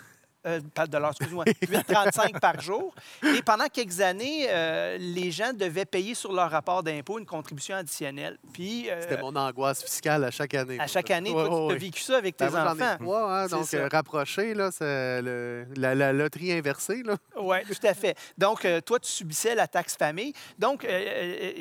euh, 0.48 0.62
pas 0.74 0.86
de 0.88 0.92
dollars, 0.92 1.12
excuse-moi, 1.12 1.44
8,35 1.62 2.40
par 2.40 2.60
jour. 2.62 2.94
Et 3.36 3.42
pendant 3.42 3.66
quelques 3.68 4.00
années, 4.02 4.48
euh, 4.50 4.98
les 5.00 5.32
gens 5.32 5.54
devaient 5.54 5.86
payer 5.86 6.14
sur 6.16 6.32
leur 6.32 6.50
rapport 6.50 6.84
d'impôt 6.84 7.20
une 7.20 7.26
contribution 7.26 7.76
additionnelle. 7.76 8.38
Puis, 8.54 8.90
euh, 8.90 9.02
C'était 9.02 9.22
mon 9.22 9.36
angoisse 9.36 9.84
fiscale 9.84 10.24
à 10.24 10.32
chaque 10.32 10.54
année. 10.54 10.80
à 10.80 10.88
chaque 10.88 11.12
année, 11.12 11.32
Ouais, 11.32 11.46
toi, 11.48 11.68
tu 11.70 11.76
as 11.76 11.78
vécu 11.78 12.02
ça 12.02 12.18
avec 12.18 12.38
tes 12.38 12.46
Ben, 12.46 12.52
moi, 12.52 12.60
j'en 12.64 12.68
ai 12.80 12.84
enfants. 12.84 12.98
trois, 13.00 13.34
hein, 13.34 13.48
donc 13.48 13.74
euh, 13.74 13.88
rapproché, 13.92 14.54
là, 14.54 14.70
c'est 14.72 15.22
le- 15.22 15.66
la, 15.76 15.94
la 15.96 16.14
loterie 16.14 16.54
inversée. 16.54 17.04
Là. 17.04 17.18
Oui, 17.40 17.58
tout 17.68 17.88
à 17.88 17.94
fait. 17.94 18.16
Donc, 18.38 18.66
toi, 18.86 19.00
tu 19.00 19.12
subissais 19.12 19.56
la 19.56 19.68
taxe 19.68 19.96
famille. 19.96 20.34
Donc, 20.58 20.86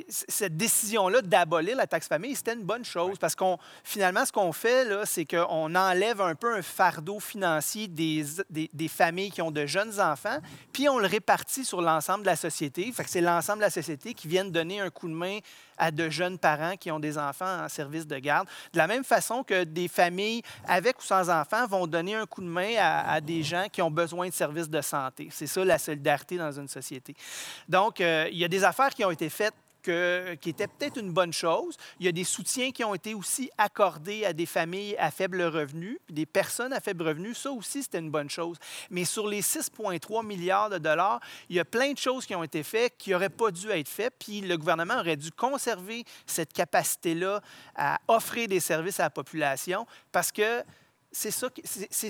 cette 0.09 0.57
décision-là 0.57 1.22
d'abolir 1.22 1.77
la 1.77 1.87
taxe 1.87 2.09
famille, 2.09 2.35
c'était 2.35 2.55
une 2.55 2.62
bonne 2.64 2.85
chose 2.85 3.18
parce 3.18 3.35
qu'on, 3.35 3.59
finalement, 3.85 4.25
ce 4.25 4.33
qu'on 4.33 4.53
fait, 4.53 4.85
là, 4.85 5.05
c'est 5.07 5.25
qu'on 5.25 5.75
enlève 5.75 6.20
un 6.20 6.35
peu 6.35 6.55
un 6.55 6.62
fardeau 6.62 7.20
financier 7.20 7.88
des, 7.88 8.25
des, 8.51 8.70
des 8.76 8.88
familles 8.88 9.30
qui 9.30 9.42
ont 9.42 9.50
de 9.50 9.66
jeunes 9.66 10.00
enfants, 10.00 10.38
puis 10.72 10.88
on 10.88 10.98
le 10.98 11.06
répartit 11.06 11.64
sur 11.64 11.80
l'ensemble 11.80 12.22
de 12.22 12.26
la 12.26 12.36
société. 12.36 12.92
C'est 13.06 13.20
l'ensemble 13.20 13.58
de 13.58 13.64
la 13.64 13.70
société 13.70 14.14
qui 14.14 14.28
vient 14.28 14.44
donner 14.44 14.80
un 14.80 14.90
coup 14.90 15.08
de 15.08 15.14
main 15.14 15.38
à 15.78 15.90
de 15.90 16.08
jeunes 16.08 16.38
parents 16.38 16.76
qui 16.76 16.90
ont 16.90 17.00
des 17.00 17.18
enfants 17.18 17.64
en 17.64 17.68
service 17.68 18.06
de 18.06 18.18
garde. 18.18 18.48
De 18.72 18.78
la 18.78 18.86
même 18.86 19.04
façon 19.04 19.42
que 19.42 19.64
des 19.64 19.88
familles 19.88 20.42
avec 20.66 20.98
ou 20.98 21.02
sans 21.02 21.28
enfants 21.28 21.66
vont 21.66 21.86
donner 21.86 22.14
un 22.14 22.26
coup 22.26 22.42
de 22.42 22.48
main 22.48 22.74
à, 22.78 23.12
à 23.12 23.20
des 23.20 23.42
gens 23.42 23.66
qui 23.70 23.82
ont 23.82 23.90
besoin 23.90 24.28
de 24.28 24.34
services 24.34 24.70
de 24.70 24.80
santé. 24.80 25.28
C'est 25.30 25.46
ça 25.46 25.64
la 25.64 25.78
solidarité 25.78 26.38
dans 26.38 26.52
une 26.52 26.68
société. 26.68 27.14
Donc, 27.68 28.00
euh, 28.00 28.28
il 28.30 28.38
y 28.38 28.44
a 28.44 28.48
des 28.48 28.64
affaires 28.64 28.90
qui 28.90 29.04
ont 29.04 29.10
été 29.10 29.28
faites 29.28 29.54
que- 29.87 30.35
qui 30.40 30.51
étaient 30.51 30.66
peut-être 30.66 30.99
une 30.99 31.12
bonne 31.12 31.33
chose. 31.33 31.77
Il 32.01 32.07
y 32.07 32.09
a 32.09 32.12
des 32.12 32.25
soutiens 32.25 32.72
qui 32.72 32.83
ont 32.85 32.94
été 32.94 33.14
aussi 33.14 33.51
accordés 33.57 34.25
à 34.25 34.33
des 34.33 34.46
familles 34.46 34.96
à 34.99 35.11
faible 35.11 35.42
revenu, 35.42 35.99
des 36.11 36.27
personnes 36.27 36.72
à 36.72 36.81
faible 36.81 37.05
revenu. 37.05 37.35
Ça 37.35 37.51
aussi, 37.53 37.83
c'était 37.83 37.99
une 38.01 38.11
bonne 38.11 38.29
chose. 38.31 38.57
Mais 38.90 39.05
sur 39.05 39.29
les 39.29 39.42
6,3 39.42 40.22
milliards 40.25 40.70
de 40.70 40.79
dollars, 40.79 41.20
il 41.49 41.57
y 41.57 41.61
a 41.61 41.64
plein 41.64 41.92
de 41.92 41.99
choses 41.99 42.27
qui 42.27 42.35
ont 42.35 42.42
été 42.42 42.62
faites 42.62 42.94
qui 42.99 43.11
n'auraient 43.11 43.29
pas 43.29 43.51
dû 43.51 43.70
être 43.70 43.88
faites. 43.88 44.14
Puis 44.18 44.40
le 44.40 44.57
gouvernement 44.57 44.99
aurait 44.99 45.16
dû 45.16 45.31
conserver 45.31 46.05
cette 46.27 46.53
capacité-là 46.53 47.40
à 47.77 47.99
offrir 48.09 48.49
des 48.49 48.61
services 48.61 49.01
à 49.01 49.05
la 49.05 49.11
population 49.11 49.87
parce 50.12 50.33
que 50.33 50.62
c'est 51.12 51.31
ça, 51.31 51.49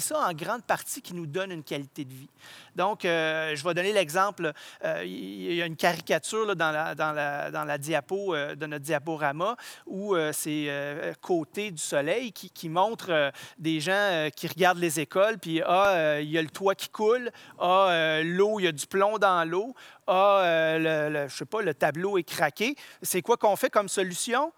ça 0.00 0.18
en 0.18 0.32
grande 0.32 0.64
partie 0.64 1.00
qui 1.00 1.14
nous 1.14 1.26
donne 1.26 1.52
une 1.52 1.62
qualité 1.62 2.04
de 2.04 2.12
vie. 2.12 2.28
Donc, 2.74 3.04
euh, 3.04 3.54
je 3.54 3.64
vais 3.64 3.74
donner 3.74 3.92
l'exemple. 3.92 4.52
euh, 4.84 5.04
il 5.04 5.54
y 5.54 5.62
a 5.62 5.66
une 5.66 5.76
caricature 5.76 6.56
dans, 6.56 6.72
la, 6.72 6.94
dans, 6.94 7.14
dans 7.52 7.80
diapo 7.80 8.34
euh, 8.34 8.54
de 8.54 8.66
notre 8.66 8.84
diaporama 8.84 9.56
où 9.86 10.16
c'est 10.32 10.70
côté 11.20 11.70
du 11.70 11.82
soleil 11.82 12.32
qui, 12.32 12.68
montre 12.68 13.32
des 13.58 13.80
gens 13.80 14.28
qui 14.34 14.48
regardent 14.48 14.78
les 14.78 14.98
écoles, 15.00 15.38
puis 15.38 15.62
ah, 15.64 16.18
il 16.20 16.30
y 16.30 16.38
a 16.38 16.42
le 16.42 16.48
toit 16.48 16.74
qui 16.74 16.88
coule, 16.88 17.30
ah, 17.58 18.20
l'eau, 18.24 18.58
il 18.58 18.64
y 18.64 18.66
a 18.66 18.72
du 18.72 18.86
plomb 18.86 19.18
dans 19.18 19.48
l'eau, 19.48 19.74
ah, 20.06 20.76
le, 20.78 21.08
le- 21.10 21.28
je 21.28 21.36
sais 21.36 21.44
pas, 21.44 21.62
le 21.62 21.74
tableau 21.74 22.18
est 22.18 22.24
craqué. 22.24 22.74
C'est 23.02 23.22
quoi 23.22 23.36
qu'on 23.36 23.56
fait 23.56 23.70
comme 23.70 23.88
solution? 23.88 24.52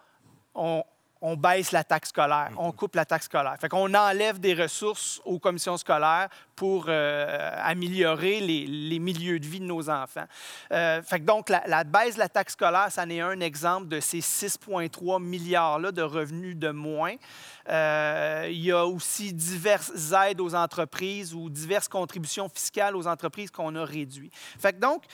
On, 0.54 0.82
on 1.20 1.36
baisse 1.36 1.72
la 1.72 1.84
taxe 1.84 2.10
scolaire, 2.10 2.50
on 2.58 2.72
coupe 2.72 2.94
la 2.94 3.04
taxe 3.04 3.26
scolaire. 3.26 3.56
Fait 3.60 3.68
qu'on 3.68 3.92
enlève 3.94 4.38
des 4.38 4.54
ressources 4.54 5.20
aux 5.24 5.38
commissions 5.38 5.76
scolaires 5.76 6.28
pour 6.54 6.86
euh, 6.88 7.50
améliorer 7.62 8.40
les, 8.40 8.66
les 8.66 8.98
milieux 8.98 9.38
de 9.38 9.46
vie 9.46 9.60
de 9.60 9.64
nos 9.64 9.90
enfants. 9.90 10.26
Euh, 10.72 11.02
fait 11.02 11.20
que 11.20 11.24
donc, 11.24 11.48
la, 11.48 11.62
la 11.66 11.84
baisse 11.84 12.14
de 12.14 12.20
la 12.20 12.28
taxe 12.28 12.52
scolaire, 12.52 12.90
ça 12.90 13.02
en 13.02 13.10
est 13.10 13.20
un 13.20 13.40
exemple 13.40 13.88
de 13.88 14.00
ces 14.00 14.20
6,3 14.20 15.22
milliards-là 15.22 15.92
de 15.92 16.02
revenus 16.02 16.56
de 16.56 16.70
moins. 16.70 17.14
Euh, 17.68 18.48
il 18.50 18.64
y 18.64 18.72
a 18.72 18.86
aussi 18.86 19.32
diverses 19.32 20.12
aides 20.12 20.40
aux 20.40 20.54
entreprises 20.54 21.34
ou 21.34 21.50
diverses 21.50 21.88
contributions 21.88 22.48
fiscales 22.48 22.96
aux 22.96 23.06
entreprises 23.06 23.50
qu'on 23.50 23.74
a 23.76 23.84
réduites. 23.84 24.32
Donc, 24.80 25.04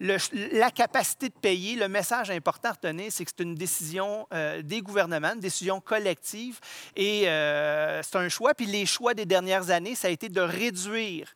la 0.00 0.70
capacité 0.70 1.28
de 1.28 1.34
payer, 1.34 1.76
le 1.76 1.88
message 1.88 2.30
important 2.30 2.70
à 2.70 2.72
retenir, 2.72 3.10
c'est 3.10 3.24
que 3.24 3.30
c'est 3.36 3.44
une 3.44 3.54
décision 3.54 4.26
euh, 4.32 4.62
des 4.62 4.80
gouvernements, 4.80 5.34
une 5.34 5.40
décision 5.40 5.80
collective, 5.80 6.58
et 6.96 7.28
euh, 7.28 8.02
c'est 8.02 8.16
un 8.16 8.28
choix. 8.28 8.54
Puis 8.54 8.66
les 8.66 8.86
choix 8.86 9.14
des 9.14 9.26
dernières 9.26 9.70
années, 9.70 9.94
ça 9.94 10.08
a 10.08 10.10
été 10.10 10.28
de 10.28 10.40
réduire 10.40 11.34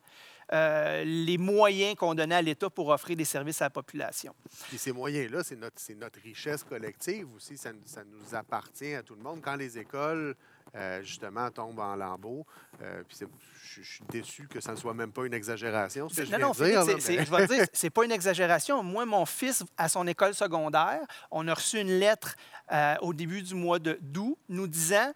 euh, 0.51 1.03
les 1.05 1.37
moyens 1.37 1.95
qu'on 1.95 2.15
donnait 2.15 2.35
à 2.35 2.41
l'État 2.41 2.69
pour 2.69 2.89
offrir 2.89 3.15
des 3.15 3.25
services 3.25 3.61
à 3.61 3.65
la 3.65 3.69
population. 3.69 4.33
Puis 4.67 4.77
ces 4.77 4.91
moyens-là, 4.91 5.43
c'est 5.43 5.55
notre, 5.55 6.19
richesse 6.23 6.63
collective 6.63 7.27
aussi. 7.35 7.57
Ça, 7.57 7.71
nous- 7.71 7.81
ça 7.85 8.01
nous 8.03 8.35
appartient 8.35 8.93
à 8.95 9.03
tout 9.03 9.15
le 9.15 9.21
monde. 9.21 9.41
Quand 9.43 9.55
les 9.55 9.77
écoles, 9.77 10.35
euh, 10.75 11.01
justement, 11.03 11.49
tombent 11.51 11.79
en 11.79 11.95
lambeaux, 11.95 12.45
euh, 12.81 13.03
puis 13.07 13.17
je 13.63 13.81
suis 13.83 14.03
déçu 14.11 14.47
que 14.47 14.59
ça 14.59 14.71
ne 14.71 14.77
soit 14.77 14.93
même 14.93 15.11
pas 15.11 15.25
une 15.25 15.33
exagération, 15.33 16.09
ce 16.09 16.17
que 16.21 16.25
je 16.25 16.31
Non, 16.31 16.39
non, 16.39 16.51
dire. 16.51 16.83
là, 16.83 16.85
mais- 16.85 16.99
je 17.25 17.31
vais 17.31 17.47
dire, 17.47 17.65
c'est 17.73 17.89
pas 17.89 18.05
une 18.05 18.11
exagération. 18.11 18.81
Moi, 18.83 19.05
mon 19.05 19.25
fils, 19.25 19.63
à 19.77 19.87
son 19.87 20.05
école 20.07 20.33
secondaire, 20.33 21.01
on 21.31 21.47
a 21.47 21.53
reçu 21.53 21.79
une 21.79 21.99
lettre 21.99 22.35
au 23.01 23.13
début 23.13 23.41
du 23.41 23.55
mois 23.55 23.79
d'août 23.79 24.37
nous 24.47 24.67
disant 24.67 25.11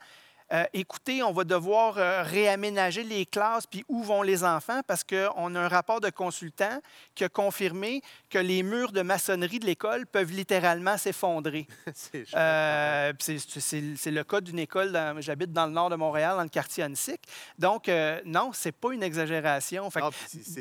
euh, 0.54 0.64
écoutez, 0.74 1.24
on 1.24 1.32
va 1.34 1.44
devoir 1.44 1.98
euh, 1.98 2.22
réaménager 2.24 3.04
les 3.04 3.26
classes, 3.26 3.66
puis 3.66 3.84
où 3.88 4.04
vont 4.04 4.22
les 4.22 4.44
enfants, 4.44 4.82
parce 4.86 5.04
qu'on 5.04 5.56
a 5.56 5.60
un 5.60 5.68
rapport 5.68 6.00
de 6.00 6.10
consultant 6.10 6.80
qui 7.16 7.24
a 7.24 7.30
confirmé 7.30 8.02
que 8.30 8.38
les 8.38 8.62
murs 8.64 8.92
de 8.92 9.02
maçonnerie 9.02 9.60
de 9.60 9.66
l'école 9.66 10.06
peuvent 10.06 10.32
littéralement 10.32 10.98
s'effondrer. 10.98 11.66
c'est. 11.94 12.26
Euh, 12.36 13.14
c'est- 13.20 14.12
le 14.12 14.24
cas 14.24 14.42
d'une 14.42 14.60
école, 14.60 14.96
j'habite 15.20 15.52
dans 15.52 15.66
le 15.66 15.72
nord 15.72 15.90
de 15.90 15.96
Montréal, 15.96 16.36
dans 16.38 16.44
le 16.44 16.50
quartier 16.50 16.84
Annecy. 16.84 17.16
Donc, 17.58 17.90
non, 18.26 18.52
c'est 18.54 18.72
pas 18.72 18.94
une 18.94 19.02
exagération. 19.04 19.90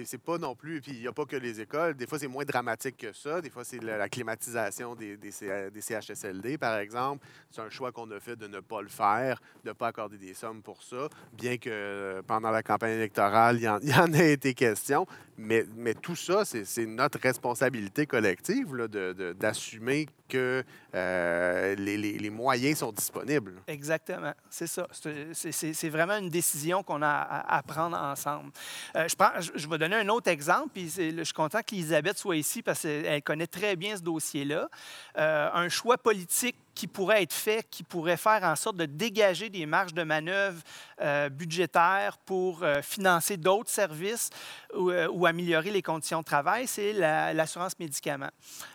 C'est- 0.04 0.18
pas 0.18 0.38
non 0.38 0.54
plus. 0.54 0.80
Puis 0.80 0.92
il 0.92 1.00
n'y 1.00 1.06
a 1.06 1.12
pas 1.12 1.24
que 1.26 1.36
les 1.36 1.60
écoles. 1.60 1.94
Des 1.94 2.06
fois, 2.06 2.18
c'est 2.18 2.28
moins 2.28 2.44
dramatique 2.44 2.96
que 2.96 3.12
ça. 3.12 3.40
Des 3.40 3.50
fois, 3.50 3.64
c'est 3.64 3.82
la, 3.82 3.96
la 3.98 4.08
climatisation 4.08 4.94
des, 4.94 5.16
des, 5.16 5.30
C- 5.32 5.70
des 5.70 5.80
CHSLD, 5.80 6.56
par 6.58 6.78
exemple. 6.78 7.26
C'est 7.50 7.60
un 7.60 7.68
choix 7.70 7.92
qu'on 7.92 8.10
a 8.10 8.20
fait 8.20 8.36
de 8.36 8.46
ne 8.46 8.60
pas 8.60 8.80
le 8.82 8.88
faire, 8.88 9.40
de 9.64 9.68
ne 9.70 9.74
pas 9.82 9.88
accorder 9.88 10.16
des 10.16 10.32
sommes 10.32 10.62
pour 10.62 10.80
ça, 10.80 11.08
bien 11.32 11.56
que 11.56 11.68
euh, 11.68 12.22
pendant 12.24 12.52
la 12.52 12.62
campagne 12.62 12.92
électorale, 12.92 13.56
il 13.56 13.62
y 13.64 13.68
en, 13.68 13.80
il 13.82 14.20
été 14.20 14.54
question. 14.54 15.06
Mais, 15.36 15.64
mais 15.74 15.94
tout 15.94 16.14
ça, 16.14 16.44
c'est 16.44 16.86
notre 16.86 17.18
responsabilité 17.18 18.06
collective 18.06 18.76
là, 18.76 18.86
de- 18.86 19.12
de- 19.12 19.32
d'assumer 19.32 20.06
que 20.28 20.62
euh, 20.94 21.74
les, 21.74 22.30
moyens 22.30 22.78
sont 22.78 22.92
disponibles. 22.92 23.54
Exactement, 23.66 24.34
c'est 24.50 24.68
ça. 24.68 24.86
C'est- 24.92 25.88
vraiment 25.88 26.16
une 26.18 26.28
décision 26.28 26.82
qu'on 26.84 27.02
a 27.02 27.08
à, 27.08 27.62
prendre 27.62 27.96
ensemble. 27.96 28.52
Euh, 28.94 29.08
je, 29.08 29.16
prends- 29.16 29.40
je, 29.40 29.50
je 29.56 29.68
vais 29.68 29.78
donner 29.78 29.96
un 29.96 30.08
autre 30.10 30.30
exemple, 30.30 30.68
puis 30.74 30.88
je 30.88 31.24
suis 31.24 31.34
content 31.34 31.60
qu'Elisabeth 31.66 32.18
soit 32.18 32.36
ici 32.36 32.62
parce 32.62 32.82
qu'elle 32.82 33.22
connaît 33.22 33.48
très 33.48 33.74
bien 33.74 33.96
ce 33.96 34.02
dossier-là. 34.02 34.68
Un 35.16 35.68
choix 35.68 35.98
politique 35.98 36.56
qui 36.74 36.86
pourrait 36.86 37.22
être 37.22 37.32
fait, 37.32 37.66
qui 37.70 37.82
pourrait 37.82 38.16
faire 38.16 38.42
en 38.42 38.56
sorte 38.56 38.76
de 38.76 38.86
dégager 38.86 39.50
des 39.50 39.66
marges 39.66 39.94
de 39.94 40.02
manœuvre 40.02 40.60
euh, 41.00 41.28
budgétaires 41.28 42.16
pour 42.18 42.62
euh, 42.62 42.80
financer 42.82 43.36
d'autres 43.36 43.70
services 43.70 44.30
ou, 44.74 44.90
euh, 44.90 45.08
ou 45.08 45.26
améliorer 45.26 45.70
les 45.70 45.82
conditions 45.82 46.20
de 46.20 46.24
travail, 46.24 46.66
c'est 46.66 46.92
la- 46.92 47.34
l'assurance 47.34 47.78
médicaments. 47.78 48.30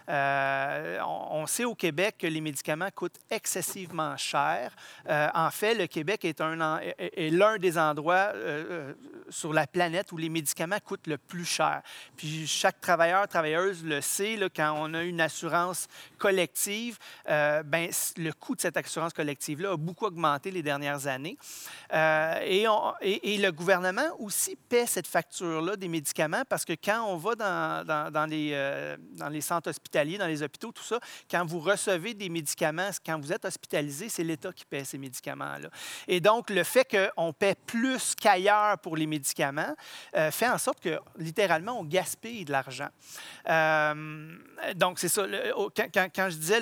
Euh, 0.10 1.00
on, 1.06 1.46
sait 1.48 1.64
au 1.64 1.76
Québec 1.76 2.16
que 2.20 2.28
les 2.28 2.42
médicaments 2.42 2.90
coûtent 2.94 3.20
excessivement 3.30 4.18
cher. 4.18 4.76
En 5.08 5.50
fait, 5.50 5.76
le 5.76 5.88
Québec 5.88 6.26
est, 6.26 6.42
l'un 6.42 7.58
des 7.58 7.78
endroits 7.78 8.34
sur 9.30 9.54
la 9.54 9.66
planète 9.66 10.12
où 10.12 10.18
les 10.18 10.28
médicaments 10.30 10.80
coûtent 10.84 11.08
le 11.08 11.18
plus 11.18 11.46
cher. 11.46 11.82
Puis 12.18 12.46
chaque 12.48 12.82
travailleur, 12.82 13.28
travailleuse 13.28 13.84
le 13.84 14.02
sait, 14.02 14.38
quand 14.54 14.76
on 14.78 14.94
a 14.94 15.04
une 15.04 15.22
assurance 15.22 15.88
collective, 16.18 16.98
ben, 17.26 17.87
le 18.18 18.32
coût 18.32 18.56
de 18.56 18.62
cette 18.62 18.78
assurance 18.78 19.14
collective-là 19.14 19.74
a 19.74 19.78
beaucoup 19.78 20.06
augmenté 20.06 20.52
les 20.52 20.64
dernières 20.64 21.08
années. 21.08 21.38
Euh, 21.94 22.40
et, 23.02 23.38
le 23.38 23.52
gouvernement 23.52 24.10
aussi 24.20 24.56
paie 24.56 24.86
cette 24.86 25.08
facture-là 25.08 25.76
des 25.76 25.88
médicaments 25.88 26.44
parce 26.50 26.66
que 26.66 26.74
quand 26.74 27.06
on 27.06 27.18
va 27.18 27.36
dans, 27.36 28.28
euh, 28.32 28.98
les 29.30 29.42
centres 29.42 29.70
hospitaliers, 29.70 30.18
dans 30.18 30.28
les 30.28 30.42
hôpitaux, 30.42 30.72
tout 30.72 30.84
ça, 30.84 31.00
quand 31.30 31.46
vous 31.46 31.60
recevez 31.60 32.14
des 32.14 32.30
médicaments, 32.30 32.90
quand 33.06 33.20
vous 33.20 33.32
êtes 33.32 33.46
hospitalisé, 33.46 34.10
c'est 34.10 34.24
l'État 34.24 34.52
qui 34.52 34.66
paie 34.66 34.84
ces 34.84 34.98
médicaments-là. 34.98 35.70
Et 36.08 36.20
donc, 36.20 36.50
le 36.50 36.64
fait 36.64 36.88
qu'on 36.90 37.32
paie 37.32 37.56
plus 37.66 38.16
qu'ailleurs 38.16 38.80
pour 38.80 38.98
les 38.98 39.06
médicaments 39.06 39.76
euh, 40.16 40.32
fait 40.32 40.50
en 40.50 40.58
sorte 40.58 40.80
que, 40.80 41.00
littéralement, 41.18 41.80
on 41.80 41.84
gaspille 41.84 42.46
de 42.46 42.52
l'argent. 42.52 42.90
Donc, 44.76 45.00
c'est 45.00 45.10
ça. 45.10 45.26
quand, 45.76 46.30
je 46.30 46.38
disais 46.38 46.62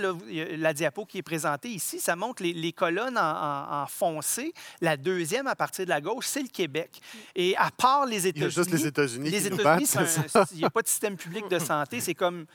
la 0.57 0.73
diapo 0.73 1.05
qui 1.05 1.14
est 1.17 1.23
présentée 1.23 1.69
ici, 1.69 1.99
ça 1.99 2.15
montre 2.15 2.43
les, 2.43 2.53
les 2.53 2.71
colonnes 2.73 3.17
en, 3.17 3.21
en- 3.21 3.81
en 3.83 3.87
foncé. 3.87 4.53
La 4.81 4.97
deuxième, 4.97 5.47
à 5.47 5.55
partir 5.55 5.85
de 5.85 5.89
la 5.89 6.01
gauche, 6.01 6.25
c'est 6.27 6.41
le 6.41 6.47
Québec. 6.47 7.01
Et 7.35 7.55
à 7.57 7.69
part 7.71 8.05
les 8.05 8.27
Il 8.27 8.37
y 8.39 8.43
a 8.43 8.47
États-Unis... 8.47 8.51
juste 8.51 8.71
les 8.71 8.87
États-Unis 8.87 9.29
Les 9.29 9.41
qui 9.41 9.47
États-Unis, 9.47 9.87
il 10.51 10.57
n'y 10.57 10.65
a 10.65 10.69
pas 10.69 10.81
de 10.81 10.87
système 10.87 11.15
public 11.17 11.47
de 11.49 11.59
santé. 11.59 11.99
C'est 12.01 12.13
comme 12.15 12.45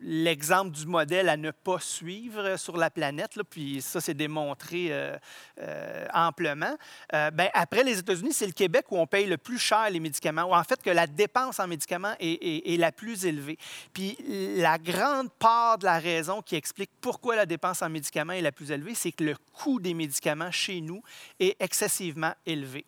l'exemple 0.00 0.70
du 0.70 0.86
modèle 0.86 1.28
à 1.28 1.36
ne 1.36 1.50
pas 1.50 1.78
suivre 1.80 2.56
sur 2.56 2.76
la 2.76 2.90
planète, 2.90 3.36
là, 3.36 3.42
puis 3.48 3.82
ça, 3.82 4.00
c'est 4.00 4.14
démontré 4.14 4.88
euh, 4.90 5.16
euh, 5.60 6.06
amplement. 6.14 6.76
Euh, 7.14 7.30
ben, 7.30 7.48
après 7.54 7.82
les 7.84 7.98
États-Unis, 7.98 8.32
c'est 8.32 8.46
le 8.46 8.52
Québec 8.52 8.86
où 8.90 8.98
on 8.98 9.06
paye 9.06 9.26
le 9.26 9.36
plus 9.38 9.58
cher 9.58 9.88
les 9.90 10.00
médicaments, 10.00 10.44
ou 10.44 10.54
en 10.54 10.64
fait 10.64 10.80
que 10.82 10.90
la 10.90 11.06
dépense 11.06 11.58
en 11.60 11.66
médicaments 11.66 12.14
est, 12.20 12.72
est- 12.72 12.76
la 12.76 12.92
plus 12.92 13.26
élevée. 13.26 13.58
Puis 13.92 14.16
la 14.56 14.78
grande 14.78 15.32
part 15.32 15.78
de 15.78 15.84
la 15.84 15.98
raison 15.98 16.42
qui 16.42 16.54
explique 16.54 16.90
pourquoi 17.00 17.34
la 17.34 17.44
dépense 17.46 17.82
en 17.82 17.88
médicaments 17.90 18.34
est 18.34 18.40
la 18.40 18.52
plus 18.52 18.70
élevée, 18.70 18.94
c'est 18.94 19.10
que 19.12 19.24
le 19.24 19.34
coût 19.52 19.80
des 19.80 19.94
médicaments 19.94 20.52
chez 20.52 20.80
nous 20.80 21.02
est 21.40 21.56
excessivement 21.60 22.32
élevé. 22.46 22.84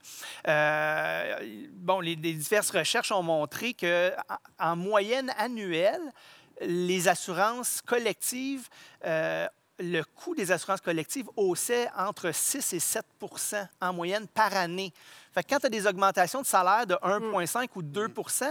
Euh, 0.47 1.67
bon, 1.73 2.01
les, 2.01 2.15
les 2.17 2.35
diverses 2.35 2.71
recherches 2.71 3.13
ont 3.13 3.23
montré 3.23 3.75
que 3.75 4.13
en- 4.61 4.71
en 4.73 4.77
moyenne 4.77 5.33
annuelle, 5.39 6.01
les 6.61 7.09
assurances 7.09 7.81
collectives, 7.87 8.69
euh, 9.07 9.47
le 9.79 10.03
coût 10.03 10.35
des 10.35 10.53
assurances 10.53 10.81
collectives 10.83 11.27
haussait 11.37 11.89
entre 11.97 12.33
6 12.35 12.73
et 12.75 12.81
7 12.81 13.05
en 13.81 13.93
moyenne 13.95 14.27
par 14.29 14.55
année. 14.55 14.93
Fait 15.33 15.43
que 15.43 15.49
quand 15.49 15.59
tu 15.61 15.67
as 15.67 15.71
des 15.71 15.87
augmentations 15.87 16.43
de 16.43 16.47
salaire 16.47 16.87
de 16.87 16.95
1,5 17.03 17.69
ou 17.77 17.83
2% 17.83 18.45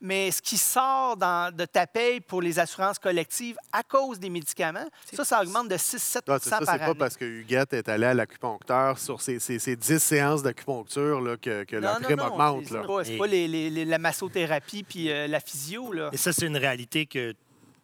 mais 0.00 0.30
ce 0.32 0.42
qui 0.42 0.58
sort 0.58 1.16
dans- 1.16 1.54
de 1.54 1.64
ta 1.64 1.86
paye 1.86 2.20
pour 2.20 2.42
les 2.42 2.58
assurances 2.58 2.98
collectives 2.98 3.56
à 3.72 3.82
cause 3.82 4.18
des 4.18 4.28
médicaments, 4.28 4.84
ça, 5.14 5.24
ça 5.24 5.40
augmente 5.40 5.68
de 5.68 5.76
6-7 5.78 6.24
Ah, 6.28 6.36
c'est 6.42 6.50
ça, 6.50 6.58
par 6.58 6.68
c'est 6.74 6.78
pas 6.78 6.84
année. 6.86 6.94
parce 6.98 7.16
que 7.16 7.24
Huguette 7.24 7.72
est 7.72 7.88
allé 7.88 8.04
à 8.06 8.12
l'acupuncteur 8.12 8.98
sur 8.98 9.22
ses, 9.22 9.38
ses- 9.38 9.58
ses 9.60 9.76
10 9.76 10.00
séances 10.02 10.42
d'acupuncture 10.42 11.20
là, 11.22 11.36
que, 11.38 11.64
que 11.64 11.76
la 11.76 11.92
Non, 11.94 11.98
non, 12.00 12.04
prime 12.04 12.16
non, 12.18 12.26
augmente. 12.26 12.64
c'est 12.66 12.82
pas, 12.86 13.02
Et- 13.08 13.16
pas 13.16 13.26
les- 13.26 13.48
les- 13.48 13.70
les- 13.70 13.84
la 13.86 13.98
massothérapie 13.98 14.82
puis 14.82 15.10
euh, 15.10 15.26
la 15.26 15.40
physio. 15.40 15.90
Là. 15.92 16.10
Et 16.12 16.18
ça, 16.18 16.32
c'est 16.34 16.46
une 16.46 16.58
réalité 16.58 17.06
que 17.06 17.32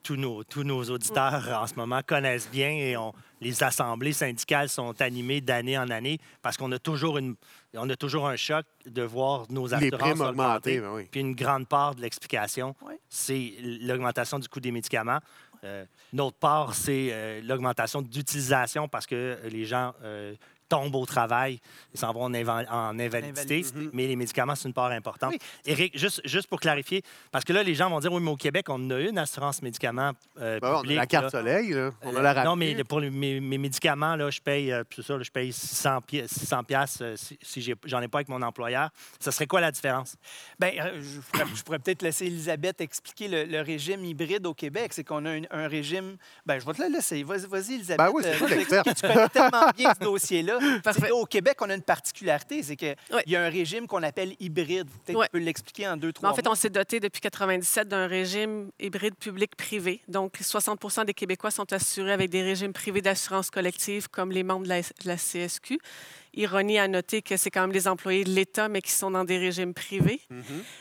tous 0.02 0.16
nos, 0.16 0.42
tous 0.44 0.62
nos 0.64 0.82
auditeurs 0.90 1.48
en 1.60 1.66
ce 1.66 1.74
moment 1.74 2.00
connaissent 2.06 2.50
bien 2.50 2.70
et 2.70 2.96
on- 2.96 3.12
les 3.40 3.62
assemblées 3.62 4.12
syndicales 4.12 4.68
sont 4.68 5.00
animées 5.00 5.40
d'année 5.40 5.78
en 5.78 5.88
année 5.90 6.18
parce 6.42 6.56
qu'on 6.56 6.70
a 6.72 6.78
toujours 6.78 7.18
une 7.18 7.34
on 7.74 7.88
a 7.88 7.96
toujours 7.96 8.26
un 8.28 8.36
choc 8.36 8.66
de 8.86 9.02
voir 9.02 9.46
nos 9.50 9.66
Les 9.68 9.74
assurances 9.74 10.10
augmenter, 10.20 10.28
augmenter. 10.30 10.80
ben 10.80 10.90
oui. 10.94 11.08
Puis 11.10 11.20
une 11.20 11.34
grande 11.36 11.68
part 11.68 11.94
de 11.94 12.00
l'explication, 12.02 12.74
Oui. 12.82 12.94
c'est 13.08 13.52
l'augmentation 13.82 14.38
du 14.40 14.48
coût 14.48 14.58
des 14.60 14.72
médicaments. 14.72 15.20
Euh, 15.62 15.84
une 16.12 16.20
autre 16.20 16.38
part, 16.38 16.74
c'est 16.74 17.10
euh, 17.12 17.40
l'augmentation 17.44 18.02
d'utilisation 18.02 18.88
parce 18.88 19.06
que 19.06 19.38
les 19.50 19.64
gens 19.66 19.94
euh, 20.02 20.34
tombent 20.70 20.94
au 20.94 21.04
travail, 21.04 21.60
ils 21.92 22.00
s'en 22.00 22.12
vont 22.12 22.22
en, 22.22 22.32
inva- 22.32 22.66
en 22.70 22.98
invalidité, 22.98 23.56
Invalidité. 23.58 23.90
mais 23.92 24.06
les 24.06 24.16
médicaments, 24.16 24.54
c'est 24.54 24.68
une 24.68 24.72
part 24.74 24.90
importante. 24.92 25.32
Oui. 25.32 25.38
Éric, 25.66 25.98
juste, 25.98 26.22
juste 26.24 26.46
pour 26.48 26.60
clarifier, 26.60 27.02
parce 27.30 27.44
que 27.44 27.52
là, 27.52 27.62
les 27.62 27.74
gens 27.74 27.90
vont 27.90 28.00
dire, 28.00 28.10
oui, 28.12 28.22
mais 28.22 28.30
au 28.30 28.36
Québec, 28.36 28.66
on 28.70 28.88
a 28.90 28.98
une 29.00 29.18
assurance 29.18 29.60
médicaments 29.60 30.12
euh, 30.40 30.58
Ben, 30.60 30.80
on 30.82 30.88
a 30.88 30.92
la 30.94 31.06
carte 31.06 31.24
là. 31.24 31.30
soleil, 31.30 31.70
là. 31.74 31.90
on 32.02 32.14
a 32.16 32.20
Euh, 32.20 32.22
la 32.22 32.34
Non, 32.44 32.50
RAMQ. 32.52 32.58
mais 32.76 32.84
pour 32.84 33.00
les- 33.00 33.10
mes, 33.10 33.40
mes 33.40 33.58
médicaments, 33.58 34.14
là, 34.16 34.30
je 34.30 34.40
paye, 34.40 34.72
euh, 34.72 34.84
ça, 35.04 35.16
là, 35.16 35.22
je 35.22 35.30
paye 35.30 35.52
600, 35.52 36.00
pi- 36.02 36.22
600 36.26 36.62
piastres, 36.64 37.02
euh, 37.02 37.16
si, 37.16 37.36
si 37.42 37.60
j'ai- 37.60 37.74
j'en 37.84 38.00
ai 38.00 38.08
pas 38.08 38.18
avec 38.18 38.28
mon 38.28 38.40
employeur. 38.40 38.90
Ça 39.18 39.32
serait 39.32 39.46
quoi 39.48 39.60
la 39.60 39.72
différence? 39.72 40.14
Bien, 40.60 40.70
je 41.00 41.62
pourrais, 41.64 41.78
peut-être 41.80 42.02
laisser 42.02 42.26
Elisabeth 42.26 42.80
expliquer 42.80 43.26
le, 43.28 43.44
le 43.44 43.60
régime 43.60 44.04
hybride 44.04 44.46
au 44.46 44.54
Québec. 44.54 44.92
C'est 44.94 45.02
qu'on 45.04 45.24
a 45.26 45.30
un, 45.32 45.42
un 45.50 45.66
régime. 45.66 46.16
Bien, 46.46 46.58
je 46.60 46.64
vais 46.66 46.72
te 46.74 46.80
la 46.82 46.88
laisser. 46.88 47.22
Vas-y, 47.24 47.46
vas-y, 47.46 47.74
Elisabeth. 47.74 47.98
Ben 48.06 48.10
oui, 48.14 48.22
c'est 48.22 48.40
Euh. 48.78 48.82
Tu 48.94 49.00
connais 49.02 49.28
tellement 49.30 49.70
bien 49.76 49.92
ce 49.98 50.04
dossier-là. 50.04 50.58
Parfait. 50.82 51.08
qu'au 51.08 51.24
Québec, 51.26 51.56
on 51.60 51.70
a 51.70 51.74
une 51.74 51.82
particularité. 51.82 52.62
C'est 52.62 52.76
qu'il 52.76 52.96
y 53.26 53.36
a 53.36 53.44
un 53.44 53.48
régime 53.48 53.86
qu'on 53.86 54.02
appelle 54.02 54.34
hybride. 54.40 54.88
Peut-être 55.04 55.22
tu 55.24 55.30
peux 55.30 55.38
l'expliquer 55.38 55.88
en 55.88 55.96
deux, 55.96 56.08
Mais 56.08 56.12
trois 56.12 56.30
en 56.30 56.34
fait, 56.34 56.46
on 56.46 56.54
s'est 56.54 56.70
doté 56.70 57.00
depuis 57.00 57.20
97 57.20 57.88
d'un 57.88 58.06
régime 58.06 58.70
hybride 58.78 59.14
public-privé. 59.16 60.00
Donc, 60.08 60.38
60% 60.40 61.04
des 61.04 61.14
Québécois 61.14 61.50
sont 61.50 61.72
assurés 61.72 62.12
avec 62.12 62.30
des 62.30 62.42
régimes 62.42 62.72
privés 62.72 63.02
d'assurance 63.02 63.50
collective 63.50 64.08
comme 64.08 64.30
les 64.30 64.42
membres 64.42 64.64
de 64.64 64.68
la, 64.68 64.80
de 64.80 65.06
la 65.06 65.16
CSQ. 65.16 65.78
Ironie 66.34 66.78
à 66.78 66.88
noter 66.88 67.22
que 67.22 67.36
c'est 67.36 67.50
quand 67.50 67.62
même 67.62 67.72
les 67.72 67.88
employés 67.88 68.24
de 68.24 68.30
l'État, 68.30 68.68
mais 68.68 68.82
qui 68.82 68.92
sont 68.92 69.10
dans 69.10 69.24
des 69.24 69.38
régimes 69.38 69.74
privés. 69.74 70.20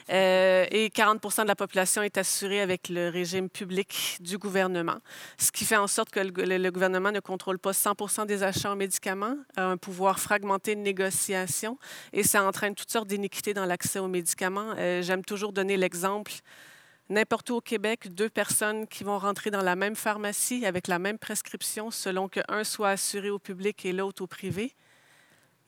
Euh, 0.09 0.65
et 0.71 0.89
40% 0.89 1.43
de 1.43 1.47
la 1.47 1.55
population 1.55 2.01
est 2.01 2.17
assurée 2.17 2.61
avec 2.61 2.89
le 2.89 3.09
régime 3.09 3.49
public 3.49 4.17
du 4.19 4.37
gouvernement, 4.37 4.97
ce 5.37 5.51
qui 5.51 5.65
fait 5.65 5.77
en 5.77 5.87
sorte 5.87 6.09
que 6.11 6.19
le, 6.19 6.69
gouvernement 6.71 7.11
ne 7.11 7.19
contrôle 7.19 7.59
pas 7.59 7.73
100 7.73 8.25
des 8.25 8.43
achats 8.43 8.71
en 8.71 8.75
médicaments, 8.75 9.35
a 9.55 9.65
un 9.65 9.77
pouvoir 9.77 10.19
fragmenté 10.19 10.75
de 10.75 10.81
négociation, 10.81 11.77
et 12.13 12.23
ça 12.23 12.43
entraîne 12.43 12.75
toutes 12.75 12.91
sortes 12.91 13.07
d'iniquités 13.07 13.53
dans 13.53 13.65
l'accès 13.65 13.99
aux 13.99 14.07
médicaments. 14.07 14.73
Euh, 14.77 15.01
J'aime 15.01 15.23
toujours 15.25 15.53
donner 15.53 15.77
l'exemple. 15.77 16.31
N'importe 17.09 17.49
où 17.49 17.55
au 17.55 17.61
Québec, 17.61 18.13
deux 18.13 18.29
personnes 18.29 18.85
qui 18.85 19.03
vont 19.03 19.17
rentrer 19.17 19.49
dans 19.49 19.63
la 19.63 19.75
même 19.75 19.95
pharmacie 19.95 20.63
avec 20.67 20.87
la 20.87 20.99
même 20.99 21.17
prescription, 21.17 21.89
selon 21.89 22.27
qu'un 22.27 22.63
soit 22.63 22.89
assuré 22.89 23.31
au 23.31 23.39
public 23.39 23.83
et 23.83 23.93
l'autre 23.93 24.21
au 24.21 24.27
privé, 24.27 24.75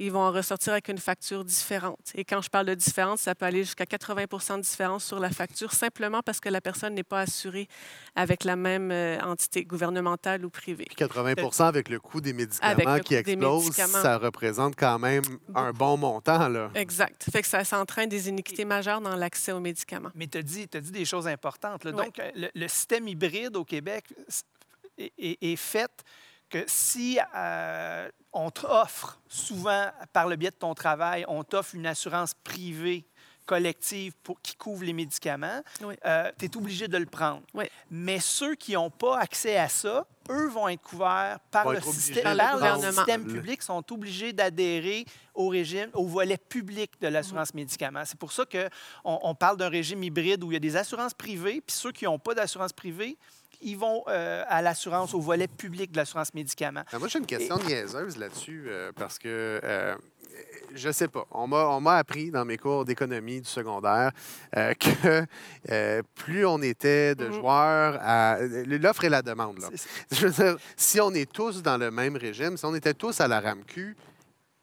ils 0.06 0.12
vont 0.12 0.22
en 0.22 0.32
ressortir 0.32 0.74
avec 0.74 0.88
une 0.90 0.98
facture 0.98 1.44
différente. 1.46 2.00
Et 2.16 2.26
quand 2.26 2.42
je 2.42 2.50
parle 2.50 2.66
de 2.66 2.74
différence, 2.74 3.22
ça 3.22 3.36
peut 3.36 3.46
aller 3.46 3.64
jusqu'à 3.64 3.86
80 3.86 4.58
de 4.58 4.62
différence 4.62 5.06
sur 5.06 5.20
la 5.20 5.30
facture, 5.30 5.72
simplement 5.74 6.22
parce 6.22 6.40
que 6.40 6.50
la 6.50 6.62
personne 6.62 6.94
n'est 6.96 7.04
pas 7.04 7.22
assurée 7.22 7.68
avec 8.16 8.44
la 8.44 8.56
même 8.56 8.92
euh, 8.92 9.20
entité 9.22 9.64
gouvernementale 9.64 10.44
ou 10.46 10.50
privée. 10.50 10.86
Puis 10.86 10.96
80 10.96 11.34
avec 11.68 11.90
le 11.90 12.00
coût 12.00 12.22
des 12.22 12.34
médicaments 12.34 12.72
Avec 12.72 12.88
le 12.88 13.00
qui 13.00 13.16
explose, 13.16 13.72
ça 13.72 14.18
représente 14.18 14.76
quand 14.76 15.00
même 15.00 15.24
un 15.56 15.72
bon 15.72 15.98
montant. 15.98 16.48
Là. 16.50 16.72
Exact. 16.76 17.26
Fait 17.32 17.42
que 17.42 17.48
ça, 17.48 17.64
ça 17.64 17.80
entraîne 17.80 18.10
des 18.10 18.30
iniquités 18.30 18.66
majeures 18.66 19.02
dans 19.02 19.16
l'accès 19.16 19.52
aux 19.52 19.60
médicaments. 19.60 20.12
Mais 20.16 20.28
tu 20.28 20.38
as 20.38 20.42
dit, 20.44 20.68
des 20.68 21.06
choses 21.06 21.28
importantes. 21.28 21.84
là. 21.84 21.92
Donc, 21.92 22.20
euh, 22.20 22.32
le, 22.36 22.50
le 22.54 22.68
système 22.68 23.08
hybride 23.08 23.56
au 23.56 23.64
Québec 23.66 24.06
s- 24.28 24.44
est, 24.98 25.14
est- 25.18 25.38
est 25.42 25.56
fait 25.56 25.92
que 26.52 26.64
si 26.68 27.20
euh, 27.36 28.10
on 28.34 28.52
t'offre, 28.52 29.20
souvent 29.28 29.88
par 30.14 30.28
le 30.28 30.36
biais 30.36 30.52
de 30.52 30.56
ton 30.56 30.74
travail, 30.76 31.26
on 31.28 31.44
t'offre 31.44 31.76
une 31.76 31.88
assurance 31.88 32.34
privée 32.44 33.06
collective 33.46 34.14
pour, 34.24 34.40
qui 34.42 34.56
couvre 34.56 34.84
les 34.84 34.94
médicaments, 34.94 35.62
Oui. 35.84 35.96
tu 36.38 36.46
es 36.46 36.58
obligé 36.58 36.88
de 36.88 36.98
le 36.98 37.06
prendre. 37.08 37.42
Oui. 37.54 37.66
Mais 37.90 38.20
ceux 38.20 38.56
qui 38.56 38.74
n'ont 38.74 38.92
pas 38.92 39.18
accès 39.18 39.58
à 39.58 39.68
ça, 39.68 40.06
eux 40.30 40.48
vont 40.48 40.70
être 40.70 40.82
couverts 40.82 41.40
par 41.50 41.66
Vont 41.66 41.72
le 41.72 41.78
être 41.80 41.92
système, 41.92 42.38
par 42.38 42.78
le 42.78 42.92
système 42.92 43.26
public, 43.26 43.62
sont 43.62 43.84
obligés 43.92 44.32
d'adhérer 44.32 45.06
au 45.34 45.48
régime, 45.50 45.90
au 45.94 46.06
volet 46.06 46.38
public 46.38 46.92
de 47.02 47.08
l'assurance 47.08 47.54
médicaments. 47.54 48.04
C'est 48.06 48.20
pour 48.20 48.32
ça 48.32 48.46
qu'on 48.46 48.70
on 49.04 49.36
parle 49.36 49.58
d'un 49.58 49.70
régime 49.70 50.04
hybride 50.04 50.44
où 50.44 50.52
il 50.52 50.54
y 50.54 50.58
a 50.58 50.60
des 50.60 50.78
assurances 50.78 51.14
privées, 51.14 51.62
puis 51.62 51.76
ceux 51.76 51.92
qui 51.92 52.06
n'ont 52.06 52.20
pas 52.20 52.36
d'assurance 52.36 52.72
privée, 52.74 53.18
ils 53.62 53.78
vont 53.78 54.04
euh, 54.08 54.44
à 54.48 54.62
l'assurance, 54.62 55.14
au 55.14 55.20
volet 55.22 55.48
public 55.48 55.92
de 55.92 55.98
l'assurance 55.98 56.34
médicaments. 56.34 56.84
Moi, 56.98 57.08
j'ai 57.08 57.20
une 57.20 57.26
question 57.26 57.58
niaiseuse 57.60 58.18
là-dessus 58.18 58.66
euh, 58.68 58.92
parce 58.96 59.18
que 59.20 59.60
euh, 59.64 59.96
je 60.74 60.90
sais 60.92 61.08
pas. 61.08 61.26
On 61.32 61.48
m'a, 61.48 61.98
appris 61.98 62.32
dans 62.32 62.46
mes 62.46 62.58
cours 62.58 62.86
d'économie 62.86 63.42
du 63.42 63.50
secondaire 63.50 64.12
euh, 64.58 64.74
que 64.80 66.02
plus 66.16 66.46
on 66.46 66.62
était 66.62 67.16
de 67.16 67.26
Mhm. 67.28 67.34
joueurs 67.34 67.98
à. 68.02 68.38
L'offre 68.42 69.04
et 69.06 69.10
la 69.10 69.22
demande. 69.22 69.60
Là. 69.60 69.68
C'est- 69.76 69.90
Je 70.16 70.28
veux 70.28 70.34
dire, 70.44 70.58
si 70.78 71.00
on 71.02 71.12
est 71.14 71.30
tous 71.32 71.62
dans 71.62 71.78
le 71.78 71.92
même 71.92 72.16
régime, 72.16 72.58
si 72.58 72.66
on 72.66 72.74
était 72.76 72.94
tous 72.94 73.20
à 73.22 73.28
la 73.28 73.40
RAMQ, 73.42 73.96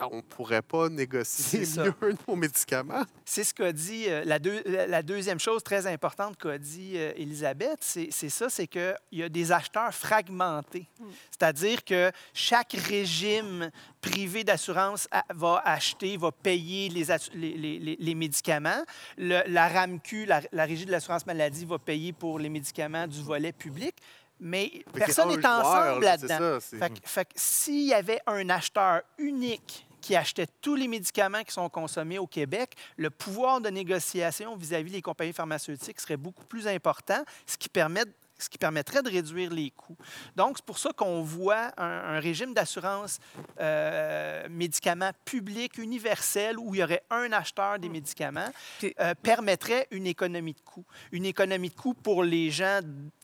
on 0.01 0.17
ne 0.17 0.21
pourrait 0.23 0.63
pas 0.63 0.89
négocier 0.89 1.61
mieux 1.77 1.95
nos 2.29 2.37
médicaments. 2.37 3.03
C'est 3.25 3.45
ce 3.45 3.53
qu'a 3.53 3.73
dit, 3.73 4.05
euh, 4.09 4.23
la, 4.25 4.39
deux- 4.39 4.63
la- 4.65 4.87
la 4.87 5.03
deuxième 5.03 5.41
chose 5.41 5.63
très 5.63 5.87
importante 5.87 6.37
qu'a 6.37 6.57
dit 6.59 6.93
euh, 6.95 7.13
Elisabeth, 7.17 7.79
c'est 7.83 8.11
ça, 8.31 8.49
c'est 8.49 8.67
qu'il 8.67 8.95
y 9.13 9.23
a 9.23 9.29
des 9.29 9.51
acheteurs 9.53 9.93
fragmentés. 9.95 10.87
C'est-à-dire 11.31 11.85
que 11.85 12.11
chaque 12.33 12.73
régime 12.73 13.71
privé 14.01 14.45
d'assurance 14.45 15.09
va 15.35 15.63
acheter, 15.65 16.17
va 16.17 16.31
payer 16.33 16.89
les, 16.89 17.09
assu- 17.11 17.31
les- 17.35 17.57
les- 17.57 17.79
les- 17.79 17.97
les 17.99 18.15
médicaments. 18.15 18.83
Le- 19.17 19.43
la 19.49 19.69
RAMQ, 19.69 20.27
la, 20.27 20.41
la 20.53 20.65
Régie 20.65 20.87
de 20.87 20.93
l'assurance 20.93 21.27
maladie, 21.27 21.65
va 21.65 21.79
payer 21.79 22.13
pour 22.13 22.39
les 22.39 22.49
médicaments 22.49 23.07
du 23.07 23.21
volet 23.23 23.53
public. 23.53 23.95
Mais 24.41 24.69
Fait 24.71 24.85
que 24.93 24.99
personne 24.99 25.29
n'est 25.31 25.45
ensemble 25.45 26.05
là-dedans. 26.05 26.39
ça, 26.39 26.61
c'est- 26.61 26.79
Fait, 26.79 26.91
que- 26.91 27.09
fait 27.09 27.25
que 27.25 27.31
s'il 27.35 27.87
y 27.87 27.93
avait 27.95 28.21
un 28.29 28.49
acheteur 28.51 29.03
unique 29.19 29.85
qui 30.01 30.17
achetait 30.17 30.47
tous 30.61 30.75
les 30.75 30.89
médicaments 30.89 31.43
qui 31.43 31.53
sont 31.53 31.69
consommés 31.69 32.19
au 32.19 32.27
Québec, 32.27 32.75
le 32.97 33.11
pouvoir 33.11 33.61
de 33.61 33.69
négociation 33.69 34.57
vis-à-vis 34.57 34.93
des 34.93 35.03
compagnies 35.03 35.33
pharmaceutiques 35.33 36.01
serait 36.01 36.17
beaucoup 36.17 36.45
plus 36.45 36.67
important, 36.67 37.23
ce 37.47 37.57
qui, 37.57 37.69
permet, 37.69 38.05
ce 38.39 38.49
qui 38.49 38.59
permettrait 38.59 39.03
de 39.03 39.11
réduire 39.11 39.53
les 39.53 39.71
coûts. 39.71 39.97
Donc, 40.37 40.59
c'est 40.59 40.65
pour 40.65 40.79
ça 40.79 40.91
qu'on 40.93 41.23
voit 41.23 41.73
un, 41.77 42.17
un 42.17 42.21
régime 42.21 42.55
d'assurance 42.55 43.19
euh, 43.61 44.49
médicaments 44.49 45.11
public, 45.25 45.79
universel, 45.79 46.59
où 46.59 46.75
il 46.75 46.81
y 46.81 46.85
aurait 46.85 47.03
un 47.11 47.33
acheteur 47.33 47.79
des 47.79 47.89
médicaments, 47.89 48.51
euh, 48.85 49.15
permettrait 49.23 49.87
une 49.91 50.07
économie 50.07 50.55
de 50.55 50.61
coûts. 50.61 50.87
Une 51.13 51.25
économie 51.25 51.71
de 51.71 51.75
coûts 51.75 51.95
pour 51.95 52.23
les 52.23 52.51
gens 52.51 52.81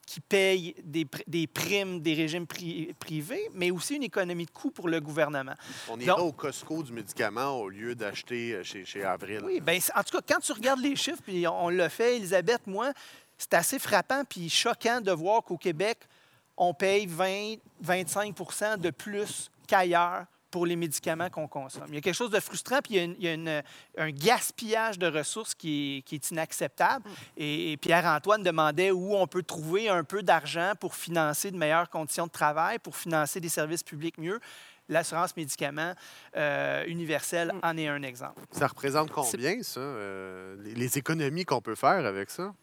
qui 0.06 0.20
payent 0.20 0.74
des, 0.84 1.04
pr- 1.04 1.22
des 1.26 1.46
primes 1.46 2.00
des 2.00 2.14
régimes 2.14 2.44
pri- 2.44 2.92
privés, 2.94 3.48
mais 3.54 3.70
aussi 3.70 3.96
une 3.96 4.02
économie 4.02 4.44
de 4.46 4.50
coûts 4.50 4.70
pour 4.70 4.88
le 4.88 5.00
gouvernement. 5.00 5.54
On 5.88 5.98
ira 5.98 6.16
Donc- 6.16 6.26
au 6.26 6.32
Costco 6.32 6.82
du 6.82 6.92
médicament 6.92 7.58
au 7.60 7.68
lieu 7.68 7.94
d'acheter 7.94 8.52
euh, 8.54 8.62
chez, 8.62 8.84
chez 8.84 9.02
Avril. 9.04 9.40
Oui, 9.44 9.60
c'est- 9.80 9.92
en 9.96 10.02
tout 10.02 10.16
cas, 10.18 10.34
quand 10.34 10.40
tu 10.40 10.52
regardes 10.52 10.80
les 10.80 10.96
chiffres, 10.96 11.22
puis 11.24 11.46
on, 11.46 11.66
on 11.66 11.68
l'a 11.70 11.88
fait, 11.88 12.16
Elisabeth, 12.16 12.66
moi, 12.66 12.92
c'est 13.38 13.54
assez 13.54 13.78
frappant 13.78 14.22
puis 14.28 14.48
choquant 14.50 15.00
de 15.00 15.10
voir 15.12 15.42
qu'au 15.42 15.56
Québec, 15.56 15.98
on 16.56 16.72
paye 16.74 17.06
20-25% 17.82 18.78
de 18.78 18.90
plus 18.90 19.50
qu'ailleurs 19.66 20.24
pour 20.54 20.66
les 20.66 20.76
médicaments 20.76 21.30
qu'on 21.30 21.48
consomme. 21.48 21.86
Il 21.88 21.96
y 21.96 21.98
a 21.98 22.00
quelque 22.00 22.14
chose 22.14 22.30
de 22.30 22.38
frustrant, 22.38 22.78
puis 22.78 22.94
il 22.94 23.16
y 23.18 23.28
a, 23.28 23.62
un 23.98 24.10
gaspillage 24.12 25.00
de 25.00 25.08
ressources 25.08 25.52
qui 25.52 26.04
est, 26.12 26.30
inacceptable. 26.30 27.04
Et, 27.36 27.76
Pierre-Antoine 27.78 28.44
demandait 28.44 28.92
où 28.92 29.16
on 29.16 29.26
peut 29.26 29.42
trouver 29.42 29.88
un 29.88 30.04
peu 30.04 30.22
d'argent 30.22 30.74
pour 30.78 30.94
financer 30.94 31.50
de 31.50 31.56
meilleures 31.56 31.90
conditions 31.90 32.28
de 32.28 32.30
travail, 32.30 32.78
pour 32.78 32.94
financer 32.94 33.40
des 33.40 33.48
services 33.48 33.82
publics 33.82 34.16
mieux. 34.16 34.38
L'assurance 34.88 35.36
médicaments 35.36 35.94
euh, 36.36 36.84
universelle 36.86 37.52
mm. 37.52 37.60
en 37.64 37.76
est 37.76 37.88
un 37.88 38.04
exemple. 38.04 38.40
Ça 38.52 38.68
représente 38.68 39.10
combien, 39.10 39.60
ça, 39.60 39.80
euh, 39.80 40.54
les 40.62 40.98
économies 40.98 41.44
qu'on 41.44 41.62
peut 41.62 41.74
faire 41.74 42.06
avec 42.06 42.30
ça? 42.30 42.54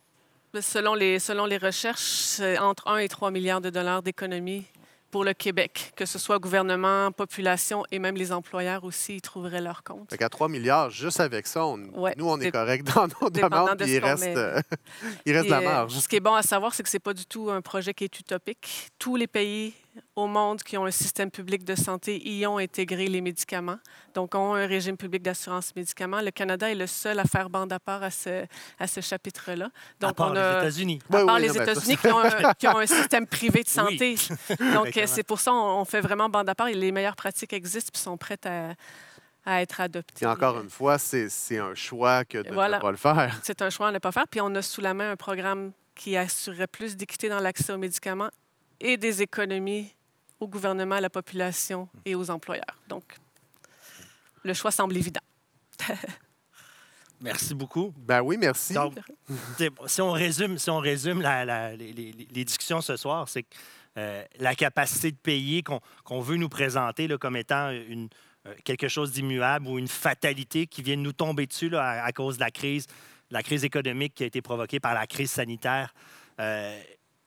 Selon 0.62 0.94
les, 0.94 1.20
selon 1.20 1.46
les 1.46 1.58
recherches, 1.58 2.00
c'est 2.00 2.58
entre 2.58 2.88
1 2.88 3.00
et 3.00 3.10
3 3.10 3.32
milliards 3.32 3.60
de 3.60 3.70
dollars 3.70 4.02
d'économies 4.02 4.66
pour 5.12 5.24
le 5.26 5.34
Québec, 5.34 5.92
que 5.96 6.06
ce 6.06 6.18
soit 6.18 6.40
gouvernement, 6.40 7.12
population 7.12 7.84
et 7.92 8.00
même 8.00 8.16
les 8.16 8.32
employeurs 8.32 8.84
aussi, 8.84 9.16
ils 9.16 9.22
trouveraient 9.22 9.62
leur 9.62 9.84
compte. 9.84 10.10
Fait 10.10 10.18
qu'à 10.18 10.30
3 10.30 10.48
milliards, 10.48 10.90
juste 10.90 11.20
avec 11.20 11.46
ça, 11.48 11.62
nous, 11.62 12.30
on 12.30 12.40
est 12.40 12.52
correct 12.52 12.88
dans 12.96 13.08
nos 13.22 13.30
demandes, 13.30 13.78
puis 13.78 13.94
il 13.94 14.00
reste, 14.00 14.26
euh, 14.26 14.62
il 15.26 15.36
reste 15.36 15.50
la 15.50 15.62
marge. 15.62 15.94
Ce 15.94 16.08
qui 16.08 16.16
est 16.16 16.22
bon 16.22 16.34
à 16.34 16.42
savoir, 16.42 16.74
c'est 16.74 16.84
que 16.84 16.90
ce 16.90 16.96
n'est 16.96 17.02
pas 17.02 17.14
du 17.14 17.26
tout 17.26 17.52
un 17.52 17.62
projet 17.62 17.94
qui 17.94 18.06
est 18.06 18.20
utopique. 18.20 18.90
Tous 18.98 19.16
les 19.16 19.28
pays 19.28 19.74
au 20.16 20.28
monde 20.28 20.62
qui 20.64 20.78
ont 20.78 20.86
un 20.86 20.92
système 20.92 21.32
public 21.32 21.64
de 21.64 21.76
santé 21.76 22.22
y 22.28 22.46
ont 22.46 22.58
intégré 22.58 23.08
les 23.08 23.22
médicaments, 23.22 23.80
donc 24.14 24.36
ont 24.36 24.54
un 24.54 24.66
régime 24.66 24.98
public 24.98 25.22
d'assurance 25.22 25.76
médicaments. 25.76 26.22
Le 26.22 26.32
Canada 26.32 26.70
est 26.70 26.76
le 26.76 26.88
seul 26.88 27.20
à 27.20 27.26
faire 27.26 27.50
bande 27.50 27.74
à 27.74 27.80
part 27.80 28.04
à 28.04 28.12
ce, 28.12 28.46
à 28.80 28.88
ce 28.88 29.02
chapitre-là. 29.02 29.70
Donc, 30.00 30.12
à 30.12 30.14
part 30.14 30.32
on 30.32 30.36
a, 30.36 30.54
les 30.54 30.68
États-Unis. 30.68 31.00
À 31.12 31.26
part 31.26 31.40
les 31.40 31.58
États-Unis 31.58 31.98
qui, 32.58 32.68
ont 32.68 32.78
un 32.78 32.86
système 32.86 33.28
privé 33.28 33.64
de 33.64 33.70
santé. 33.70 34.16
Donc, 34.74 35.00
c'est 35.06 35.24
pour 35.24 35.40
ça 35.40 35.52
qu'on 35.52 35.86
fait 35.86 36.02
vraiment 36.02 36.30
bande 36.30 36.50
à 36.50 36.56
part 36.56 36.68
et 36.68 36.74
les 36.74 36.92
meilleures 36.92 37.16
pratiques 37.16 37.54
existent 37.54 37.92
et 37.94 37.98
sont 37.98 38.18
prêtes 38.18 38.46
à, 38.46 38.74
à 39.46 39.62
être 39.62 39.82
adoptées. 39.82 40.26
Et 40.26 40.28
encore 40.28 40.60
une 40.60 40.70
fois, 40.70 40.98
c'est 40.98 41.58
un 41.58 41.76
choix 41.76 42.26
que 42.26 42.40
de 42.40 42.50
ne 42.50 42.80
pas 42.80 42.92
le 42.92 42.98
faire. 42.98 43.40
C'est 43.44 43.62
un 43.62 43.70
choix 43.70 43.90
à 43.90 43.92
ne 43.92 44.00
pas 44.00 44.12
faire. 44.12 44.28
Puis 44.28 44.42
on 44.42 44.54
a 44.56 44.62
sous 44.62 44.82
la 44.82 44.94
main 44.94 45.12
un 45.12 45.16
programme 45.16 45.72
qui 45.96 46.16
assurerait 46.16 46.68
plus 46.68 46.96
d'équité 46.96 47.30
dans 47.30 47.40
l'accès 47.40 47.74
aux 47.74 47.78
médicaments 47.78 48.30
et 48.82 48.98
des 48.98 49.22
économies 49.22 49.94
au 50.40 50.48
gouvernement, 50.48 50.96
à 50.96 51.02
la 51.02 51.10
population 51.10 51.88
et 52.04 52.16
aux 52.16 52.30
employeurs. 52.30 52.78
Donc, 52.88 53.04
le 54.44 54.54
choix 54.54 54.72
semble 54.72 54.98
évident. 54.98 55.22
Merci 57.22 57.54
beaucoup. 57.54 57.94
Ben 57.96 58.22
oui, 58.22 58.36
merci. 58.36 58.74
Donc, 58.74 58.96
si 59.86 60.02
on 60.02 60.12
résume, 60.12 60.58
si 60.58 60.72
on 60.72 60.80
résume 60.80 61.22
les, 61.78 62.44
discussions 62.44 62.82
ce 62.82 62.98
soir, 62.98 63.30
c'est 63.30 63.44
que 63.44 63.56
euh, 63.98 64.24
la 64.40 64.56
capacité 64.56 65.12
de 65.12 65.18
payer 65.18 65.62
qu'on 65.62 66.22
veut 66.22 66.38
nous 66.38 66.50
présenter 66.50 67.08
là, 67.08 67.20
comme 67.20 67.36
étant 67.36 67.70
une, 67.70 68.10
euh, 68.48 68.56
quelque 68.64 68.88
chose 68.88 69.12
d'immuable 69.12 69.68
ou 69.68 69.78
une 69.78 69.88
fatalité 69.88 70.66
qui 70.66 70.82
vient 70.82 70.98
de 70.98 71.02
nous 71.02 71.14
tomber 71.14 71.46
dessus 71.46 71.70
là, 71.70 72.04
à, 72.04 72.12
cause 72.12 72.38
de 72.38 72.40
la 72.40 72.50
crise, 72.50 72.88
la 73.30 73.44
crise 73.44 73.64
économique 73.64 74.16
qui 74.16 74.24
a 74.24 74.26
été 74.26 74.42
provoquée 74.42 74.80
par 74.80 74.96
la 74.96 75.06
crise 75.06 75.30
sanitaire. 75.30 75.94
Euh, 76.40 76.82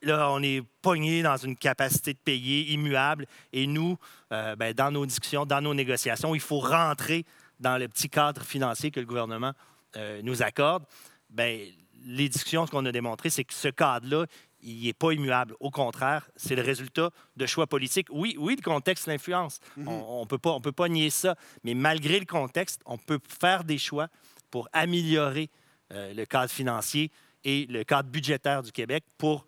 là, 0.05 0.31
on 0.31 0.43
est 0.43 0.63
pogné 0.83 1.23
dans 1.23 1.37
une 1.37 1.57
capacité 1.57 2.13
de 2.13 2.19
payer 2.19 2.73
immuable. 2.73 3.27
Et 3.53 3.67
nous, 3.67 3.97
euh, 4.33 4.57
ben, 4.57 4.73
dans 4.73 4.91
nos 4.91 5.07
discussions, 5.07 5.47
dans 5.47 5.61
nos 5.61 5.75
négociations, 5.75 6.35
il 6.35 6.41
faut 6.41 6.61
rentrer 6.61 7.25
dans 7.61 7.79
le 7.79 7.89
petit 7.89 8.09
cadre 8.09 8.43
financier 8.43 8.91
que 8.91 9.01
le 9.01 9.07
gouvernement 9.07 9.53
euh, 9.97 10.21
nous 10.23 10.43
accorde. 10.43 10.85
Ben, 11.31 11.61
les 12.07 12.29
discussions, 12.29 12.67
ce 12.67 12.71
qu'on 12.71 12.85
a 12.85 12.93
démontré, 12.93 13.31
c'est 13.31 13.45
que 13.45 13.55
ce 13.55 13.69
cadre-là, 13.69 14.27
il 14.63 14.85
n'est 14.85 14.93
pas 14.93 15.13
immuable. 15.13 15.55
Au 15.61 15.71
contraire, 15.71 16.29
c'est 16.37 16.57
le 16.57 16.63
résultat 16.63 17.11
de 17.37 17.47
choix 17.47 17.67
politiques. 17.67 18.09
Oui, 18.11 18.37
oui, 18.39 18.57
le 18.57 18.63
contexte 18.63 19.07
l'influence. 19.07 19.61
Mm-hmm. 19.79 19.89
On 19.89 20.23
ne 20.23 20.27
peut, 20.27 20.39
pas, 20.39 20.51
on 20.51 20.61
peut 20.61 20.73
pas 20.73 20.89
nier 20.89 21.11
ça. 21.11 21.37
Mais 21.65 21.75
malgré 21.75 22.19
le 22.19 22.27
contexte, 22.27 22.81
on 22.87 22.99
peut 22.99 23.21
faire 23.29 23.65
des 23.65 23.79
choix 23.79 24.09
pour 24.51 24.69
améliorer 24.73 25.51
euh, 25.93 26.15
le 26.15 26.25
cadre 26.25 26.51
financier 26.51 27.11
et 27.45 27.67
le 27.67 27.85
cadre 27.85 28.09
budgétaire 28.09 28.63
du 28.63 28.73
Québec 28.73 29.05
pour 29.19 29.45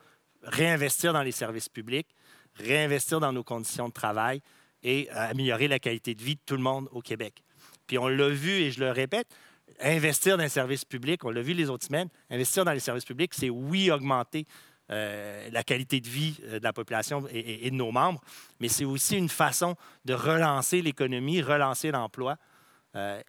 réinvestir 0.46 1.12
dans 1.12 1.22
les 1.22 1.32
services 1.32 1.68
publics, 1.68 2.08
réinvestir 2.54 3.20
dans 3.20 3.32
nos 3.32 3.44
conditions 3.44 3.88
de 3.88 3.92
travail 3.92 4.40
et 4.82 5.08
euh, 5.10 5.30
améliorer 5.30 5.68
la 5.68 5.78
qualité 5.78 6.14
de 6.14 6.22
vie 6.22 6.36
de 6.36 6.40
tout 6.46 6.56
le 6.56 6.62
monde 6.62 6.88
au 6.92 7.00
Québec. 7.00 7.42
Puis 7.86 7.98
on 7.98 8.08
l'a 8.08 8.28
vu, 8.28 8.50
et 8.50 8.70
je 8.70 8.80
le 8.80 8.90
répète, 8.90 9.28
investir 9.80 10.36
dans 10.36 10.44
les 10.44 10.48
services 10.48 10.84
publics, 10.84 11.24
on 11.24 11.30
l'a 11.30 11.42
vu 11.42 11.52
les 11.52 11.68
autres 11.68 11.86
semaines, 11.86 12.08
investir 12.30 12.64
dans 12.64 12.72
les 12.72 12.80
services 12.80 13.04
publics, 13.04 13.34
c'est 13.34 13.50
oui 13.50 13.90
augmenter 13.90 14.46
euh, 14.90 15.48
la 15.50 15.64
qualité 15.64 16.00
de 16.00 16.08
vie 16.08 16.38
euh, 16.44 16.58
de 16.58 16.64
la 16.64 16.72
population 16.72 17.24
et, 17.32 17.70
de 17.70 17.74
nos 17.74 17.90
membres, 17.90 18.20
mais 18.60 18.68
c'est 18.68 18.84
aussi 18.84 19.16
une 19.16 19.28
façon 19.28 19.74
de 20.04 20.14
relancer 20.14 20.80
l'économie, 20.82 21.42
relancer 21.42 21.90
l'emploi. 21.90 22.36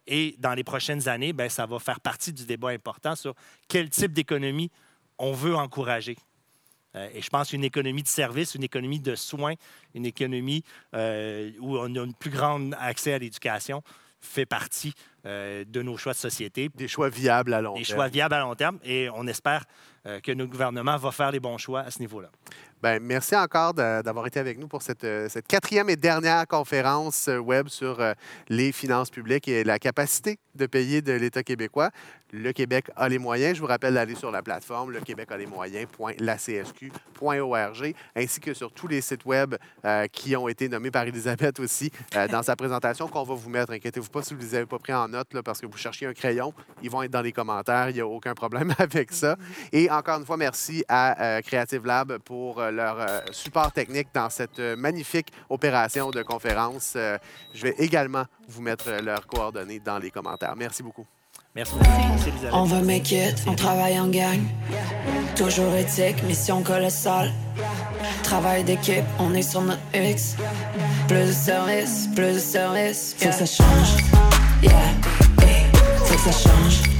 et 0.06 0.34
dans 0.38 0.54
les 0.54 0.64
prochaines 0.64 1.08
années, 1.08 1.34
ben, 1.34 1.50
ça 1.50 1.66
va 1.66 1.78
faire 1.78 2.00
partie 2.00 2.32
du 2.32 2.46
débat 2.46 2.70
important 2.70 3.14
sur 3.14 3.34
quel 3.68 3.90
type 3.90 4.12
d'économie 4.12 4.70
on 5.18 5.32
veut 5.32 5.54
encourager. 5.54 6.16
Euh, 6.98 7.08
et 7.14 7.22
je 7.22 7.30
pense 7.30 7.52
une 7.52 7.64
économie 7.64 8.02
de 8.02 8.08
services, 8.08 8.54
une 8.54 8.64
économie 8.64 9.00
de 9.00 9.14
soins, 9.14 9.54
une 9.94 10.06
économie 10.06 10.64
euh, 10.94 11.50
où 11.60 11.78
on 11.78 11.94
a 11.94 12.00
un 12.00 12.10
plus 12.10 12.30
grand 12.30 12.72
accès 12.72 13.12
à 13.12 13.18
l'éducation 13.18 13.82
fait 14.20 14.46
partie 14.46 14.94
euh, 15.26 15.64
de 15.66 15.82
nos 15.82 15.96
choix 15.96 16.12
de 16.12 16.18
société. 16.18 16.70
Des 16.74 16.88
choix 16.88 17.08
viables 17.08 17.54
à 17.54 17.60
long 17.60 17.74
terme. 17.74 17.84
Des 17.84 17.92
choix 17.92 18.08
viables 18.08 18.34
à 18.34 18.40
long 18.40 18.54
terme. 18.54 18.78
Et 18.84 19.08
on 19.14 19.26
espère 19.26 19.64
que 20.22 20.32
notre 20.32 20.50
gouvernement 20.50 20.96
va 20.96 21.10
faire 21.10 21.30
les 21.30 21.40
bons 21.40 21.58
choix 21.58 21.80
à 21.80 21.90
ce 21.90 21.98
niveau-là. 21.98 22.30
Bien, 22.82 22.98
merci 22.98 23.36
encore 23.36 23.74
d'avoir 23.74 24.26
été 24.26 24.40
avec 24.40 24.56
nous 24.56 24.66
pour 24.66 24.80
cette, 24.80 25.06
cette, 25.28 25.46
quatrième 25.46 25.90
et 25.90 25.96
dernière 25.96 26.46
conférence 26.46 27.26
web 27.26 27.68
sur 27.68 28.00
les 28.48 28.72
finances 28.72 29.10
publiques 29.10 29.48
et 29.48 29.64
la 29.64 29.78
capacité 29.78 30.38
de 30.54 30.64
payer 30.64 31.02
de 31.02 31.12
l'État 31.12 31.42
québécois. 31.42 31.90
Le 32.32 32.52
Québec 32.52 32.86
a 32.94 33.08
les 33.08 33.18
moyens. 33.18 33.56
Je 33.56 33.60
vous 33.60 33.66
rappelle 33.66 33.94
d'aller 33.94 34.14
sur 34.14 34.30
la 34.30 34.42
plateforme 34.42 34.92
le 34.92 35.00
Québec 35.00 35.32
a 35.32 35.38
les 35.38 35.46
moyens.lacsq.org, 35.46 37.94
ainsi 38.14 38.40
que 38.40 38.52
sur 38.52 38.70
tous 38.72 38.86
les 38.86 39.00
sites 39.00 39.24
web 39.24 39.54
euh, 39.84 40.06
qui 40.08 40.36
ont 40.36 40.46
été 40.46 40.68
nommés 40.68 40.90
par 40.90 41.04
Elisabeth 41.04 41.58
aussi 41.60 41.90
euh, 42.14 42.28
dans 42.28 42.42
sa 42.42 42.54
présentation 42.54 43.08
qu'on 43.08 43.22
va 43.22 43.34
vous 43.34 43.48
mettre. 43.48 43.72
Inquiétez-vous 43.72 44.10
pas 44.10 44.20
si 44.22 44.34
vous 44.34 44.40
ne 44.40 44.44
les 44.44 44.54
avez 44.54 44.66
pas 44.66 44.78
pris 44.78 44.92
en 44.92 45.07
note 45.08 45.34
là, 45.34 45.42
parce 45.42 45.60
que 45.60 45.66
vous 45.66 45.76
cherchiez 45.76 46.06
un 46.06 46.14
crayon. 46.14 46.52
Ils 46.82 46.90
vont 46.90 47.02
être 47.02 47.10
dans 47.10 47.22
les 47.22 47.32
commentaires. 47.32 47.90
Il 47.90 47.94
n'y 47.94 48.00
a 48.00 48.06
aucun 48.06 48.34
problème 48.34 48.74
avec 48.78 49.12
ça. 49.12 49.36
Et 49.72 49.90
encore 49.90 50.18
une 50.18 50.26
fois, 50.26 50.36
merci 50.36 50.84
à 50.88 51.20
euh, 51.20 51.40
Creative 51.40 51.84
Lab 51.84 52.18
pour 52.18 52.60
leur 52.60 53.22
support 53.32 53.72
technique 53.72 54.08
dans 54.14 54.30
cette 54.30 54.58
magnifique 54.58 55.32
opération 55.48 56.10
de 56.10 56.22
conférence. 56.22 56.92
je 56.94 57.62
vais 57.62 57.74
également 57.78 58.24
vous 58.48 58.62
mettre 58.62 58.90
leurs 59.02 59.26
coordonnées 59.26 59.80
dans 59.80 59.98
les 59.98 60.10
commentaires. 60.10 60.54
Merci 60.56 60.82
beaucoup. 60.82 61.06
Merci 61.54 61.74
beaucoup. 61.74 61.90
On 62.52 62.64
va 62.64 62.80
make 62.82 63.10
it, 63.10 63.34
on 63.46 63.54
travaille 63.54 63.98
en 63.98 64.08
gang. 64.08 64.40
Toujours 65.36 65.74
éthique, 65.74 66.22
mission 66.24 66.62
colossale. 66.62 67.32
Travail 68.22 68.64
d'équipe, 68.64 69.04
on 69.18 69.34
est 69.34 69.42
sur 69.42 69.62
notre 69.62 69.80
X. 69.94 70.36
Plus 71.08 71.26
de 71.26 71.32
service, 71.32 72.08
plus 72.14 72.34
de 72.34 72.38
service. 72.38 73.16
Faut 73.18 73.28
que 73.28 73.34
ça 73.34 73.46
change, 73.46 73.96
yeah, 74.62 74.70
et 75.42 75.76
faut 76.04 76.14
que 76.14 76.20
ça 76.20 76.32
change. 76.32 76.97